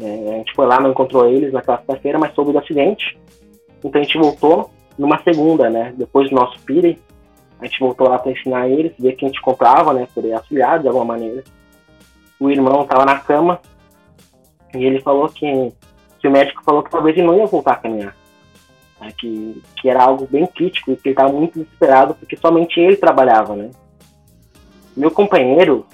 é, 0.00 0.34
a 0.34 0.38
gente 0.38 0.52
foi 0.54 0.66
lá, 0.66 0.80
não 0.80 0.90
encontrou 0.90 1.26
eles 1.26 1.52
naquela 1.52 1.78
sexta-feira, 1.78 2.18
mas 2.18 2.34
soube 2.34 2.52
do 2.52 2.58
acidente. 2.58 3.18
Então 3.82 4.00
a 4.00 4.04
gente 4.04 4.18
voltou 4.18 4.70
numa 4.98 5.22
segunda, 5.22 5.70
né? 5.70 5.92
Depois 5.96 6.28
do 6.30 6.36
nosso 6.36 6.58
PIRE, 6.60 6.98
a 7.60 7.66
gente 7.66 7.78
voltou 7.80 8.08
lá 8.08 8.18
para 8.18 8.32
ensinar 8.32 8.68
eles, 8.68 8.92
ver 8.98 9.12
que 9.12 9.24
a 9.24 9.28
gente 9.28 9.40
comprava, 9.40 9.92
né? 9.92 10.06
Por 10.14 10.24
auxiliar 10.32 10.80
de 10.80 10.88
alguma 10.88 11.04
maneira. 11.04 11.42
O 12.38 12.50
irmão 12.50 12.82
estava 12.82 13.04
na 13.04 13.18
cama 13.18 13.60
e 14.74 14.84
ele 14.84 15.00
falou 15.00 15.28
que, 15.28 15.72
que 16.18 16.28
o 16.28 16.30
médico 16.30 16.64
falou 16.64 16.82
que 16.82 16.90
talvez 16.90 17.16
ele 17.16 17.26
não 17.26 17.36
ia 17.36 17.46
voltar 17.46 17.72
a 17.72 17.76
caminhar. 17.76 18.14
Né, 19.00 19.12
que, 19.18 19.62
que 19.76 19.88
era 19.88 20.04
algo 20.04 20.26
bem 20.26 20.46
crítico 20.46 20.92
e 20.92 20.96
que 20.96 21.08
ele 21.08 21.14
estava 21.14 21.32
muito 21.32 21.58
desesperado 21.58 22.14
porque 22.14 22.36
somente 22.36 22.80
ele 22.80 22.96
trabalhava, 22.96 23.56
né? 23.56 23.70
Meu 24.96 25.10
companheiro, 25.10 25.86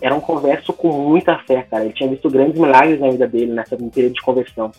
era 0.00 0.14
um 0.14 0.20
converso 0.20 0.72
com 0.72 0.88
muita 0.90 1.38
fé, 1.38 1.62
cara. 1.62 1.84
Ele 1.84 1.92
tinha 1.92 2.08
visto 2.08 2.28
grandes 2.28 2.58
milagres 2.58 2.98
na 2.98 3.10
vida 3.10 3.26
dele 3.26 3.52
nessa 3.52 3.76
período 3.76 4.14
de 4.14 4.22
conversão. 4.22 4.72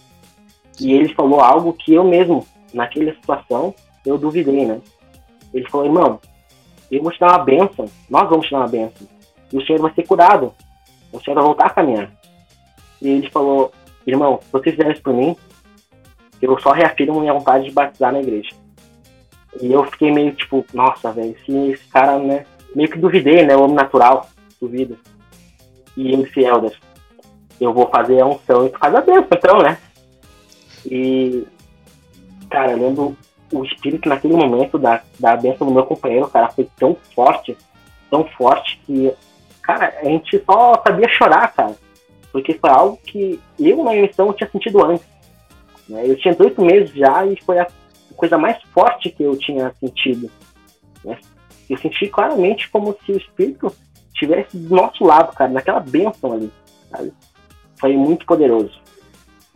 E 0.80 0.92
ele 0.92 1.14
falou 1.14 1.40
algo 1.40 1.74
que 1.74 1.94
eu 1.94 2.04
mesmo, 2.04 2.46
naquela 2.74 3.14
situação, 3.14 3.74
eu 4.06 4.18
duvidei, 4.18 4.66
né? 4.66 4.82
Ele 5.54 5.70
falou, 5.70 5.86
irmão, 5.86 6.20
eu 6.92 7.02
vou 7.02 7.12
te 7.12 7.20
dar 7.20 7.30
uma 7.30 7.44
bênção, 7.44 7.86
nós 8.10 8.30
vamos 8.30 8.46
te 8.46 8.52
dar 8.52 8.60
uma 8.60 8.68
bênção. 8.68 9.08
E 9.52 9.58
o 9.58 9.66
senhor 9.66 9.82
vai 9.82 9.94
ser 9.94 10.08
curado. 10.08 10.54
O 11.12 11.20
senhor 11.20 11.36
vai 11.36 11.44
voltar 11.44 11.68
a 11.68 11.70
caminhar. 11.70 12.12
E 13.02 13.10
ele 13.10 13.30
falou, 13.30 13.72
irmão, 14.06 14.40
se 14.42 14.52
você 14.52 14.72
fizer 14.72 14.92
isso 14.92 15.02
por 15.02 15.14
mim, 15.14 15.36
eu 16.42 16.60
só 16.60 16.72
reafirmo 16.72 17.20
minha 17.20 17.34
vontade 17.34 17.66
de 17.66 17.72
batizar 17.72 18.12
na 18.12 18.20
igreja. 18.20 18.50
E 19.62 19.72
eu 19.72 19.84
fiquei 19.86 20.12
meio 20.12 20.34
tipo, 20.34 20.66
nossa, 20.74 21.12
velho, 21.12 21.36
esse, 21.40 21.72
esse 21.72 21.88
cara, 21.88 22.18
né? 22.18 22.46
Meio 22.76 22.90
que 22.90 22.98
duvidei, 22.98 23.46
né? 23.46 23.56
O 23.56 23.64
homem 23.64 23.76
natural, 23.76 24.28
duvida. 24.60 24.98
E 25.96 26.08
ele 26.08 26.24
disse, 26.24 26.42
Helder, 26.42 26.76
eu 27.62 27.74
vou 27.74 27.88
fazer 27.90 28.20
a 28.20 28.26
unção 28.26 28.66
e 28.66 28.70
tu 28.70 28.80
faz 28.80 28.96
a 28.96 29.02
bênção, 29.02 29.28
então, 29.32 29.60
né? 29.60 29.78
E, 30.86 31.46
cara, 32.50 32.76
lembro 32.76 33.16
o 33.54 33.64
espírito 33.64 34.10
naquele 34.10 34.36
momento 34.36 34.78
da, 34.80 35.02
da 35.20 35.36
bênção 35.36 35.68
do 35.68 35.74
meu 35.74 35.86
companheiro, 35.86 36.28
cara, 36.28 36.50
foi 36.50 36.68
tão 36.78 36.98
forte, 37.16 37.56
tão 38.10 38.26
forte 38.26 38.80
que, 38.86 39.14
cara, 39.62 39.94
a 40.00 40.06
gente 40.06 40.42
só 40.44 40.82
sabia 40.86 41.08
chorar, 41.08 41.54
cara. 41.54 41.76
porque 42.32 42.54
foi 42.56 42.70
algo 42.70 42.98
que 42.98 43.40
eu, 43.60 43.84
na 43.84 43.92
minha 43.92 44.04
missão, 44.04 44.34
tinha 44.34 44.50
sentido 44.50 44.84
antes. 44.84 45.06
Né? 45.88 46.04
Eu 46.06 46.18
tinha 46.18 46.36
oito 46.40 46.62
meses 46.64 46.92
já 46.92 47.26
e 47.26 47.40
foi 47.44 47.60
a 47.60 47.68
coisa 48.16 48.38
mais 48.38 48.62
forte 48.74 49.10
que 49.10 49.24
eu 49.24 49.38
tinha 49.38 49.72
sentido. 49.80 50.30
Né? 51.06 51.18
Eu 51.70 51.78
senti 51.78 52.08
claramente 52.08 52.70
como 52.70 52.98
se 53.06 53.12
o 53.12 53.18
Espírito 53.18 53.72
estivesse 54.14 54.58
do 54.58 54.76
nosso 54.76 55.04
lado, 55.04 55.34
cara, 55.34 55.52
naquela 55.52 55.80
bênção 55.80 56.34
ali. 56.34 56.52
Sabe? 56.90 57.14
Foi 57.80 57.96
muito 57.96 58.26
poderoso. 58.26 58.82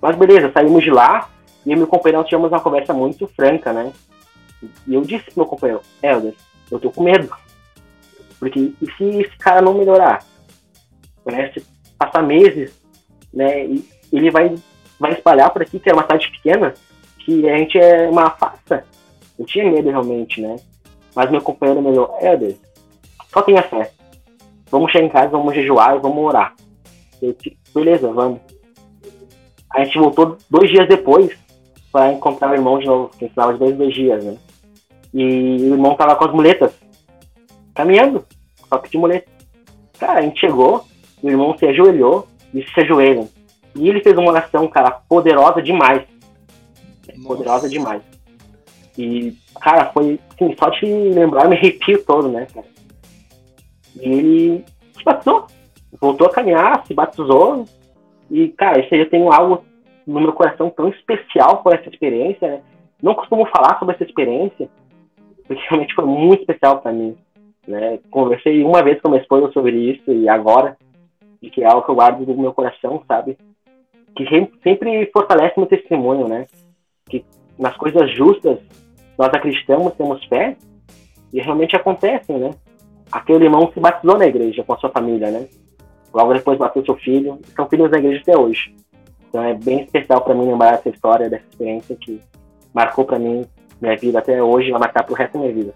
Mas 0.01 0.15
beleza, 0.15 0.51
saímos 0.51 0.83
de 0.83 0.91
lá 0.91 1.29
e 1.67 1.71
eu 1.71 1.75
e 1.75 1.79
meu 1.79 1.87
companheiro 1.87 2.23
tivemos 2.23 2.49
uma 2.49 2.61
conversa 2.61 2.93
muito 2.93 3.27
franca, 3.27 3.73
né? 3.73 3.91
E 4.87 4.93
eu 4.93 5.01
disse 5.01 5.25
pro 5.25 5.39
meu 5.41 5.45
companheiro, 5.45 5.81
Helder, 6.01 6.33
eu 6.71 6.79
tô 6.79 6.89
com 6.89 7.03
medo. 7.03 7.29
Porque 8.39 8.71
e 8.81 8.91
se 8.93 9.03
esse 9.03 9.37
cara 9.37 9.61
não 9.61 9.73
melhorar? 9.73 10.23
Se 11.53 11.65
passar 11.99 12.23
meses, 12.23 12.73
né? 13.33 13.65
E 13.65 13.85
ele 14.13 14.31
vai, 14.31 14.55
vai 14.97 15.11
espalhar 15.11 15.51
por 15.51 15.61
aqui, 15.61 15.77
que 15.77 15.89
é 15.89 15.93
uma 15.93 16.03
cidade 16.03 16.31
pequena, 16.31 16.73
que 17.19 17.49
a 17.49 17.57
gente 17.57 17.77
é 17.77 18.09
uma 18.09 18.29
farsa. 18.29 18.85
Eu 19.37 19.45
tinha 19.45 19.69
medo 19.69 19.89
realmente, 19.89 20.39
né? 20.39 20.55
Mas 21.13 21.29
meu 21.29 21.41
companheiro 21.41 21.81
melhorou, 21.81 22.17
Helder, 22.21 22.55
só 23.33 23.41
tenha 23.41 23.61
fé. 23.61 23.91
Vamos 24.71 24.89
chegar 24.89 25.05
em 25.05 25.09
casa, 25.09 25.27
vamos 25.27 25.53
jejuar 25.53 25.99
vamos 25.99 26.23
orar. 26.23 26.55
Eu, 27.21 27.35
beleza, 27.75 28.09
vamos. 28.09 28.39
A 29.69 29.83
gente 29.83 29.99
voltou 29.99 30.37
dois 30.49 30.69
dias 30.69 30.87
depois 30.87 31.46
para 31.97 32.13
encontrar 32.13 32.51
o 32.51 32.53
irmão 32.53 32.77
de 32.77 32.85
novo, 32.85 33.09
que 33.17 33.25
ensinava 33.25 33.53
de 33.53 33.59
dois, 33.59 33.75
dois 33.75 33.91
dias, 33.91 34.23
né? 34.23 34.37
E 35.11 35.23
o 35.23 35.73
irmão 35.73 35.95
tava 35.95 36.15
com 36.15 36.25
as 36.25 36.31
muletas, 36.31 36.71
caminhando, 37.73 38.23
só 38.69 38.77
que 38.77 38.91
de 38.91 38.99
muleta. 38.99 39.27
Cara, 39.99 40.19
a 40.19 40.21
gente 40.21 40.39
chegou, 40.39 40.85
o 41.23 41.27
irmão 41.27 41.57
se 41.57 41.65
ajoelhou 41.65 42.27
e 42.53 42.61
se 42.61 42.81
ajoelham. 42.81 43.27
E 43.75 43.89
ele 43.89 44.03
fez 44.03 44.15
uma 44.15 44.29
oração, 44.29 44.67
cara, 44.67 44.91
poderosa 45.09 45.59
demais. 45.59 46.03
Nossa. 47.07 47.27
Poderosa 47.27 47.67
demais. 47.67 48.03
E, 48.95 49.35
cara, 49.59 49.91
foi, 49.91 50.19
assim, 50.35 50.55
só 50.55 50.69
de 50.69 50.85
lembrar, 50.85 51.49
me 51.49 51.55
arrepio 51.55 52.03
todo, 52.05 52.27
né, 52.27 52.45
cara? 52.53 52.67
E 53.95 54.07
ele 54.07 54.65
se 54.95 55.03
batizou, 55.03 55.47
voltou 55.99 56.27
a 56.27 56.31
caminhar, 56.31 56.85
se 56.85 56.93
batizou. 56.93 57.65
E, 58.29 58.49
cara, 58.49 58.79
esse 58.81 58.93
aí 58.93 59.01
eu 59.01 59.09
tenho 59.09 59.31
algo 59.33 59.63
no 60.07 60.21
meu 60.21 60.31
coração 60.31 60.69
tão 60.69 60.87
especial 60.87 61.61
por 61.61 61.75
essa 61.75 61.89
experiência, 61.89 62.47
né? 62.47 62.61
Não 63.03 63.13
costumo 63.13 63.45
falar 63.47 63.77
sobre 63.77 63.93
essa 63.93 64.05
experiência, 64.05 64.69
porque 65.45 65.61
realmente 65.69 65.93
foi 65.93 66.05
muito 66.05 66.39
especial 66.39 66.79
para 66.79 66.93
mim. 66.93 67.15
Né? 67.67 67.99
Conversei 68.09 68.63
uma 68.63 68.81
vez 68.81 68.99
com 69.01 69.09
minha 69.09 69.21
esposa 69.21 69.51
sobre 69.51 69.75
isso 69.75 70.11
e 70.11 70.29
agora, 70.29 70.77
de 71.41 71.49
que 71.49 71.61
é 71.61 71.67
algo 71.67 71.83
que 71.83 71.91
eu 71.91 71.95
guardo 71.95 72.25
no 72.25 72.41
meu 72.41 72.53
coração, 72.53 73.03
sabe? 73.07 73.37
Que 74.15 74.25
sempre 74.63 75.05
fortalece 75.11 75.53
meu 75.57 75.67
testemunho, 75.67 76.27
né? 76.27 76.47
Que 77.07 77.23
nas 77.59 77.75
coisas 77.75 78.09
justas 78.15 78.57
nós 79.17 79.27
acreditamos, 79.27 79.93
temos 79.93 80.23
fé 80.25 80.55
e 81.33 81.41
realmente 81.41 81.75
acontecem, 81.75 82.39
né? 82.39 82.51
Aquele 83.11 83.45
irmão 83.45 83.71
se 83.73 83.79
batizou 83.79 84.17
na 84.17 84.25
igreja 84.25 84.63
com 84.63 84.73
a 84.73 84.77
sua 84.77 84.89
família, 84.89 85.29
né? 85.29 85.47
Logo 86.13 86.33
depois 86.33 86.57
bateu 86.57 86.83
seu 86.83 86.95
filho, 86.95 87.37
são 87.55 87.67
filhos 87.67 87.91
da 87.91 87.99
igreja 87.99 88.21
até 88.21 88.37
hoje. 88.37 88.73
Então 89.29 89.43
é 89.43 89.53
bem 89.53 89.81
especial 89.81 90.21
para 90.21 90.33
mim 90.33 90.45
lembrar 90.45 90.75
essa 90.75 90.89
história, 90.89 91.29
dessa 91.29 91.45
experiência 91.49 91.95
que 91.95 92.21
marcou 92.73 93.05
para 93.05 93.19
mim 93.19 93.45
minha 93.79 93.95
vida 93.95 94.19
até 94.19 94.41
hoje, 94.41 94.71
vai 94.71 94.79
marcar 94.79 95.03
pro 95.03 95.15
resto 95.15 95.33
da 95.33 95.39
minha 95.39 95.53
vida. 95.53 95.73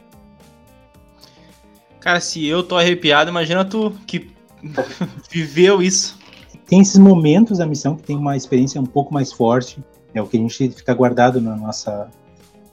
Cara, 1.99 2.19
se 2.19 2.45
eu 2.47 2.63
tô 2.63 2.77
arrepiado, 2.77 3.29
imagina 3.29 3.63
tu 3.63 3.91
que 4.07 4.31
viveu 5.29 5.81
isso. 5.81 6.19
Tem 6.65 6.81
esses 6.81 6.97
momentos 6.97 7.59
da 7.59 7.65
missão 7.65 7.95
que 7.95 8.03
tem 8.03 8.17
uma 8.17 8.35
experiência 8.35 8.81
um 8.81 8.85
pouco 8.85 9.13
mais 9.13 9.31
forte, 9.31 9.83
é 10.13 10.21
o 10.21 10.25
que 10.25 10.37
a 10.37 10.39
gente 10.39 10.71
fica 10.71 10.93
guardado 10.93 11.39
na 11.39 11.55
nossa, 11.55 12.09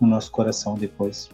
no 0.00 0.08
nosso 0.08 0.30
coração 0.30 0.74
depois. 0.74 1.28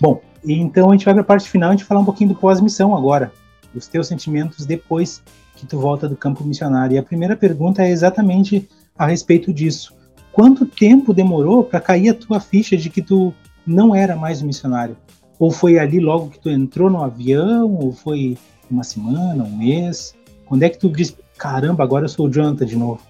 Bom, 0.00 0.20
então 0.44 0.90
a 0.90 0.92
gente 0.92 1.04
vai 1.04 1.14
para 1.14 1.22
a 1.22 1.26
parte 1.26 1.48
final, 1.48 1.70
a 1.70 1.72
gente 1.72 1.84
falar 1.84 2.00
um 2.00 2.04
pouquinho 2.04 2.30
do 2.30 2.36
pós-missão 2.36 2.94
agora, 2.94 3.32
os 3.78 3.86
teus 3.86 4.06
sentimentos 4.06 4.66
depois 4.66 5.22
que 5.56 5.66
tu 5.66 5.78
volta 5.78 6.08
do 6.08 6.16
campo 6.16 6.44
missionário. 6.44 6.94
E 6.94 6.98
a 6.98 7.02
primeira 7.02 7.36
pergunta 7.36 7.82
é 7.82 7.90
exatamente 7.90 8.68
a 8.98 9.06
respeito 9.06 9.52
disso. 9.52 9.94
Quanto 10.32 10.66
tempo 10.66 11.14
demorou 11.14 11.64
para 11.64 11.80
cair 11.80 12.10
a 12.10 12.14
tua 12.14 12.40
ficha 12.40 12.76
de 12.76 12.90
que 12.90 13.00
tu 13.00 13.32
não 13.66 13.94
era 13.94 14.16
mais 14.16 14.42
um 14.42 14.46
missionário? 14.46 14.96
Ou 15.38 15.50
foi 15.50 15.78
ali 15.78 16.00
logo 16.00 16.30
que 16.30 16.40
tu 16.40 16.50
entrou 16.50 16.90
no 16.90 17.02
avião? 17.02 17.72
Ou 17.74 17.92
foi 17.92 18.36
uma 18.70 18.82
semana, 18.82 19.44
um 19.44 19.56
mês? 19.56 20.14
Quando 20.46 20.62
é 20.62 20.68
que 20.68 20.78
tu 20.78 20.88
disse, 20.88 21.16
caramba, 21.38 21.84
agora 21.84 22.04
eu 22.04 22.08
sou 22.08 22.26
o 22.26 22.30
Jonathan 22.30 22.66
de 22.66 22.76
novo? 22.76 23.00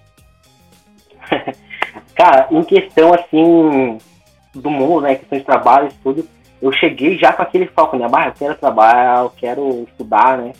Cara, 2.15 2.47
em 2.51 2.63
questão 2.63 3.13
assim 3.13 3.97
do 4.53 4.69
mundo, 4.69 5.01
né, 5.01 5.15
questão 5.15 5.37
de 5.37 5.43
trabalho 5.43 5.89
e 5.89 5.93
tudo, 6.01 6.27
eu 6.65 6.71
cheguei 6.73 7.17
já 7.17 7.31
com 7.31 7.41
aquele 7.41 7.67
foco, 7.67 7.97
né, 7.97 8.07
bah, 8.09 8.27
eu 8.27 8.33
quero 8.33 8.55
trabalhar, 8.55 9.23
eu 9.23 9.29
quero 9.29 9.85
estudar, 9.89 10.37
né. 10.37 10.53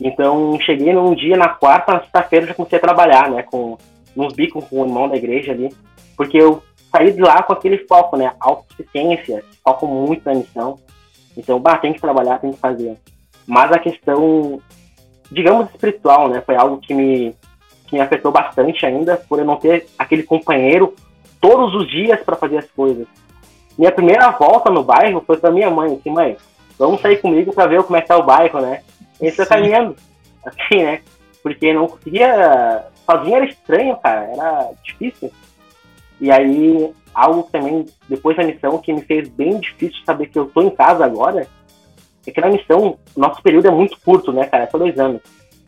Então 0.00 0.58
cheguei 0.60 0.92
num 0.92 1.14
dia, 1.14 1.36
na 1.36 1.48
quarta, 1.48 1.92
na 1.92 2.00
sexta-feira 2.00 2.46
já 2.46 2.54
comecei 2.54 2.78
a 2.78 2.82
trabalhar, 2.82 3.30
né, 3.30 3.42
com 3.42 3.78
nos 4.14 4.32
bicos 4.32 4.64
com 4.68 4.80
o 4.80 4.86
irmão 4.86 5.08
da 5.08 5.16
igreja 5.16 5.52
ali 5.52 5.68
porque 6.16 6.38
eu 6.38 6.62
saí 6.90 7.12
de 7.12 7.20
lá 7.20 7.42
com 7.42 7.52
aquele 7.52 7.78
foco, 7.86 8.16
né? 8.16 8.32
Autossuficiência, 8.40 9.44
foco 9.62 9.86
muito 9.86 10.24
na 10.24 10.34
missão. 10.34 10.78
Então, 11.36 11.58
bah, 11.58 11.78
tem 11.78 11.92
que 11.92 12.00
trabalhar, 12.00 12.38
tem 12.38 12.52
que 12.52 12.58
fazer. 12.58 12.96
Mas 13.46 13.72
a 13.72 13.78
questão, 13.78 14.60
digamos, 15.30 15.68
espiritual, 15.70 16.28
né? 16.28 16.42
Foi 16.44 16.56
algo 16.56 16.78
que 16.78 16.94
me, 16.94 17.34
que 17.86 17.96
me 17.96 18.00
afetou 18.00 18.30
bastante 18.30 18.86
ainda, 18.86 19.16
por 19.16 19.38
eu 19.38 19.44
não 19.44 19.56
ter 19.56 19.86
aquele 19.98 20.22
companheiro 20.22 20.94
todos 21.40 21.74
os 21.74 21.90
dias 21.90 22.20
para 22.20 22.36
fazer 22.36 22.58
as 22.58 22.70
coisas. 22.70 23.06
Minha 23.76 23.92
primeira 23.92 24.30
volta 24.30 24.70
no 24.70 24.84
bairro 24.84 25.22
foi 25.26 25.36
para 25.36 25.50
minha 25.50 25.70
mãe, 25.70 25.94
assim, 25.94 26.10
mãe, 26.10 26.36
vamos 26.78 27.00
sair 27.00 27.16
comigo 27.16 27.52
para 27.52 27.68
ver 27.68 27.82
como 27.82 27.96
é 27.96 28.00
que 28.00 28.08
tá 28.08 28.16
o 28.16 28.22
bairro, 28.22 28.60
né? 28.60 28.82
E 29.20 29.30
foi 29.30 29.46
caminhando, 29.46 29.96
assim, 30.44 30.82
né? 30.82 31.00
Porque 31.42 31.72
não 31.72 31.88
conseguia. 31.88 32.86
Sozinho 33.04 33.36
era 33.36 33.44
estranho, 33.44 33.96
cara, 33.96 34.30
era 34.32 34.70
difícil. 34.82 35.30
E 36.20 36.30
aí, 36.30 36.90
algo 37.12 37.48
também, 37.50 37.84
depois 38.08 38.36
da 38.36 38.44
missão, 38.44 38.78
que 38.78 38.92
me 38.92 39.02
fez 39.02 39.28
bem 39.28 39.58
difícil 39.58 40.00
saber 40.06 40.28
que 40.28 40.38
eu 40.38 40.46
tô 40.46 40.62
em 40.62 40.70
casa 40.70 41.04
agora, 41.04 41.46
é 42.26 42.30
que 42.30 42.40
na 42.40 42.48
missão, 42.48 42.98
nosso 43.16 43.42
período 43.42 43.68
é 43.68 43.70
muito 43.70 43.98
curto, 44.00 44.32
né, 44.32 44.46
cara? 44.46 44.64
É 44.64 44.66
só 44.66 44.78
dois 44.78 44.98
anos. 44.98 45.20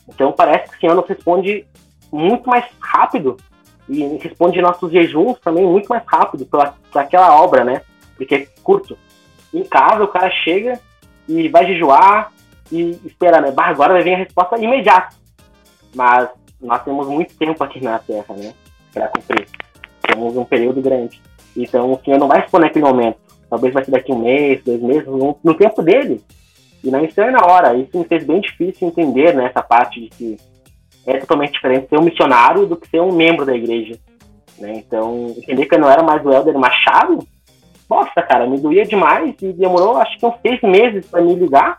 Então 0.08 0.32
parece 0.32 0.70
que 0.70 0.76
o 0.76 0.80
Senhor 0.80 0.94
nos 0.94 1.06
responde 1.06 1.66
muito 2.10 2.48
mais 2.48 2.64
rápido 2.80 3.36
e 3.88 4.02
responde 4.18 4.60
nossos 4.62 4.90
jejuns 4.90 5.38
também 5.40 5.64
muito 5.64 5.88
mais 5.88 6.02
rápido 6.06 6.46
pela, 6.46 6.74
aquela 6.94 7.40
obra, 7.40 7.64
né? 7.64 7.82
Porque 8.16 8.34
é 8.34 8.46
curto. 8.62 8.96
Em 9.52 9.64
casa, 9.64 10.04
o 10.04 10.08
cara 10.08 10.30
chega 10.30 10.80
e 11.28 11.48
vai 11.48 11.66
jejuar 11.66 12.32
e 12.70 12.98
espera, 13.04 13.40
né? 13.40 13.50
Bah, 13.50 13.66
agora 13.66 13.94
vai 13.94 14.02
vir 14.02 14.14
a 14.14 14.18
resposta 14.18 14.58
imediata. 14.58 15.14
Mas 15.94 16.28
nós 16.60 16.82
temos 16.82 17.06
muito 17.08 17.36
tempo 17.36 17.62
aqui 17.62 17.82
na 17.82 17.98
Terra, 17.98 18.34
né? 18.36 18.54
Para 18.92 19.08
cumprir. 19.08 19.46
Temos 20.02 20.36
um 20.36 20.44
período 20.44 20.80
grande. 20.80 21.20
Então 21.56 21.92
o 21.92 22.00
senhor 22.04 22.18
não 22.18 22.28
vai 22.28 22.40
expor 22.40 22.60
naquele 22.60 22.84
momento. 22.84 23.18
Talvez 23.48 23.72
vai 23.72 23.84
ser 23.84 23.90
daqui 23.92 24.12
um 24.12 24.18
mês, 24.18 24.62
dois 24.64 24.80
meses, 24.82 25.06
no, 25.06 25.38
no 25.42 25.54
tempo 25.54 25.82
dele. 25.82 26.20
E 26.82 26.90
não 26.90 27.00
é 27.00 27.30
na 27.30 27.46
hora. 27.46 27.74
Isso 27.74 27.98
me 27.98 28.04
fez 28.04 28.24
bem 28.24 28.40
difícil 28.40 28.88
entender 28.88 29.34
né, 29.34 29.46
essa 29.46 29.62
parte 29.62 30.00
de 30.00 30.08
que 30.08 30.36
é 31.06 31.18
totalmente 31.18 31.52
diferente 31.52 31.88
ser 31.88 31.98
um 31.98 32.04
missionário 32.04 32.66
do 32.66 32.76
que 32.76 32.88
ser 32.88 33.00
um 33.00 33.12
membro 33.12 33.46
da 33.46 33.54
igreja. 33.54 33.98
Né? 34.58 34.74
Então, 34.76 35.34
entender 35.36 35.66
que 35.66 35.74
eu 35.74 35.80
não 35.80 35.90
era 35.90 36.02
mais 36.02 36.24
o 36.24 36.32
Helder 36.32 36.58
Machado, 36.58 37.18
nossa, 37.88 38.22
cara, 38.22 38.46
me 38.46 38.58
doía 38.58 38.84
demais 38.84 39.34
e 39.40 39.52
demorou 39.52 39.96
acho 39.96 40.18
que 40.18 40.26
uns 40.26 40.34
seis 40.42 40.60
meses 40.62 41.06
para 41.06 41.22
me 41.22 41.34
ligar. 41.34 41.78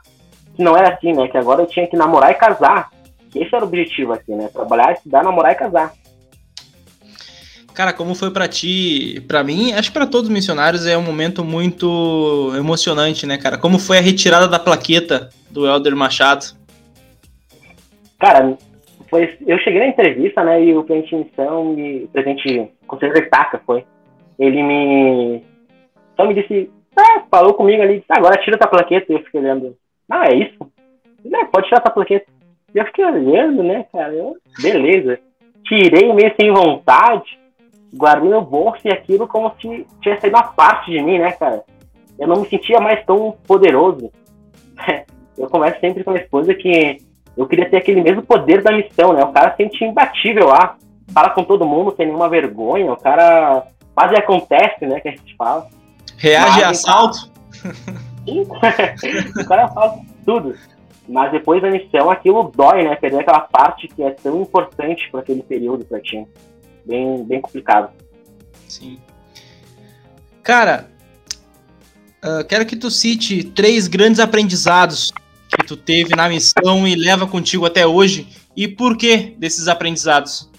Que 0.56 0.64
não 0.64 0.76
era 0.76 0.94
assim, 0.94 1.14
né? 1.14 1.28
Que 1.28 1.38
agora 1.38 1.62
eu 1.62 1.68
tinha 1.68 1.86
que 1.86 1.96
namorar 1.96 2.32
e 2.32 2.36
casar. 2.36 2.90
Esse 3.36 3.54
era 3.54 3.64
o 3.64 3.68
objetivo, 3.68 4.14
assim, 4.14 4.36
né? 4.36 4.50
Trabalhar, 4.52 4.94
estudar, 4.94 5.24
namorar 5.24 5.52
e 5.52 5.56
casar. 5.56 5.94
Cara, 7.76 7.94
como 7.94 8.16
foi 8.16 8.32
para 8.32 8.48
ti? 8.48 9.24
Para 9.28 9.44
mim, 9.44 9.72
acho 9.74 9.90
que 9.90 9.94
para 9.94 10.08
todos 10.08 10.30
os 10.30 10.34
missionários 10.34 10.88
é 10.88 10.98
um 10.98 11.04
momento 11.04 11.44
muito 11.44 12.52
emocionante, 12.58 13.28
né, 13.28 13.38
cara? 13.38 13.56
Como 13.56 13.78
foi 13.78 14.00
a 14.00 14.02
retirada 14.02 14.48
da 14.48 14.58
plaqueta 14.58 15.30
do 15.52 15.68
Elder 15.68 15.96
Machado? 15.96 16.58
Cara, 18.18 18.58
foi, 19.12 19.38
eu 19.46 19.60
cheguei 19.60 19.80
na 19.80 19.88
entrevista, 19.90 20.44
né, 20.44 20.64
e 20.64 20.76
o 20.76 20.84
presidente 20.84 21.16
de 21.16 21.24
missão, 21.24 21.78
e 21.78 22.04
o 22.06 22.08
presidente 22.08 22.72
Conselheiro 22.88 23.24
Estaca 23.24 23.62
foi, 23.64 23.86
ele 24.40 24.64
me 24.64 25.44
só 26.18 26.26
me 26.26 26.34
disse, 26.34 26.70
ah, 26.98 27.24
falou 27.32 27.54
comigo 27.54 27.82
ali, 27.82 28.04
ah, 28.10 28.18
agora 28.18 28.42
tira 28.42 28.58
essa 28.58 28.68
plaqueta, 28.68 29.06
e 29.10 29.16
eu 29.16 29.24
fiquei 29.24 29.40
olhando, 29.40 29.78
ah, 30.10 30.30
é 30.30 30.36
isso? 30.36 30.58
Ele, 31.24 31.46
pode 31.46 31.68
tirar 31.68 31.80
essa 31.80 31.94
plaqueta. 31.94 32.26
E 32.74 32.78
eu 32.78 32.86
fiquei 32.86 33.06
olhando, 33.06 33.64
né, 33.64 33.86
cara, 33.92 34.14
eu, 34.14 34.36
beleza. 34.62 35.20
Tirei 35.64 36.12
meio 36.14 36.34
sem 36.40 36.52
vontade, 36.52 37.40
guardei 37.94 38.30
no 38.30 38.42
bolso 38.42 38.82
e 38.86 38.90
aquilo 38.90 39.28
como 39.28 39.54
se 39.62 39.86
tivesse 40.02 40.22
saído 40.22 40.38
uma 40.38 40.44
parte 40.44 40.92
de 40.92 41.02
mim, 41.02 41.20
né, 41.20 41.32
cara? 41.34 41.64
Eu 42.20 42.28
não 42.28 42.42
me 42.42 42.50
sentia 42.50 42.80
mais 42.80 43.06
tão 43.06 43.38
poderoso. 43.46 44.12
Eu 45.38 45.48
converso 45.48 45.80
sempre 45.80 46.04
com 46.04 46.10
a 46.10 46.14
minha 46.14 46.24
esposa 46.24 46.52
que 46.52 46.98
eu 47.38 47.48
queria 47.48 47.70
ter 47.70 47.78
aquele 47.78 48.02
mesmo 48.02 48.24
poder 48.24 48.64
da 48.64 48.72
missão, 48.72 49.14
né? 49.14 49.24
O 49.24 49.32
cara 49.32 49.52
se 49.52 49.58
sente 49.58 49.86
imbatível 49.86 50.48
lá, 50.48 50.76
fala 51.14 51.30
com 51.30 51.44
todo 51.44 51.68
mundo 51.68 51.94
sem 51.96 52.08
nenhuma 52.08 52.28
vergonha, 52.28 52.92
o 52.92 52.98
cara 52.98 53.68
quase 53.94 54.16
acontece, 54.16 54.88
né, 54.88 55.00
que 55.00 55.10
a 55.10 55.12
gente 55.12 55.36
fala. 55.36 55.68
Reage 56.18 56.64
a 56.64 56.70
assalto? 56.70 57.32
o 58.28 59.46
cara 59.48 59.68
faz 59.70 60.02
tudo. 60.26 60.56
Mas 61.08 61.32
depois 61.32 61.62
da 61.62 61.72
missão, 61.72 62.12
aquilo 62.12 62.52
dói, 62.54 62.84
né? 62.84 62.96
Perder 62.96 63.22
aquela 63.22 63.40
parte 63.40 63.88
que 63.88 64.04
é 64.04 64.12
tão 64.12 64.42
importante 64.42 65.10
para 65.10 65.22
aquele 65.22 65.42
período 65.42 65.86
pra 65.86 66.02
ti. 66.02 66.28
Bem, 66.86 67.24
bem 67.24 67.40
complicado. 67.40 67.92
Sim. 68.68 69.00
Cara, 70.44 70.90
uh, 72.24 72.46
quero 72.46 72.66
que 72.66 72.76
tu 72.76 72.92
cite 72.92 73.44
três 73.44 73.88
grandes 73.88 74.20
aprendizados 74.20 75.14
que 75.50 75.66
tu 75.66 75.78
teve 75.78 76.14
na 76.16 76.28
missão 76.28 76.86
e 76.86 76.96
leva 76.96 77.26
contigo 77.26 77.66
até 77.66 77.88
hoje 77.88 78.28
e 78.56 78.68
por 78.68 78.98
que 78.98 79.36
desses 79.38 79.68
aprendizados? 79.68 80.50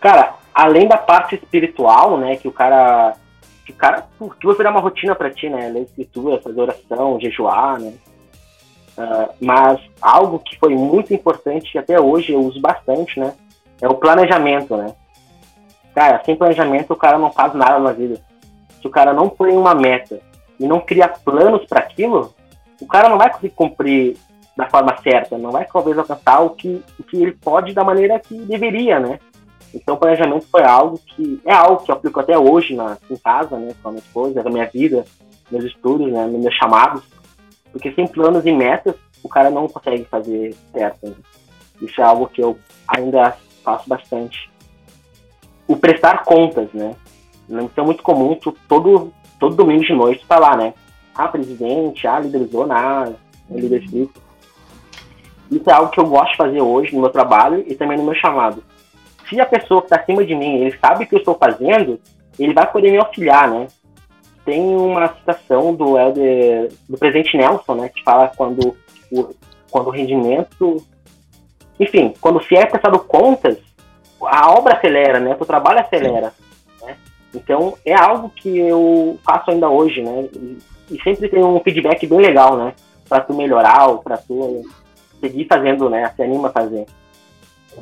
Cara, 0.00 0.34
além 0.54 0.88
da 0.88 0.96
parte 0.96 1.36
espiritual, 1.36 2.18
né, 2.18 2.36
que 2.36 2.48
o 2.48 2.52
cara 2.52 3.14
cara 3.72 4.06
que 4.38 4.46
vai 4.46 4.56
virar 4.56 4.70
uma 4.70 4.80
rotina 4.80 5.14
para 5.14 5.30
ti, 5.30 5.48
né, 5.48 5.68
ler 5.68 5.82
escritura, 5.82 6.40
fazer 6.40 6.60
oração, 6.60 7.20
jejuar, 7.20 7.80
né, 7.80 7.92
uh, 8.98 9.34
mas 9.40 9.80
algo 10.00 10.38
que 10.38 10.58
foi 10.58 10.74
muito 10.74 11.12
importante 11.12 11.78
até 11.78 12.00
hoje 12.00 12.32
eu 12.32 12.40
uso 12.40 12.60
bastante, 12.60 13.18
né, 13.18 13.34
é 13.80 13.88
o 13.88 13.94
planejamento, 13.94 14.76
né. 14.76 14.94
Cara, 15.94 16.22
sem 16.24 16.36
planejamento 16.36 16.92
o 16.92 16.96
cara 16.96 17.18
não 17.18 17.32
faz 17.32 17.52
nada 17.54 17.78
na 17.78 17.92
vida. 17.92 18.20
Se 18.80 18.86
o 18.86 18.90
cara 18.90 19.12
não 19.12 19.28
põe 19.28 19.52
uma 19.52 19.74
meta 19.74 20.20
e 20.58 20.66
não 20.66 20.80
cria 20.80 21.08
planos 21.08 21.66
para 21.66 21.80
aquilo, 21.80 22.32
o 22.80 22.86
cara 22.86 23.08
não 23.08 23.18
vai 23.18 23.30
conseguir 23.30 23.54
cumprir 23.54 24.16
da 24.56 24.68
forma 24.68 24.96
certa, 25.02 25.38
não 25.38 25.50
vai 25.50 25.66
talvez 25.66 25.96
alcançar 25.98 26.40
o 26.40 26.50
que, 26.50 26.82
o 26.98 27.02
que 27.02 27.16
ele 27.22 27.32
pode 27.32 27.72
da 27.72 27.82
maneira 27.82 28.18
que 28.18 28.34
deveria, 28.34 29.00
né? 29.00 29.18
Então, 29.72 29.94
o 29.94 29.98
planejamento 29.98 30.46
foi 30.50 30.64
algo 30.64 30.98
que 30.98 31.40
é 31.44 31.52
algo 31.52 31.84
que 31.84 31.90
eu 31.90 31.94
aplico 31.94 32.20
até 32.20 32.36
hoje 32.36 32.74
na, 32.74 32.98
em 33.08 33.16
casa, 33.16 33.56
né, 33.56 33.74
com 33.82 33.88
a 33.88 33.92
minha 33.92 34.02
esposa, 34.02 34.42
na 34.42 34.50
minha 34.50 34.66
vida, 34.66 35.04
meus 35.50 35.64
estudos, 35.64 36.10
né, 36.12 36.26
meus 36.26 36.54
chamados, 36.54 37.02
porque 37.72 37.92
sem 37.92 38.06
planos 38.06 38.44
e 38.44 38.52
metas, 38.52 38.96
o 39.22 39.28
cara 39.28 39.50
não 39.50 39.68
consegue 39.68 40.04
fazer 40.04 40.54
certo. 40.72 41.08
Né? 41.08 41.14
Isso 41.80 42.00
é 42.00 42.04
algo 42.04 42.26
que 42.26 42.42
eu 42.42 42.58
ainda 42.88 43.36
faço 43.62 43.88
bastante. 43.88 44.50
O 45.68 45.76
prestar 45.76 46.24
contas, 46.24 46.68
né? 46.72 46.96
Então 47.48 47.84
é 47.84 47.86
muito 47.86 48.02
comum 48.02 48.34
tu, 48.34 48.56
todo, 48.68 49.12
todo 49.38 49.54
domingo 49.54 49.84
de 49.84 49.92
noite 49.92 50.24
tá 50.26 50.38
lá, 50.38 50.56
né? 50.56 50.74
Ah, 51.14 51.28
presidente, 51.28 52.06
ah, 52.06 52.18
líder 52.18 52.46
zona, 52.46 52.74
ah, 52.74 53.12
líder 53.50 53.84
Isso 53.84 54.10
é 55.70 55.72
algo 55.72 55.90
que 55.90 56.00
eu 56.00 56.06
gosto 56.06 56.32
de 56.32 56.36
fazer 56.36 56.60
hoje 56.60 56.94
no 56.94 57.02
meu 57.02 57.10
trabalho 57.10 57.64
e 57.66 57.74
também 57.74 57.98
no 57.98 58.04
meu 58.04 58.14
chamado 58.14 58.62
se 59.30 59.40
a 59.40 59.46
pessoa 59.46 59.80
que 59.80 59.86
está 59.86 59.96
acima 59.96 60.24
de 60.24 60.34
mim, 60.34 60.56
ele 60.56 60.76
sabe 60.78 61.04
o 61.04 61.06
que 61.06 61.14
eu 61.14 61.20
estou 61.20 61.36
fazendo, 61.36 62.00
ele 62.38 62.52
vai 62.52 62.70
poder 62.70 62.90
me 62.90 62.98
auxiliar, 62.98 63.48
né? 63.48 63.68
Tem 64.44 64.60
uma 64.60 65.08
citação 65.14 65.72
do 65.72 65.96
Elder, 65.96 66.72
do 66.88 66.98
presidente 66.98 67.36
Nelson, 67.36 67.74
né, 67.76 67.88
que 67.88 68.02
fala 68.02 68.32
quando 68.36 68.76
o, 69.12 69.28
quando 69.70 69.86
o 69.86 69.90
rendimento, 69.90 70.84
enfim, 71.78 72.12
quando 72.20 72.42
se 72.42 72.56
é 72.56 72.66
prestado 72.66 72.98
contas, 72.98 73.58
a 74.20 74.50
obra 74.50 74.76
acelera, 74.76 75.20
né? 75.20 75.36
O 75.38 75.46
trabalho 75.46 75.80
acelera. 75.80 76.32
Né? 76.82 76.96
Então 77.34 77.74
é 77.86 77.94
algo 77.94 78.30
que 78.30 78.58
eu 78.58 79.18
faço 79.24 79.50
ainda 79.50 79.68
hoje, 79.68 80.02
né? 80.02 80.28
E, 80.34 80.58
e 80.90 81.02
sempre 81.02 81.28
tem 81.28 81.42
um 81.42 81.60
feedback 81.60 82.06
bem 82.06 82.18
legal, 82.18 82.56
né? 82.56 82.74
Para 83.08 83.20
tu 83.20 83.32
melhorar 83.32 83.88
ou 83.88 83.98
para 83.98 84.16
tu 84.18 84.62
seguir 85.20 85.46
fazendo, 85.46 85.88
né? 85.88 86.12
Se 86.16 86.22
anima 86.22 86.48
a 86.48 86.52
fazer. 86.52 86.86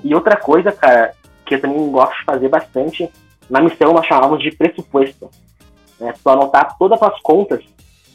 E 0.04 0.14
outra 0.14 0.36
coisa, 0.36 0.70
cara, 0.70 1.14
que 1.48 1.54
eu 1.54 1.60
também 1.60 1.90
gosto 1.90 2.16
de 2.18 2.24
fazer 2.24 2.48
bastante. 2.48 3.10
Na 3.48 3.60
missão 3.60 3.92
nós 3.92 4.06
chamamos 4.06 4.42
de 4.42 4.50
pressuposto. 4.50 5.30
Né? 5.98 6.12
Tu 6.22 6.30
anotar 6.30 6.76
todas 6.78 7.02
as 7.02 7.18
contas 7.20 7.64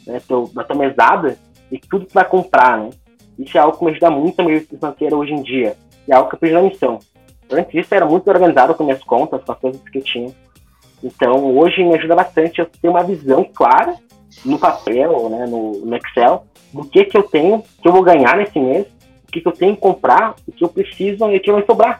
né, 0.06 0.20
teu, 0.26 0.48
da 0.54 0.62
tua 0.62 0.76
mesada 0.76 1.36
e 1.70 1.78
tudo 1.78 2.06
que 2.06 2.12
tu 2.12 2.14
vai 2.14 2.24
comprar, 2.24 2.78
né? 2.78 2.90
Isso 3.36 3.58
é 3.58 3.60
algo 3.60 3.76
que 3.76 3.84
me 3.84 3.90
ajuda 3.90 4.10
muito 4.10 4.38
a 4.38 4.44
minha 4.44 4.60
financeira 4.60 5.16
hoje 5.16 5.32
em 5.32 5.42
dia. 5.42 5.76
E 6.06 6.12
é 6.12 6.14
algo 6.14 6.28
que 6.28 6.36
eu 6.36 6.38
fiz 6.38 6.52
na 6.52 6.62
missão. 6.62 7.00
Antes 7.50 7.72
disso, 7.72 7.92
eu 7.92 7.96
era 7.96 8.06
muito 8.06 8.28
organizado 8.28 8.74
com 8.74 8.84
minhas 8.84 9.02
contas, 9.02 9.42
com 9.42 9.52
as 9.52 9.58
coisas 9.58 9.82
que 9.88 9.98
eu 9.98 10.02
tinha. 10.02 10.32
Então, 11.02 11.56
hoje 11.56 11.82
me 11.82 11.94
ajuda 11.96 12.14
bastante 12.14 12.62
a 12.62 12.64
ter 12.64 12.88
uma 12.88 13.02
visão 13.02 13.44
clara 13.52 13.96
no 14.44 14.56
papel, 14.56 15.28
né, 15.28 15.46
no, 15.46 15.72
no 15.84 15.96
Excel, 15.96 16.44
do 16.72 16.84
que 16.84 17.04
que 17.04 17.16
eu 17.16 17.24
tenho, 17.24 17.62
que 17.82 17.88
eu 17.88 17.92
vou 17.92 18.02
ganhar 18.02 18.36
nesse 18.36 18.58
mês, 18.58 18.86
o 19.28 19.32
que 19.32 19.40
que 19.40 19.48
eu 19.48 19.52
tenho 19.52 19.74
que 19.74 19.80
comprar, 19.80 20.36
o 20.46 20.52
que 20.52 20.62
eu 20.62 20.68
preciso 20.68 21.28
e 21.28 21.36
o 21.36 21.40
que 21.40 21.52
vai 21.52 21.64
sobrar 21.64 21.98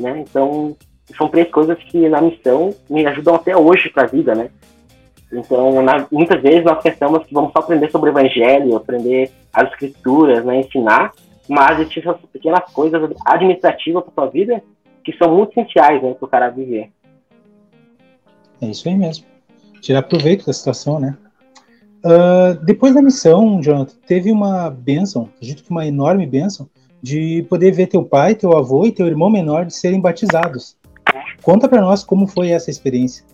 né? 0.00 0.20
Então, 0.20 0.76
são 1.16 1.28
três 1.28 1.50
coisas 1.50 1.78
que 1.84 2.08
na 2.08 2.20
missão 2.20 2.74
me 2.88 3.06
ajudam 3.06 3.34
até 3.34 3.56
hoje 3.56 3.88
para 3.90 4.04
a 4.04 4.06
vida, 4.06 4.34
né? 4.34 4.50
Então, 5.32 5.80
na, 5.82 6.06
muitas 6.10 6.42
vezes 6.42 6.64
nós 6.64 6.82
pensamos 6.82 7.24
que 7.24 7.32
vamos 7.32 7.52
só 7.52 7.60
aprender 7.60 7.90
sobre 7.90 8.10
o 8.10 8.12
evangelho, 8.12 8.76
aprender 8.76 9.30
as 9.52 9.70
escrituras, 9.70 10.44
né, 10.44 10.60
ensinar, 10.60 11.12
mas 11.48 11.78
existem 11.78 12.02
essas 12.02 12.20
pequenas 12.32 12.64
coisas 12.72 13.10
administrativas 13.24 14.02
para 14.04 14.12
sua 14.12 14.26
vida 14.26 14.62
que 15.04 15.16
são 15.16 15.34
muito 15.34 15.52
essenciais, 15.52 16.02
né, 16.02 16.14
para 16.14 16.26
o 16.26 16.28
cara 16.28 16.50
viver. 16.50 16.90
É 18.60 18.66
isso 18.66 18.88
aí 18.88 18.96
mesmo. 18.96 19.24
Tirar 19.80 20.02
proveito 20.02 20.44
da 20.46 20.52
situação, 20.52 21.00
né? 21.00 21.16
Uh, 22.04 22.62
depois 22.64 22.94
da 22.94 23.02
missão, 23.02 23.62
Jonathan, 23.62 23.94
teve 24.06 24.30
uma 24.32 24.70
bênção, 24.70 25.28
acredito 25.36 25.62
que 25.62 25.70
uma 25.70 25.86
enorme 25.86 26.26
bênção, 26.26 26.68
de 27.02 27.44
poder 27.48 27.72
ver 27.72 27.86
teu 27.86 28.04
pai, 28.04 28.34
teu 28.34 28.56
avô 28.56 28.84
e 28.84 28.92
teu 28.92 29.06
irmão 29.06 29.30
menor 29.30 29.64
de 29.64 29.74
serem 29.74 30.00
batizados. 30.00 30.76
Conta 31.42 31.68
para 31.68 31.80
nós 31.80 32.04
como 32.04 32.26
foi 32.26 32.50
essa 32.50 32.70
experiência. 32.70 33.24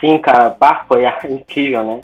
Sim, 0.00 0.18
cara, 0.18 0.50
pá, 0.50 0.84
foi 0.86 1.04
incrível, 1.30 1.84
né? 1.84 2.00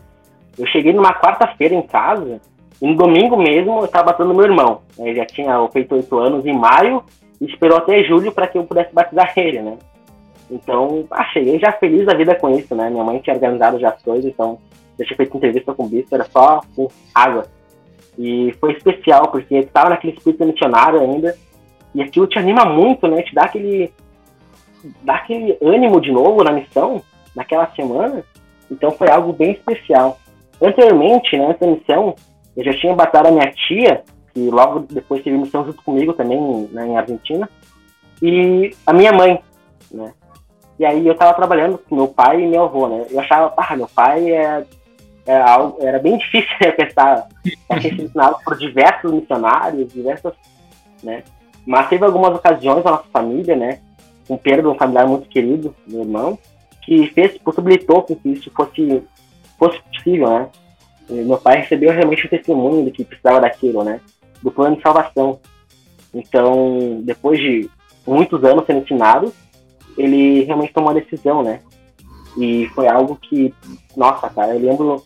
Eu 0.59 0.67
cheguei 0.67 0.93
numa 0.93 1.15
quarta-feira 1.15 1.75
em 1.75 1.83
casa 1.83 2.41
e 2.81 2.87
no 2.87 2.95
domingo 2.95 3.37
mesmo 3.37 3.81
eu 3.81 3.85
estava 3.85 4.13
batendo 4.13 4.35
meu 4.35 4.45
irmão. 4.45 4.83
Ele 4.99 5.17
já 5.17 5.27
tinha 5.27 5.69
feito 5.71 5.95
oito 5.95 6.19
anos 6.19 6.47
em 6.47 6.53
maio 6.53 7.03
e 7.41 7.47
esperou 7.47 7.79
até 7.79 8.03
julho 8.05 8.33
para 8.33 8.47
que 8.47 8.59
eu 8.59 8.65
pudesse 8.65 8.95
batizar 8.95 9.33
ele, 9.37 9.63
né? 9.63 9.79
Então, 10.51 11.07
cheguei 11.33 11.59
já 11.59 11.73
feliz 11.73 12.05
da 12.05 12.15
vida 12.15 12.35
com 12.35 12.51
isso, 12.51 12.75
né? 12.75 12.91
Minha 12.91 13.05
mãe 13.05 13.19
tinha 13.21 13.35
organizado 13.35 13.79
já 13.79 13.89
as 13.91 14.03
coisas, 14.03 14.25
então 14.25 14.59
eu 15.03 15.07
tinha 15.07 15.17
feito 15.17 15.37
entrevista 15.37 15.75
com 15.75 15.85
o 15.85 15.89
bispo, 15.89 16.15
era 16.15 16.25
só 16.25 16.61
com 16.75 16.89
água. 17.15 17.45
E 18.19 18.55
foi 18.61 18.73
especial, 18.73 19.29
porque 19.31 19.63
tu 19.63 19.73
tava 19.73 19.91
naquele 19.91 20.15
espírito 20.17 20.45
missionário 20.45 21.01
ainda, 21.01 21.37
e 21.95 22.03
aquilo 22.03 22.27
te 22.27 22.39
anima 22.39 22.65
muito, 22.65 23.07
né? 23.09 23.23
Te 23.23 23.35
dá 23.35 23.45
aquele, 23.45 23.93
dá 25.03 25.17
aquele 25.17 25.57
ânimo 25.63 26.01
de 26.01 26.13
novo 26.13 26.45
na 26.45 26.53
missão, 26.53 27.03
naquela 27.35 27.71
semana. 27.75 28.25
Então 28.71 28.91
foi 28.93 29.11
algo 29.11 29.33
bem 29.33 29.53
especial. 29.53 30.19
Anteriormente, 30.61 31.37
né, 31.37 31.49
nessa 31.49 31.67
missão, 31.67 32.15
eu 32.57 32.65
já 32.65 32.73
tinha 32.75 32.95
batado 32.95 33.29
a 33.29 33.33
minha 33.33 33.51
tia, 33.51 34.03
que 34.33 34.49
logo 34.51 34.81
depois 34.91 35.23
teve 35.23 35.37
missão 35.37 35.65
junto 35.65 35.83
comigo 35.83 36.13
também 36.13 36.69
né, 36.71 36.87
em 36.87 36.97
Argentina, 36.97 37.49
e 38.23 38.71
a 38.87 38.93
minha 38.93 39.13
mãe, 39.13 39.43
né? 39.91 40.13
E 40.79 40.85
aí 40.85 41.07
eu 41.07 41.15
tava 41.15 41.35
trabalhando 41.35 41.79
com 41.79 41.95
meu 41.95 42.09
pai 42.09 42.43
e 42.43 42.47
meu 42.47 42.65
avô, 42.65 42.89
né? 42.89 43.07
Eu 43.11 43.21
achava, 43.21 43.53
ah, 43.57 43.77
meu 43.77 43.89
pai 43.89 44.31
é 44.31 44.65
era, 45.27 45.51
algo, 45.51 45.79
era 45.81 45.99
bem 45.99 46.17
difícil 46.19 46.51
né, 46.61 46.73
pensar, 46.73 47.29
porque 47.69 47.89
ensinado 47.89 48.37
por 48.45 48.57
diversos 48.57 49.13
missionários, 49.13 49.93
diversas, 49.93 50.35
né? 51.03 51.23
Mas 51.67 51.89
teve 51.89 52.05
algumas 52.05 52.35
ocasiões 52.35 52.85
na 52.85 52.93
nossa 52.93 53.09
família, 53.13 53.57
né? 53.57 53.79
Perda 54.43 54.63
de 54.63 54.69
um 54.69 54.75
familiar 54.75 55.07
muito 55.07 55.29
querido, 55.29 55.75
meu 55.87 56.01
irmão, 56.01 56.39
que 56.83 57.07
fez, 57.09 57.37
possibilitou 57.39 58.03
que 58.03 58.19
isso 58.25 58.51
fosse, 58.55 59.03
fosse 59.59 59.79
possível, 59.83 60.29
né? 60.31 60.49
E 61.09 61.15
meu 61.15 61.39
pai 61.39 61.61
recebeu 61.61 61.93
realmente 61.93 62.27
o 62.27 62.31
testemunho 62.31 62.85
de 62.85 62.91
que 62.91 63.05
precisava 63.05 63.41
daquilo, 63.41 63.85
né? 63.85 64.01
Do 64.43 64.51
plano 64.51 64.77
de 64.77 64.83
salvação. 64.83 65.39
Então, 66.15 67.01
depois 67.03 67.39
de 67.39 67.71
muitos 68.07 68.43
anos 68.45 68.65
sendo 68.67 68.81
ensinado, 68.81 69.33
ele 69.97 70.45
realmente 70.45 70.73
tomou 70.73 70.91
a 70.91 70.95
decisão, 70.95 71.43
né? 71.43 71.61
E 72.37 72.67
foi 72.75 72.89
algo 72.89 73.17
que, 73.17 73.55
nossa, 73.97 74.29
cara, 74.31 74.55
eu 74.55 74.61
lembro 74.61 75.03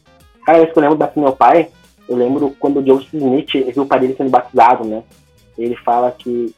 Cada 0.47 0.61
vez 0.61 0.73
que 0.73 0.79
eu 0.79 0.83
lembro 0.83 0.97
do 0.97 1.21
meu 1.21 1.33
pai, 1.33 1.69
eu 2.09 2.17
lembro 2.17 2.55
quando 2.61 2.79
o 2.79 2.87
Joseph 2.87 3.13
Smith 3.13 3.51
viu 3.75 3.83
o 3.83 3.87
pai 3.87 3.99
dele 3.99 4.15
sendo 4.17 4.31
batizado, 4.31 4.85
né? 4.85 5.03
Ele 5.59 5.75
fala 5.77 6.13
que 6.13 6.55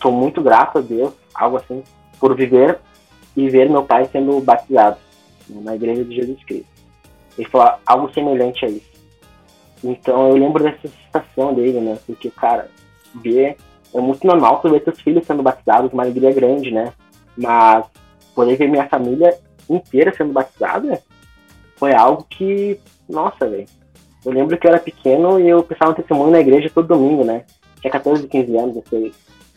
sou 0.00 0.10
muito 0.10 0.40
grato 0.40 0.78
a 0.78 0.80
Deus, 0.80 1.12
algo 1.34 1.58
assim, 1.58 1.82
por 2.18 2.34
viver 2.34 2.78
e 3.36 3.50
ver 3.50 3.68
meu 3.68 3.82
pai 3.82 4.08
sendo 4.10 4.40
batizado 4.40 4.96
na 5.46 5.74
igreja 5.74 6.02
de 6.02 6.16
Jesus 6.16 6.42
Cristo. 6.44 6.66
Ele 7.36 7.48
falou 7.48 7.74
algo 7.84 8.12
semelhante 8.14 8.64
a 8.64 8.68
isso. 8.68 8.90
Então 9.84 10.30
eu 10.30 10.36
lembro 10.36 10.62
dessa 10.62 10.88
situação 10.88 11.52
dele, 11.52 11.80
né? 11.80 11.98
Porque, 12.06 12.30
cara, 12.30 12.70
ver 13.14 13.58
é 13.94 14.00
muito 14.00 14.26
normal 14.26 14.60
tu 14.60 14.70
ver 14.70 14.82
seus 14.82 15.00
filhos 15.00 15.26
sendo 15.26 15.42
batizados, 15.42 15.92
uma 15.92 16.02
alegria 16.02 16.32
grande, 16.32 16.70
né? 16.70 16.94
Mas 17.36 17.84
poder 18.34 18.56
ver 18.56 18.68
minha 18.68 18.88
família 18.88 19.38
inteira 19.68 20.14
sendo 20.16 20.32
batizada 20.32 21.02
foi 21.76 21.92
algo 21.92 22.24
que 22.30 22.80
nossa, 23.12 23.48
velho. 23.48 23.66
Eu 24.24 24.32
lembro 24.32 24.56
que 24.56 24.66
eu 24.66 24.70
era 24.70 24.80
pequeno 24.80 25.38
e 25.38 25.48
eu 25.48 25.62
pensava 25.62 25.90
no 25.90 25.96
testemunho 25.96 26.30
na 26.30 26.40
igreja 26.40 26.70
todo 26.72 26.88
domingo, 26.88 27.24
né? 27.24 27.44
Tinha 27.80 27.90
14, 27.90 28.26
15 28.26 28.56
anos, 28.56 28.76
eu 28.76 28.84
sei. 28.88 29.12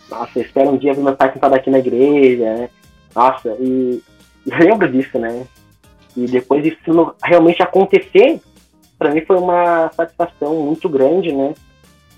Nossa, 0.09 0.31
eu 0.39 0.43
espero 0.43 0.69
um 0.71 0.77
dia 0.77 0.93
ver 0.93 1.01
meu 1.01 1.15
pai 1.15 1.31
sentado 1.31 1.53
aqui 1.53 1.69
na 1.69 1.79
igreja, 1.79 2.43
né? 2.43 2.69
Nossa, 3.15 3.55
e 3.59 4.01
eu 4.45 4.57
lembro 4.59 4.91
disso, 4.91 5.17
né? 5.17 5.45
E 6.17 6.25
depois 6.25 6.63
disso 6.63 7.15
realmente 7.23 7.61
acontecer, 7.61 8.39
para 8.97 9.11
mim 9.11 9.21
foi 9.21 9.37
uma 9.37 9.91
satisfação 9.93 10.55
muito 10.55 10.87
grande, 10.89 11.31
né? 11.31 11.53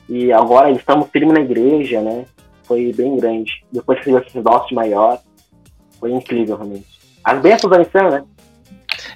E 0.08 0.32
agora 0.32 0.72
estamos 0.72 1.10
firmes 1.10 1.34
na 1.34 1.42
igreja, 1.42 2.02
né? 2.02 2.26
Foi 2.64 2.94
bem 2.94 3.18
grande. 3.18 3.66
Depois 3.72 4.00
que 4.02 4.10
esse 4.10 4.42
doce 4.42 4.74
maior, 4.74 5.20
foi 6.00 6.12
incrível 6.12 6.56
realmente. 6.56 6.88
As 7.24 7.42
bênçãos 7.42 7.72
da 7.72 7.80
missão, 7.80 8.10
né? 8.10 8.24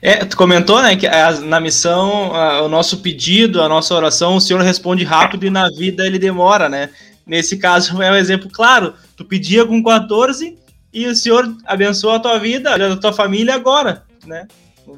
É, 0.01 0.25
tu 0.25 0.35
comentou, 0.35 0.81
né, 0.81 0.95
que 0.95 1.05
a, 1.05 1.39
na 1.41 1.59
missão, 1.59 2.35
a, 2.35 2.63
o 2.63 2.67
nosso 2.67 3.01
pedido, 3.01 3.61
a 3.61 3.69
nossa 3.69 3.93
oração, 3.93 4.35
o 4.35 4.41
Senhor 4.41 4.61
responde 4.61 5.03
rápido 5.03 5.45
e 5.45 5.49
na 5.51 5.69
vida 5.69 6.07
ele 6.07 6.17
demora, 6.17 6.67
né? 6.67 6.89
Nesse 7.25 7.57
caso 7.57 7.99
é 8.01 8.11
um 8.11 8.15
exemplo 8.15 8.49
claro. 8.49 8.95
Tu 9.15 9.23
pedia 9.23 9.65
com 9.65 9.83
14 9.83 10.57
e 10.91 11.05
o 11.05 11.15
Senhor 11.15 11.55
abençoa 11.65 12.15
a 12.15 12.19
tua 12.19 12.39
vida, 12.39 12.73
a 12.73 12.97
tua 12.97 13.13
família 13.13 13.53
agora, 13.53 14.03
né? 14.25 14.47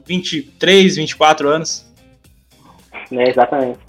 23, 0.07 0.95
24 0.95 1.49
anos. 1.49 1.85
É, 3.11 3.29
exatamente. 3.29 3.79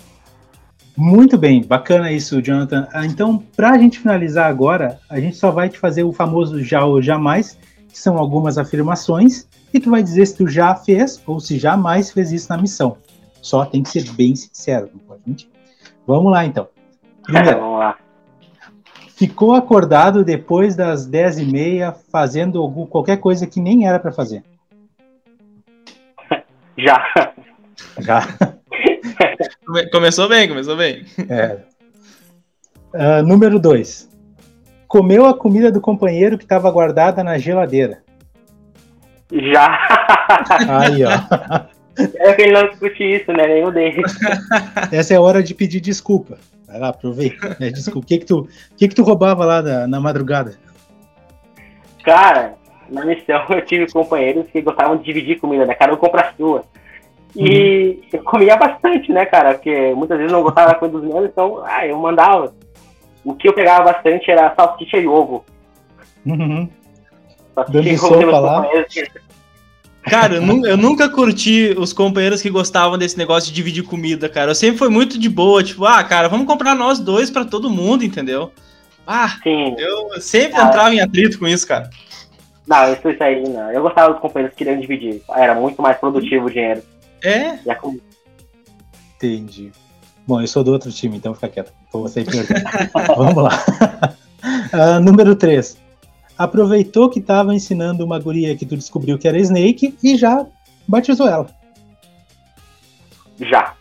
Muito 0.97 1.39
bem, 1.39 1.63
bacana 1.63 2.13
isso, 2.13 2.43
Jonathan. 2.43 2.87
Ah, 2.93 3.07
então, 3.07 3.39
para 3.57 3.71
a 3.71 3.79
gente 3.79 3.99
finalizar 4.01 4.49
agora, 4.49 4.99
a 5.09 5.19
gente 5.19 5.37
só 5.37 5.51
vai 5.51 5.69
te 5.69 5.79
fazer 5.79 6.05
o 6.05 6.13
famoso 6.13 6.63
já 6.63 6.85
ou 6.85 7.01
jamais, 7.01 7.59
que 7.89 7.99
são 7.99 8.17
algumas 8.17 8.59
afirmações, 8.59 9.47
e 9.75 9.81
tu 9.81 9.91
vai 9.91 10.03
dizer 10.05 10.25
se 10.25 10.37
tu 10.37 10.47
já 10.47 10.73
fez 10.77 11.21
ou 11.27 11.41
se 11.41 11.59
jamais 11.59 12.13
fez 12.13 12.31
isso 12.31 12.49
na 12.49 12.57
missão. 12.57 12.97
Só 13.43 13.67
tem 13.67 13.83
que 13.83 13.91
ser 13.91 14.09
bem 14.13 14.35
sincero, 14.37 14.89
não 14.93 15.01
pode 15.01 15.23
mentir. 15.27 15.49
Vamos 16.07 16.31
lá, 16.31 16.47
então. 16.47 16.69
Primeiro, 17.25 17.59
Vamos 17.59 17.81
lá. 17.81 17.99
Ficou 19.17 19.55
acordado 19.55 20.25
depois 20.25 20.77
das 20.77 21.09
10h30 21.09 21.95
fazendo 22.11 22.61
algum, 22.61 22.87
qualquer 22.87 23.17
coisa 23.19 23.47
que 23.47 23.61
nem 23.61 23.87
era 23.87 23.99
para 23.99 24.13
fazer? 24.13 24.45
Já. 26.79 27.05
Já. 27.99 28.21
Começou 29.91 30.29
bem, 30.29 30.49
começou 30.49 30.77
bem. 30.77 31.05
É. 31.29 31.59
Uh, 32.93 33.23
número 33.27 33.59
2. 33.59 34.11
Comeu 34.87 35.27
a 35.27 35.37
comida 35.37 35.73
do 35.73 35.81
companheiro 35.81 36.39
que 36.39 36.45
estava 36.45 36.71
guardada 36.71 37.25
na 37.25 37.39
geladeira. 37.39 38.05
Já. 39.33 39.79
Aí, 40.69 41.05
ó. 41.05 41.75
É 42.17 42.33
que 42.33 42.43
ele 42.43 42.53
não 42.53 42.69
discute 42.69 43.03
isso, 43.03 43.33
né? 43.33 43.47
Nenhum 43.47 43.71
deles. 43.71 44.15
Essa 44.93 45.15
é 45.15 45.17
a 45.17 45.21
hora 45.21 45.43
de 45.43 45.55
pedir 45.55 45.81
desculpa. 45.81 46.39
Vai 46.67 46.79
lá, 46.79 46.89
aproveita. 46.89 47.57
É, 47.61 47.71
desculpa. 47.71 48.01
O 48.01 48.07
que 48.07 48.19
que 48.19 48.27
tu, 48.27 48.49
que 48.77 48.89
que 48.89 48.95
tu 48.95 49.03
roubava 49.03 49.45
lá 49.45 49.63
na, 49.63 49.87
na 49.87 50.01
madrugada? 50.01 50.57
Cara, 52.03 52.55
na 52.91 53.05
missão 53.05 53.45
eu 53.49 53.65
tive 53.65 53.91
companheiros 53.91 54.47
que 54.51 54.61
gostavam 54.61 54.97
de 54.97 55.05
dividir 55.05 55.39
comida, 55.39 55.65
né? 55.65 55.75
Cada 55.75 55.95
um 55.95 55.97
compra 55.97 56.23
a 56.23 56.33
sua. 56.35 56.65
E 57.37 57.89
uhum. 57.89 58.01
eu 58.13 58.23
comia 58.25 58.57
bastante, 58.57 59.13
né, 59.13 59.25
cara? 59.27 59.55
Porque 59.55 59.93
muitas 59.95 60.19
vezes 60.19 60.33
não 60.33 60.43
gostava 60.43 60.73
da 60.73 60.75
coisa 60.79 60.99
dos 60.99 61.05
meus, 61.05 61.25
então 61.27 61.63
ah, 61.65 61.87
eu 61.87 61.99
mandava. 61.99 62.53
O 63.25 63.35
que 63.35 63.49
eu 63.49 63.53
pegava 63.53 63.93
bastante 63.93 64.31
era 64.31 64.55
salsicha 64.55 64.99
e 64.99 65.07
ovo. 65.07 65.45
Uhum. 66.27 66.69
E 67.83 67.97
ovo 67.97 68.31
lá. 68.31 68.67
Cara, 70.03 70.37
eu, 70.37 70.67
eu, 70.67 70.77
nunca 70.77 71.09
curti 71.09 71.75
os 71.79 71.93
companheiros 71.93 72.43
que 72.43 72.51
gostavam 72.51 72.99
desse 72.99 73.17
negócio 73.17 73.49
de 73.49 73.55
dividir 73.55 73.83
comida, 73.85 74.29
cara. 74.29 74.51
Eu 74.51 74.55
sempre 74.55 74.77
fui 74.77 74.89
muito 74.91 75.19
de 75.19 75.29
boa, 75.31 75.63
tipo, 75.63 75.85
ah, 75.87 76.05
cara, 76.05 76.29
vamos 76.29 76.47
comprar 76.47 76.75
nós 76.75 76.99
dois 76.99 77.31
para 77.31 77.45
todo 77.45 77.71
mundo, 77.71 78.05
entendeu? 78.05 78.53
Ah, 79.07 79.37
Sim. 79.43 79.75
eu 79.79 80.21
sempre 80.21 80.61
ah, 80.61 80.67
entrava 80.67 80.95
em 80.95 81.01
atrito 81.01 81.39
com 81.39 81.47
isso, 81.47 81.67
cara. 81.67 81.89
Não, 82.67 82.93
isso, 82.93 83.09
isso 83.09 83.23
aí 83.23 83.43
não. 83.49 83.71
Eu 83.71 83.83
gostava 83.83 84.13
dos 84.13 84.21
companheiros 84.21 84.55
que 84.57 84.65
queriam 84.65 84.81
dividir. 84.81 85.23
Era 85.31 85.55
muito 85.55 85.81
mais 85.81 85.97
produtivo 85.99 86.47
o 86.47 86.51
dinheiro. 86.51 86.83
É? 87.23 87.59
Entendi. 89.17 89.73
Bom, 90.27 90.41
eu 90.41 90.47
sou 90.47 90.65
do 90.65 90.73
outro 90.73 90.91
time, 90.91 91.17
então 91.17 91.35
fica 91.35 91.49
quieto. 91.49 91.73
Vou 91.93 92.03
você 92.09 92.25
Vamos 93.17 93.43
lá. 93.43 93.65
Uh, 94.73 95.01
número 95.05 95.35
3. 95.35 95.84
Aproveitou 96.37 97.09
que 97.09 97.21
estava 97.21 97.55
ensinando 97.55 98.05
uma 98.05 98.19
guria 98.19 98.57
que 98.57 98.67
tu 98.67 98.77
descobriu 98.77 99.17
que 99.19 99.29
era 99.29 99.39
Snake 99.39 99.97
e 100.03 100.17
já 100.17 100.45
batizou 100.87 101.29
ela. 101.29 101.47
Já. 103.39 103.75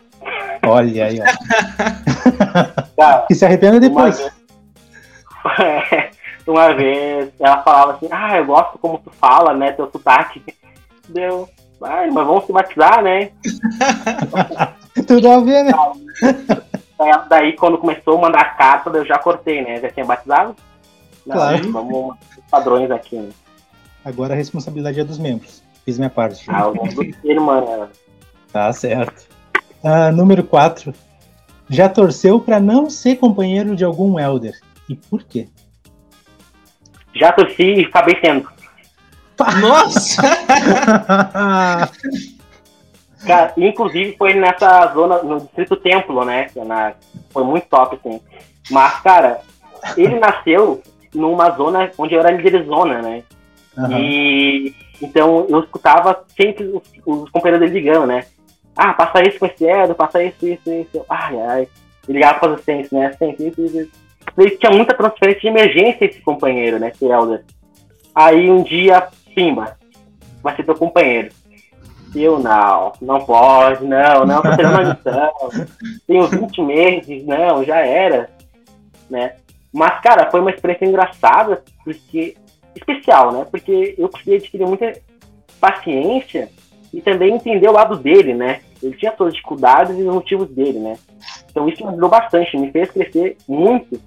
Olha 0.66 1.06
aí, 1.06 1.20
ó. 1.20 1.24
e 3.30 3.36
se 3.36 3.45
arrependa 3.45 3.80
depois. 3.80 4.20
Uma 5.43 5.56
vez, 5.56 6.12
uma 6.47 6.74
vez 6.74 7.30
ela 7.39 7.64
falava 7.64 7.93
assim, 7.93 8.08
ah, 8.12 8.38
eu 8.38 8.45
gosto 8.45 8.78
como 8.78 8.99
tu 8.99 9.10
fala, 9.12 9.54
né, 9.54 9.72
teu 9.72 9.89
sotaque. 9.91 10.43
Deu, 11.10 11.49
Ai, 11.84 12.10
mas 12.12 12.26
vamos 12.26 12.45
se 12.45 12.54
batizar, 12.54 13.01
né? 13.01 13.32
Tudo 15.06 15.30
a 15.30 15.39
ver, 15.41 15.64
né? 15.64 15.74
Daí, 17.28 17.54
quando 17.54 17.78
começou 17.78 18.18
a 18.18 18.22
mandar 18.22 18.56
carta, 18.56 18.89
eu 18.89 19.06
já 19.06 19.18
cortei, 19.18 19.62
né? 19.62 19.82
Já 19.82 19.89
tinha 19.89 20.06
batizado? 20.06 20.56
Não, 21.26 21.36
claro. 21.36 21.71
Vamos 21.71 22.15
padrões 22.49 22.91
aqui, 22.91 23.15
né? 23.15 23.30
Agora 24.03 24.34
a 24.34 24.38
responsabilidade 24.38 24.99
é 24.99 25.03
dos 25.03 25.17
membros. 25.17 25.63
Fiz 25.86 25.97
minha 25.97 26.09
parte. 26.09 26.43
Ah, 26.47 26.67
o 26.67 26.74
do 26.74 27.03
irmã, 27.24 27.61
né? 27.61 27.88
Tá 28.51 28.71
certo. 28.74 29.28
Uh, 29.84 30.11
número 30.13 30.43
4. 30.43 30.93
Já 31.69 31.89
torceu 31.89 32.39
para 32.39 32.59
não 32.59 32.89
ser 32.89 33.17
companheiro 33.17 33.76
de 33.76 33.84
algum 33.84 34.19
elder. 34.19 34.53
E 34.88 34.95
por 34.95 35.24
quê? 35.24 35.47
Já 37.15 37.32
torci 37.32 37.63
e 37.63 37.86
acabei 37.86 38.19
sendo. 38.19 38.49
Nossa! 39.61 40.21
Cara, 43.26 43.53
inclusive 43.55 44.17
foi 44.17 44.34
nessa 44.34 44.91
zona, 44.93 45.24
no 45.24 45.39
Distrito 45.39 45.78
Templo, 45.78 46.26
né? 46.26 46.47
Na, 46.55 46.93
foi 47.32 47.43
muito 47.43 47.67
top, 47.67 47.95
assim. 47.95 48.19
Mas, 48.69 48.99
cara, 49.01 49.41
ele 49.95 50.19
nasceu 50.19 50.82
numa 51.14 51.51
zona 51.51 51.91
onde 51.97 52.14
eu 52.14 52.20
era 52.20 52.32
liderzona, 52.32 53.01
né? 53.01 53.24
Uhum. 53.78 53.97
E 53.97 54.76
então 55.01 55.45
eu 55.49 55.59
escutava 55.59 56.24
sempre 56.36 56.66
os, 56.66 56.84
os, 57.05 57.30
companheiros 57.30 57.59
dele 57.59 57.80
ligando, 57.80 58.07
né? 58.07 58.26
Ah, 58.76 58.93
passa 58.93 59.28
isso 59.28 59.39
com 59.39 59.45
esse 59.45 59.66
Edo, 59.66 59.93
passa 59.93 60.24
isso, 60.24 60.47
isso, 60.47 60.72
isso. 60.72 61.05
Ai, 61.09 61.39
ai. 61.39 61.68
Ele 62.07 62.18
ligava 62.18 62.39
para 62.39 62.49
os 62.49 62.55
assistentes, 62.55 62.91
né? 62.91 63.07
Assistente, 63.07 63.47
isso, 63.47 63.61
isso. 63.61 63.91
Ele 64.38 64.51
tinha 64.51 64.72
muita 64.72 64.93
transferência 64.93 65.41
de 65.41 65.47
emergência 65.47 66.05
esse 66.05 66.22
companheiro, 66.22 66.80
né? 66.80 66.91
Esse 66.93 67.05
Elder. 67.05 67.43
Aí 68.16 68.49
um 68.49 68.64
dia 68.64 69.07
Simba, 69.34 69.78
vai 70.41 70.55
ser 70.55 70.64
teu 70.64 70.76
companheiro. 70.76 71.30
Eu, 72.16 72.38
não, 72.38 72.93
não 73.01 73.26
pode, 73.26 73.84
não, 73.86 74.26
não, 74.26 74.41
tô 74.41 74.55
tendo 74.55 74.70
uma 74.70 74.93
missão. 74.93 75.68
Tenho 76.05 76.28
20 76.28 76.61
meses, 76.61 77.26
não, 77.26 77.64
já 77.64 77.78
era. 77.78 78.30
Né? 79.09 79.34
Mas, 79.74 79.99
cara, 80.01 80.30
foi 80.30 80.39
uma 80.39 80.51
experiência 80.51 80.86
engraçada, 80.86 81.63
porque. 81.84 82.36
especial, 82.76 83.32
né? 83.32 83.45
Porque 83.49 83.95
eu 83.97 84.07
consegui 84.09 84.36
adquirir 84.36 84.67
muita 84.67 84.93
paciência 85.59 86.49
e 86.93 87.01
também 87.01 87.34
entender 87.34 87.67
o 87.67 87.74
lado 87.74 87.97
dele, 87.97 88.34
né? 88.34 88.61
Ele 88.82 88.95
tinha 88.95 89.15
suas 89.15 89.34
dificuldades 89.34 89.97
e 89.97 90.03
os 90.03 90.13
motivos 90.13 90.49
dele, 90.49 90.80
né? 90.80 90.97
Então 91.49 91.67
isso 91.67 91.84
me 91.84 91.89
ajudou 91.89 92.09
bastante, 92.09 92.57
me 92.57 92.71
fez 92.71 92.91
crescer 92.91 93.38
muito 93.47 93.99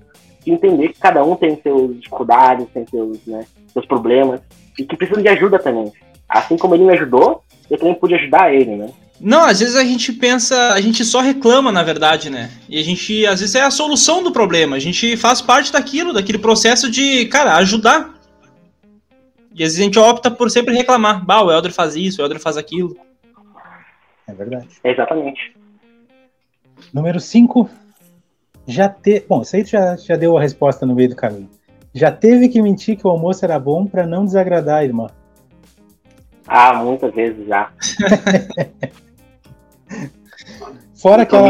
e 0.44 0.52
entender 0.52 0.88
que 0.88 1.00
cada 1.00 1.24
um 1.24 1.34
tem 1.34 1.60
suas 1.60 1.96
dificuldades, 1.96 2.68
tem 2.72 2.86
seus, 2.86 3.24
né, 3.26 3.44
seus 3.72 3.86
problemas 3.86 4.40
e 4.78 4.84
que 4.84 4.96
precisam 4.96 5.22
de 5.22 5.28
ajuda 5.28 5.58
também. 5.58 5.92
Assim 6.28 6.56
como 6.56 6.74
ele 6.74 6.84
me 6.84 6.92
ajudou, 6.92 7.42
eu 7.70 7.78
também 7.78 7.94
pude 7.94 8.14
ajudar 8.14 8.52
ele, 8.52 8.76
né? 8.76 8.90
Não, 9.20 9.44
às 9.44 9.60
vezes 9.60 9.76
a 9.76 9.84
gente 9.84 10.12
pensa, 10.12 10.72
a 10.72 10.80
gente 10.80 11.04
só 11.04 11.20
reclama, 11.20 11.72
na 11.72 11.82
verdade, 11.82 12.28
né? 12.28 12.50
E 12.68 12.78
a 12.78 12.82
gente, 12.82 13.26
às 13.26 13.40
vezes, 13.40 13.54
é 13.54 13.62
a 13.62 13.70
solução 13.70 14.22
do 14.22 14.30
problema. 14.30 14.76
A 14.76 14.78
gente 14.78 15.16
faz 15.16 15.40
parte 15.40 15.72
daquilo, 15.72 16.12
daquele 16.12 16.38
processo 16.38 16.90
de, 16.90 17.26
cara, 17.26 17.56
ajudar. 17.56 18.14
E 19.54 19.62
às 19.62 19.70
vezes 19.70 19.80
a 19.80 19.84
gente 19.84 19.98
opta 19.98 20.30
por 20.30 20.50
sempre 20.50 20.74
reclamar. 20.74 21.24
Bah, 21.24 21.42
o 21.42 21.50
Elder 21.50 21.72
faz 21.72 21.96
isso, 21.96 22.20
o 22.20 22.24
Elder 22.24 22.38
faz 22.38 22.58
aquilo. 22.58 22.94
É 24.28 24.34
verdade. 24.34 24.68
exatamente. 24.84 25.56
Número 26.92 27.18
5. 27.18 27.70
Já 28.66 28.88
ter. 28.88 29.24
Bom, 29.26 29.40
isso 29.42 29.56
aí 29.56 29.64
já, 29.64 29.96
já 29.96 30.16
deu 30.16 30.36
a 30.36 30.40
resposta 30.40 30.84
no 30.84 30.94
meio 30.94 31.08
do 31.08 31.16
caminho. 31.16 31.48
Já 31.94 32.12
teve 32.12 32.48
que 32.50 32.60
mentir 32.60 32.98
que 32.98 33.06
o 33.06 33.10
almoço 33.10 33.44
era 33.44 33.58
bom 33.58 33.86
para 33.86 34.06
não 34.06 34.26
desagradar 34.26 34.78
a 34.78 34.84
irmã. 34.84 35.06
Ah, 36.46 36.74
muitas 36.74 37.14
vezes 37.14 37.46
já. 37.46 37.72
Fora 40.95 41.22
aquela. 41.22 41.49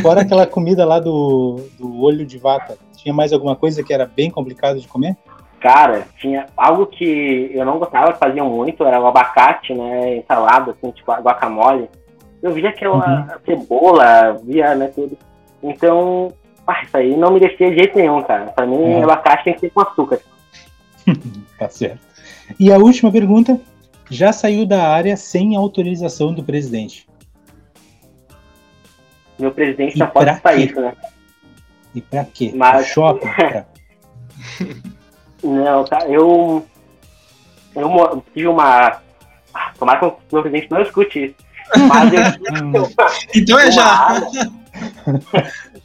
Fora 0.00 0.22
aquela 0.22 0.46
comida 0.46 0.84
lá 0.84 0.98
do, 0.98 1.60
do 1.78 2.02
olho 2.02 2.24
de 2.24 2.38
vaca. 2.38 2.76
Tinha 2.96 3.14
mais 3.14 3.32
alguma 3.32 3.54
coisa 3.54 3.82
que 3.82 3.92
era 3.92 4.06
bem 4.06 4.30
complicado 4.30 4.80
de 4.80 4.88
comer? 4.88 5.16
Cara, 5.60 6.06
tinha 6.18 6.46
algo 6.56 6.86
que 6.86 7.50
eu 7.52 7.64
não 7.64 7.78
gostava, 7.78 8.12
que 8.12 8.18
faziam 8.18 8.48
muito, 8.48 8.84
era 8.84 9.00
o 9.00 9.06
abacate, 9.06 9.74
né? 9.74 10.22
Salada, 10.26 10.70
assim, 10.72 10.90
tipo 10.92 11.12
guacamole. 11.12 11.88
Eu 12.40 12.52
via 12.52 12.68
aquela 12.68 12.96
uhum. 12.96 13.26
cebola, 13.44 14.40
via, 14.44 14.74
né, 14.74 14.86
tudo. 14.94 15.18
Então, 15.62 16.32
ah, 16.66 16.82
isso 16.84 16.96
aí 16.96 17.16
não 17.16 17.32
me 17.32 17.40
descia 17.40 17.70
de 17.70 17.76
jeito 17.76 17.98
nenhum, 17.98 18.22
cara. 18.22 18.46
Pra 18.46 18.66
mim, 18.66 18.92
é. 18.92 19.02
abacate 19.02 19.44
tem 19.44 19.54
que 19.54 19.60
ser 19.60 19.70
com 19.70 19.80
açúcar. 19.80 20.20
tá 21.58 21.68
certo. 21.68 22.00
E 22.58 22.72
a 22.72 22.78
última 22.78 23.10
pergunta: 23.10 23.60
já 24.10 24.32
saiu 24.32 24.66
da 24.66 24.88
área 24.88 25.16
sem 25.16 25.56
autorização 25.56 26.32
do 26.32 26.42
presidente? 26.42 27.08
Meu 29.38 29.52
presidente 29.52 29.94
e 29.94 29.98
já 29.98 30.06
pode 30.06 30.40
sair, 30.40 30.74
né? 30.74 30.94
E 31.94 32.00
pra 32.00 32.24
quê? 32.24 32.52
Mas... 32.54 32.86
shopping? 32.86 33.28
Pra... 33.32 33.66
Não, 35.42 35.84
tá. 35.84 35.98
Eu. 36.08 36.66
Eu 37.74 38.24
tive 38.34 38.48
uma. 38.48 39.00
Ah, 39.54 39.72
tomara 39.78 39.98
que 39.98 40.04
o 40.06 40.16
meu 40.32 40.42
presidente 40.42 40.70
não 40.70 40.82
escute 40.82 41.26
isso. 41.26 41.34
Mas 41.88 42.12
eu 42.12 42.32
tive 42.32 42.64
uma, 42.64 42.88
então 43.34 43.58
é 43.58 43.70
já. 43.70 43.84
Área, 43.84 44.52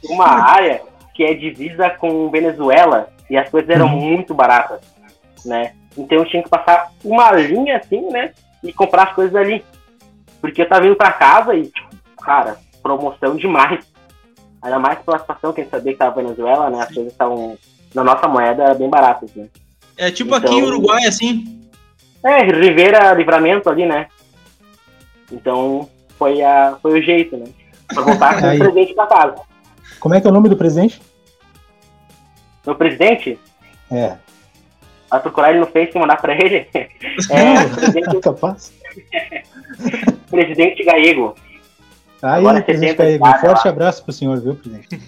uma 0.08 0.28
área 0.28 0.82
que 1.14 1.22
é 1.22 1.34
divisa 1.34 1.90
com 1.90 2.30
Venezuela 2.30 3.08
e 3.30 3.36
as 3.36 3.48
coisas 3.48 3.70
eram 3.70 3.86
uhum. 3.86 4.00
muito 4.00 4.34
baratas, 4.34 4.80
né? 5.44 5.74
Então 5.96 6.18
eu 6.18 6.26
tinha 6.26 6.42
que 6.42 6.48
passar 6.48 6.90
uma 7.04 7.30
linha 7.32 7.76
assim, 7.76 8.08
né? 8.10 8.32
E 8.62 8.72
comprar 8.72 9.04
as 9.04 9.14
coisas 9.14 9.34
ali. 9.34 9.64
Porque 10.40 10.62
eu 10.62 10.68
tava 10.68 10.82
vindo 10.82 10.96
pra 10.96 11.12
casa 11.12 11.54
e, 11.54 11.66
tipo, 11.66 11.88
cara, 12.22 12.58
promoção 12.82 13.36
demais. 13.36 13.84
Ainda 14.60 14.78
mais 14.78 14.98
pela 15.00 15.18
situação 15.18 15.52
que 15.52 15.60
a 15.60 15.64
gente 15.64 15.70
sabia 15.70 15.92
que 15.92 15.98
tava 15.98 16.22
Venezuela, 16.22 16.70
né? 16.70 16.80
As 16.80 16.92
coisas 16.92 17.12
estavam 17.12 17.56
na 17.94 18.02
nossa 18.02 18.26
moeda 18.26 18.74
bem 18.74 18.88
baratas, 18.88 19.34
né? 19.34 19.46
É 19.96 20.10
tipo 20.10 20.34
então, 20.34 20.38
aqui 20.38 20.54
em 20.54 20.58
então, 20.58 20.68
Uruguai, 20.68 21.04
assim. 21.06 21.68
É, 22.24 22.42
Rivera 22.42 23.12
Livramento 23.12 23.68
ali, 23.68 23.86
né? 23.86 24.08
Então 25.30 25.88
foi, 26.18 26.42
a, 26.42 26.76
foi 26.80 26.98
o 26.98 27.02
jeito, 27.02 27.36
né? 27.36 27.46
Pra 27.86 28.02
voltar 28.02 28.34
com 28.40 28.46
o 28.46 28.58
presidente 28.58 28.94
pra 28.94 29.06
casa. 29.06 29.36
Como 30.00 30.14
é 30.14 30.20
que 30.20 30.26
é 30.26 30.30
o 30.30 30.32
nome 30.32 30.48
do 30.48 30.56
presidente? 30.56 31.00
Meu 32.66 32.74
presidente? 32.74 33.38
É. 33.90 34.16
Vai 35.14 35.22
procurar 35.22 35.50
ele 35.50 35.60
no 35.60 35.66
Face 35.66 35.92
e 35.94 35.98
mandar 35.98 36.20
pra 36.20 36.34
ele. 36.34 36.66
É, 37.30 37.68
presidente... 37.68 38.18
Capaz. 38.20 38.72
presidente 40.28 40.82
Gallego. 40.82 41.36
Aí, 42.20 42.40
Agora 42.40 42.60
presidente 42.60 42.96
Gallego. 42.96 43.28
Um 43.28 43.34
forte 43.34 43.64
lá. 43.64 43.70
abraço 43.70 44.02
pro 44.02 44.12
senhor, 44.12 44.40
viu, 44.40 44.56
presidente? 44.56 45.00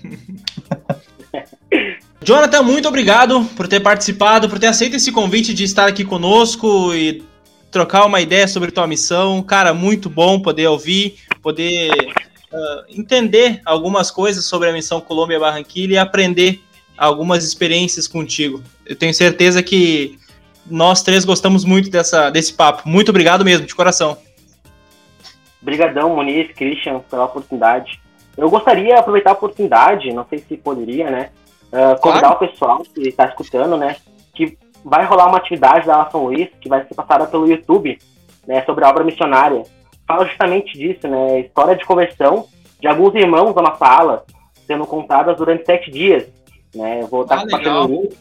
Jonathan, 2.22 2.62
muito 2.62 2.86
obrigado 2.86 3.44
por 3.56 3.66
ter 3.66 3.80
participado, 3.80 4.48
por 4.48 4.60
ter 4.60 4.68
aceito 4.68 4.94
esse 4.94 5.10
convite 5.10 5.52
de 5.52 5.64
estar 5.64 5.88
aqui 5.88 6.04
conosco 6.04 6.94
e 6.94 7.24
trocar 7.72 8.06
uma 8.06 8.20
ideia 8.20 8.46
sobre 8.46 8.70
tua 8.70 8.86
missão. 8.86 9.42
Cara, 9.42 9.74
muito 9.74 10.08
bom 10.08 10.38
poder 10.38 10.68
ouvir, 10.68 11.16
poder 11.42 11.90
uh, 11.90 12.84
entender 12.88 13.60
algumas 13.64 14.12
coisas 14.12 14.44
sobre 14.44 14.68
a 14.68 14.72
missão 14.72 15.00
Colômbia 15.00 15.40
Barranquilla 15.40 15.94
e 15.94 15.98
aprender 15.98 16.60
algumas 16.96 17.44
experiências 17.44 18.08
contigo. 18.08 18.62
Eu 18.84 18.96
tenho 18.96 19.12
certeza 19.12 19.62
que 19.62 20.18
nós 20.68 21.02
três 21.02 21.24
gostamos 21.24 21.64
muito 21.64 21.90
dessa, 21.90 22.30
desse 22.30 22.52
papo. 22.52 22.88
Muito 22.88 23.10
obrigado 23.10 23.44
mesmo, 23.44 23.66
de 23.66 23.74
coração. 23.74 24.16
Obrigadão, 25.60 26.14
Moniz, 26.14 26.52
Christian, 26.52 27.00
pela 27.10 27.24
oportunidade. 27.24 28.00
Eu 28.36 28.50
gostaria 28.50 28.94
de 28.94 29.00
aproveitar 29.00 29.30
a 29.30 29.34
oportunidade, 29.34 30.12
não 30.12 30.26
sei 30.28 30.38
se 30.38 30.56
poderia, 30.56 31.10
né? 31.10 31.30
Uh, 31.66 32.00
convidar 32.00 32.32
claro. 32.32 32.36
o 32.36 32.48
pessoal 32.48 32.82
que 32.82 33.08
está 33.08 33.26
escutando, 33.26 33.76
né? 33.76 33.96
Que 34.34 34.56
vai 34.84 35.04
rolar 35.04 35.26
uma 35.26 35.38
atividade 35.38 35.86
da 35.86 36.08
São 36.10 36.24
Luís 36.24 36.48
que 36.60 36.68
vai 36.68 36.84
ser 36.86 36.94
passada 36.94 37.26
pelo 37.26 37.48
YouTube, 37.48 37.98
né? 38.46 38.62
Sobre 38.64 38.84
a 38.84 38.90
obra 38.90 39.02
missionária. 39.02 39.62
Fala 40.06 40.26
justamente 40.26 40.78
disso, 40.78 41.08
né? 41.08 41.40
História 41.40 41.74
de 41.74 41.84
conversão 41.84 42.46
de 42.80 42.86
alguns 42.86 43.14
irmãos 43.14 43.54
da 43.54 43.62
nossa 43.62 43.84
ala 43.84 44.24
sendo 44.66 44.86
contadas 44.86 45.36
durante 45.36 45.64
sete 45.64 45.90
dias, 45.90 46.26
né? 46.76 47.02
Eu 47.02 47.08
vou 47.08 47.22
estar 47.22 47.40
ah, 47.40 47.46
passando 47.50 47.84
o 47.84 48.02
link. 48.02 48.16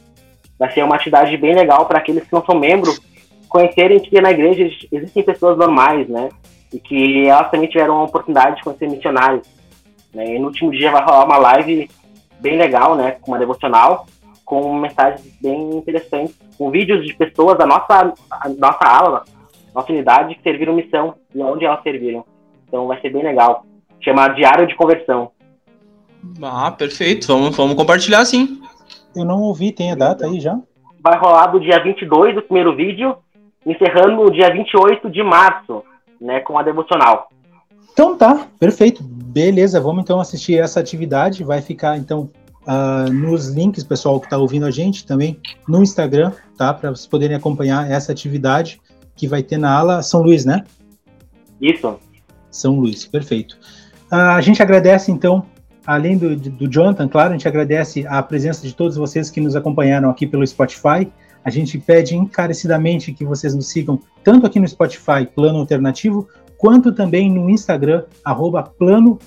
Vai 0.58 0.72
ser 0.72 0.84
uma 0.84 0.95
atividade 0.95 1.36
bem 1.38 1.53
legal 1.53 1.86
para 1.86 1.99
aqueles 1.99 2.24
que 2.24 2.34
não 2.34 2.43
são 2.45 2.58
membros 2.58 2.99
conhecerem 3.49 3.99
que 3.99 4.20
na 4.20 4.32
igreja 4.32 4.70
existem 4.91 5.24
pessoas 5.24 5.58
normais, 5.58 6.08
né? 6.08 6.30
E 6.74 6.80
que 6.80 7.28
elas 7.28 7.49
também 7.51 7.70
tiveram 7.70 7.99
a 7.99 8.03
oportunidade 8.03 8.58
de 8.58 8.64
conhecer 8.64 8.89
missionários. 8.89 9.47
Né? 10.14 10.36
E 10.36 10.39
no 10.39 10.47
último 10.47 10.72
dia 10.72 10.91
vai 10.91 11.03
rolar 11.03 11.26
uma 11.26 11.38
live 11.38 11.89
bem 12.39 12.58
legal, 12.58 12.95
né? 12.95 13.12
Com 13.22 13.32
uma 13.32 13.39
devocional, 13.39 14.06
com 14.43 14.74
mensagens 14.76 15.38
bem 15.41 15.76
interessantes, 15.76 16.38
com 16.58 16.72
vídeos 16.72 17.06
de 17.06 17.14
pessoas 17.14 17.58
da 17.58 17.66
nossa, 17.66 18.14
nossa 18.58 18.86
ala, 18.86 19.24
nossa 19.74 19.91
unidade, 19.91 20.36
que 20.36 20.43
serviram 20.43 20.74
missão 20.74 21.16
e 21.34 21.41
onde 21.41 21.66
elas 21.66 21.84
serviram. 21.84 22.26
Então 22.68 22.88
vai 22.88 22.99
ser 23.01 23.10
bem 23.10 23.24
legal. 23.24 23.66
Chama 24.01 24.30
Diário 24.30 24.68
de 24.68 24.76
Conversão. 24.76 25.32
Ah, 26.41 26.71
perfeito. 26.71 27.28
Vamos, 27.28 27.55
vamos 27.55 27.76
compartilhar 27.76 28.23
sim. 28.26 28.61
Eu 29.15 29.26
não 29.26 29.41
ouvi, 29.41 29.71
tem 29.71 29.91
a 29.91 29.95
data 29.95 30.26
aí 30.26 30.39
já? 30.39 30.59
Vai 31.01 31.17
rolar 31.17 31.47
do 31.47 31.59
dia 31.59 31.82
22, 31.82 32.38
o 32.38 32.41
primeiro 32.41 32.76
vídeo, 32.76 33.15
encerrando 33.65 34.23
no 34.23 34.32
dia 34.32 34.51
28 34.51 35.09
de 35.09 35.23
março, 35.23 35.84
né, 36.19 36.39
com 36.41 36.57
a 36.57 36.63
devocional. 36.63 37.30
Então 37.93 38.17
tá, 38.17 38.47
perfeito. 38.59 39.01
Beleza, 39.03 39.80
vamos 39.80 40.03
então 40.03 40.19
assistir 40.19 40.59
essa 40.59 40.80
atividade. 40.80 41.43
Vai 41.43 41.61
ficar 41.61 41.97
então 41.97 42.30
uh, 42.67 43.11
nos 43.11 43.47
links, 43.49 43.84
pessoal 43.84 44.19
que 44.19 44.26
está 44.26 44.38
ouvindo 44.38 44.65
a 44.65 44.71
gente 44.71 45.05
também 45.05 45.39
no 45.67 45.82
Instagram, 45.82 46.32
tá? 46.57 46.73
Para 46.73 46.89
vocês 46.89 47.07
poderem 47.07 47.38
acompanhar 47.38 47.89
essa 47.89 48.11
atividade 48.11 48.82
que 49.15 49.28
vai 49.28 49.41
ter 49.41 49.57
na 49.57 49.78
ala 49.78 50.01
São 50.01 50.21
Luís, 50.21 50.43
né? 50.43 50.65
Isso. 51.61 51.97
São 52.51 52.80
Luís, 52.80 53.05
perfeito. 53.05 53.57
Uh, 54.11 54.15
a 54.15 54.41
gente 54.41 54.61
agradece 54.61 55.11
então, 55.11 55.45
além 55.86 56.18
do, 56.18 56.36
do 56.36 56.72
Jonathan, 56.72 57.08
claro, 57.08 57.30
a 57.30 57.32
gente 57.34 57.48
agradece 57.48 58.06
a 58.08 58.22
presença 58.24 58.66
de 58.66 58.74
todos 58.74 58.98
vocês 58.98 59.30
que 59.30 59.42
nos 59.42 59.56
acompanharam 59.56 60.10
aqui 60.10 60.26
pelo 60.26 60.46
Spotify. 60.46 61.12
A 61.44 61.50
gente 61.50 61.78
pede 61.78 62.16
encarecidamente 62.16 63.14
que 63.14 63.24
vocês 63.24 63.54
nos 63.54 63.68
sigam 63.68 64.00
tanto 64.24 64.48
aqui 64.48 64.60
no 64.60 64.68
Spotify, 64.68 65.26
Plano 65.34 65.60
Alternativo, 65.60 66.28
quanto 66.58 66.92
também 66.92 67.32
no 67.32 67.50
Instagram, 67.50 68.04
arroba 68.24 68.64
plano 68.64 69.20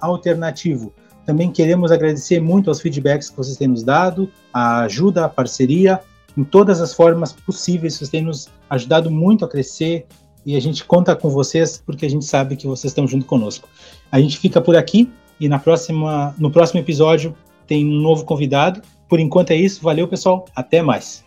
alternativo. 0.00 0.92
Também 1.26 1.50
queremos 1.50 1.90
agradecer 1.90 2.40
muito 2.40 2.70
aos 2.70 2.80
feedbacks 2.80 3.30
que 3.30 3.36
vocês 3.36 3.56
têm 3.56 3.68
nos 3.68 3.82
dado, 3.82 4.30
a 4.52 4.82
ajuda, 4.82 5.24
a 5.24 5.28
parceria, 5.28 6.00
em 6.36 6.44
todas 6.44 6.80
as 6.80 6.92
formas 6.92 7.32
possíveis, 7.32 7.94
vocês 7.94 8.10
têm 8.10 8.22
nos 8.22 8.48
ajudado 8.68 9.10
muito 9.10 9.44
a 9.44 9.48
crescer 9.48 10.06
e 10.44 10.56
a 10.56 10.60
gente 10.60 10.84
conta 10.84 11.14
com 11.16 11.30
vocês 11.30 11.82
porque 11.84 12.04
a 12.04 12.10
gente 12.10 12.24
sabe 12.24 12.56
que 12.56 12.66
vocês 12.66 12.90
estão 12.90 13.06
junto 13.06 13.24
conosco. 13.24 13.68
A 14.10 14.20
gente 14.20 14.38
fica 14.38 14.60
por 14.60 14.76
aqui 14.76 15.10
e 15.38 15.48
na 15.48 15.58
próxima, 15.58 16.34
no 16.38 16.50
próximo 16.50 16.80
episódio 16.80 17.34
tem 17.66 17.86
um 17.86 18.00
novo 18.00 18.24
convidado. 18.24 18.82
Por 19.08 19.20
enquanto 19.20 19.50
é 19.50 19.56
isso, 19.56 19.82
valeu 19.82 20.08
pessoal, 20.08 20.44
até 20.54 20.82
mais. 20.82 21.24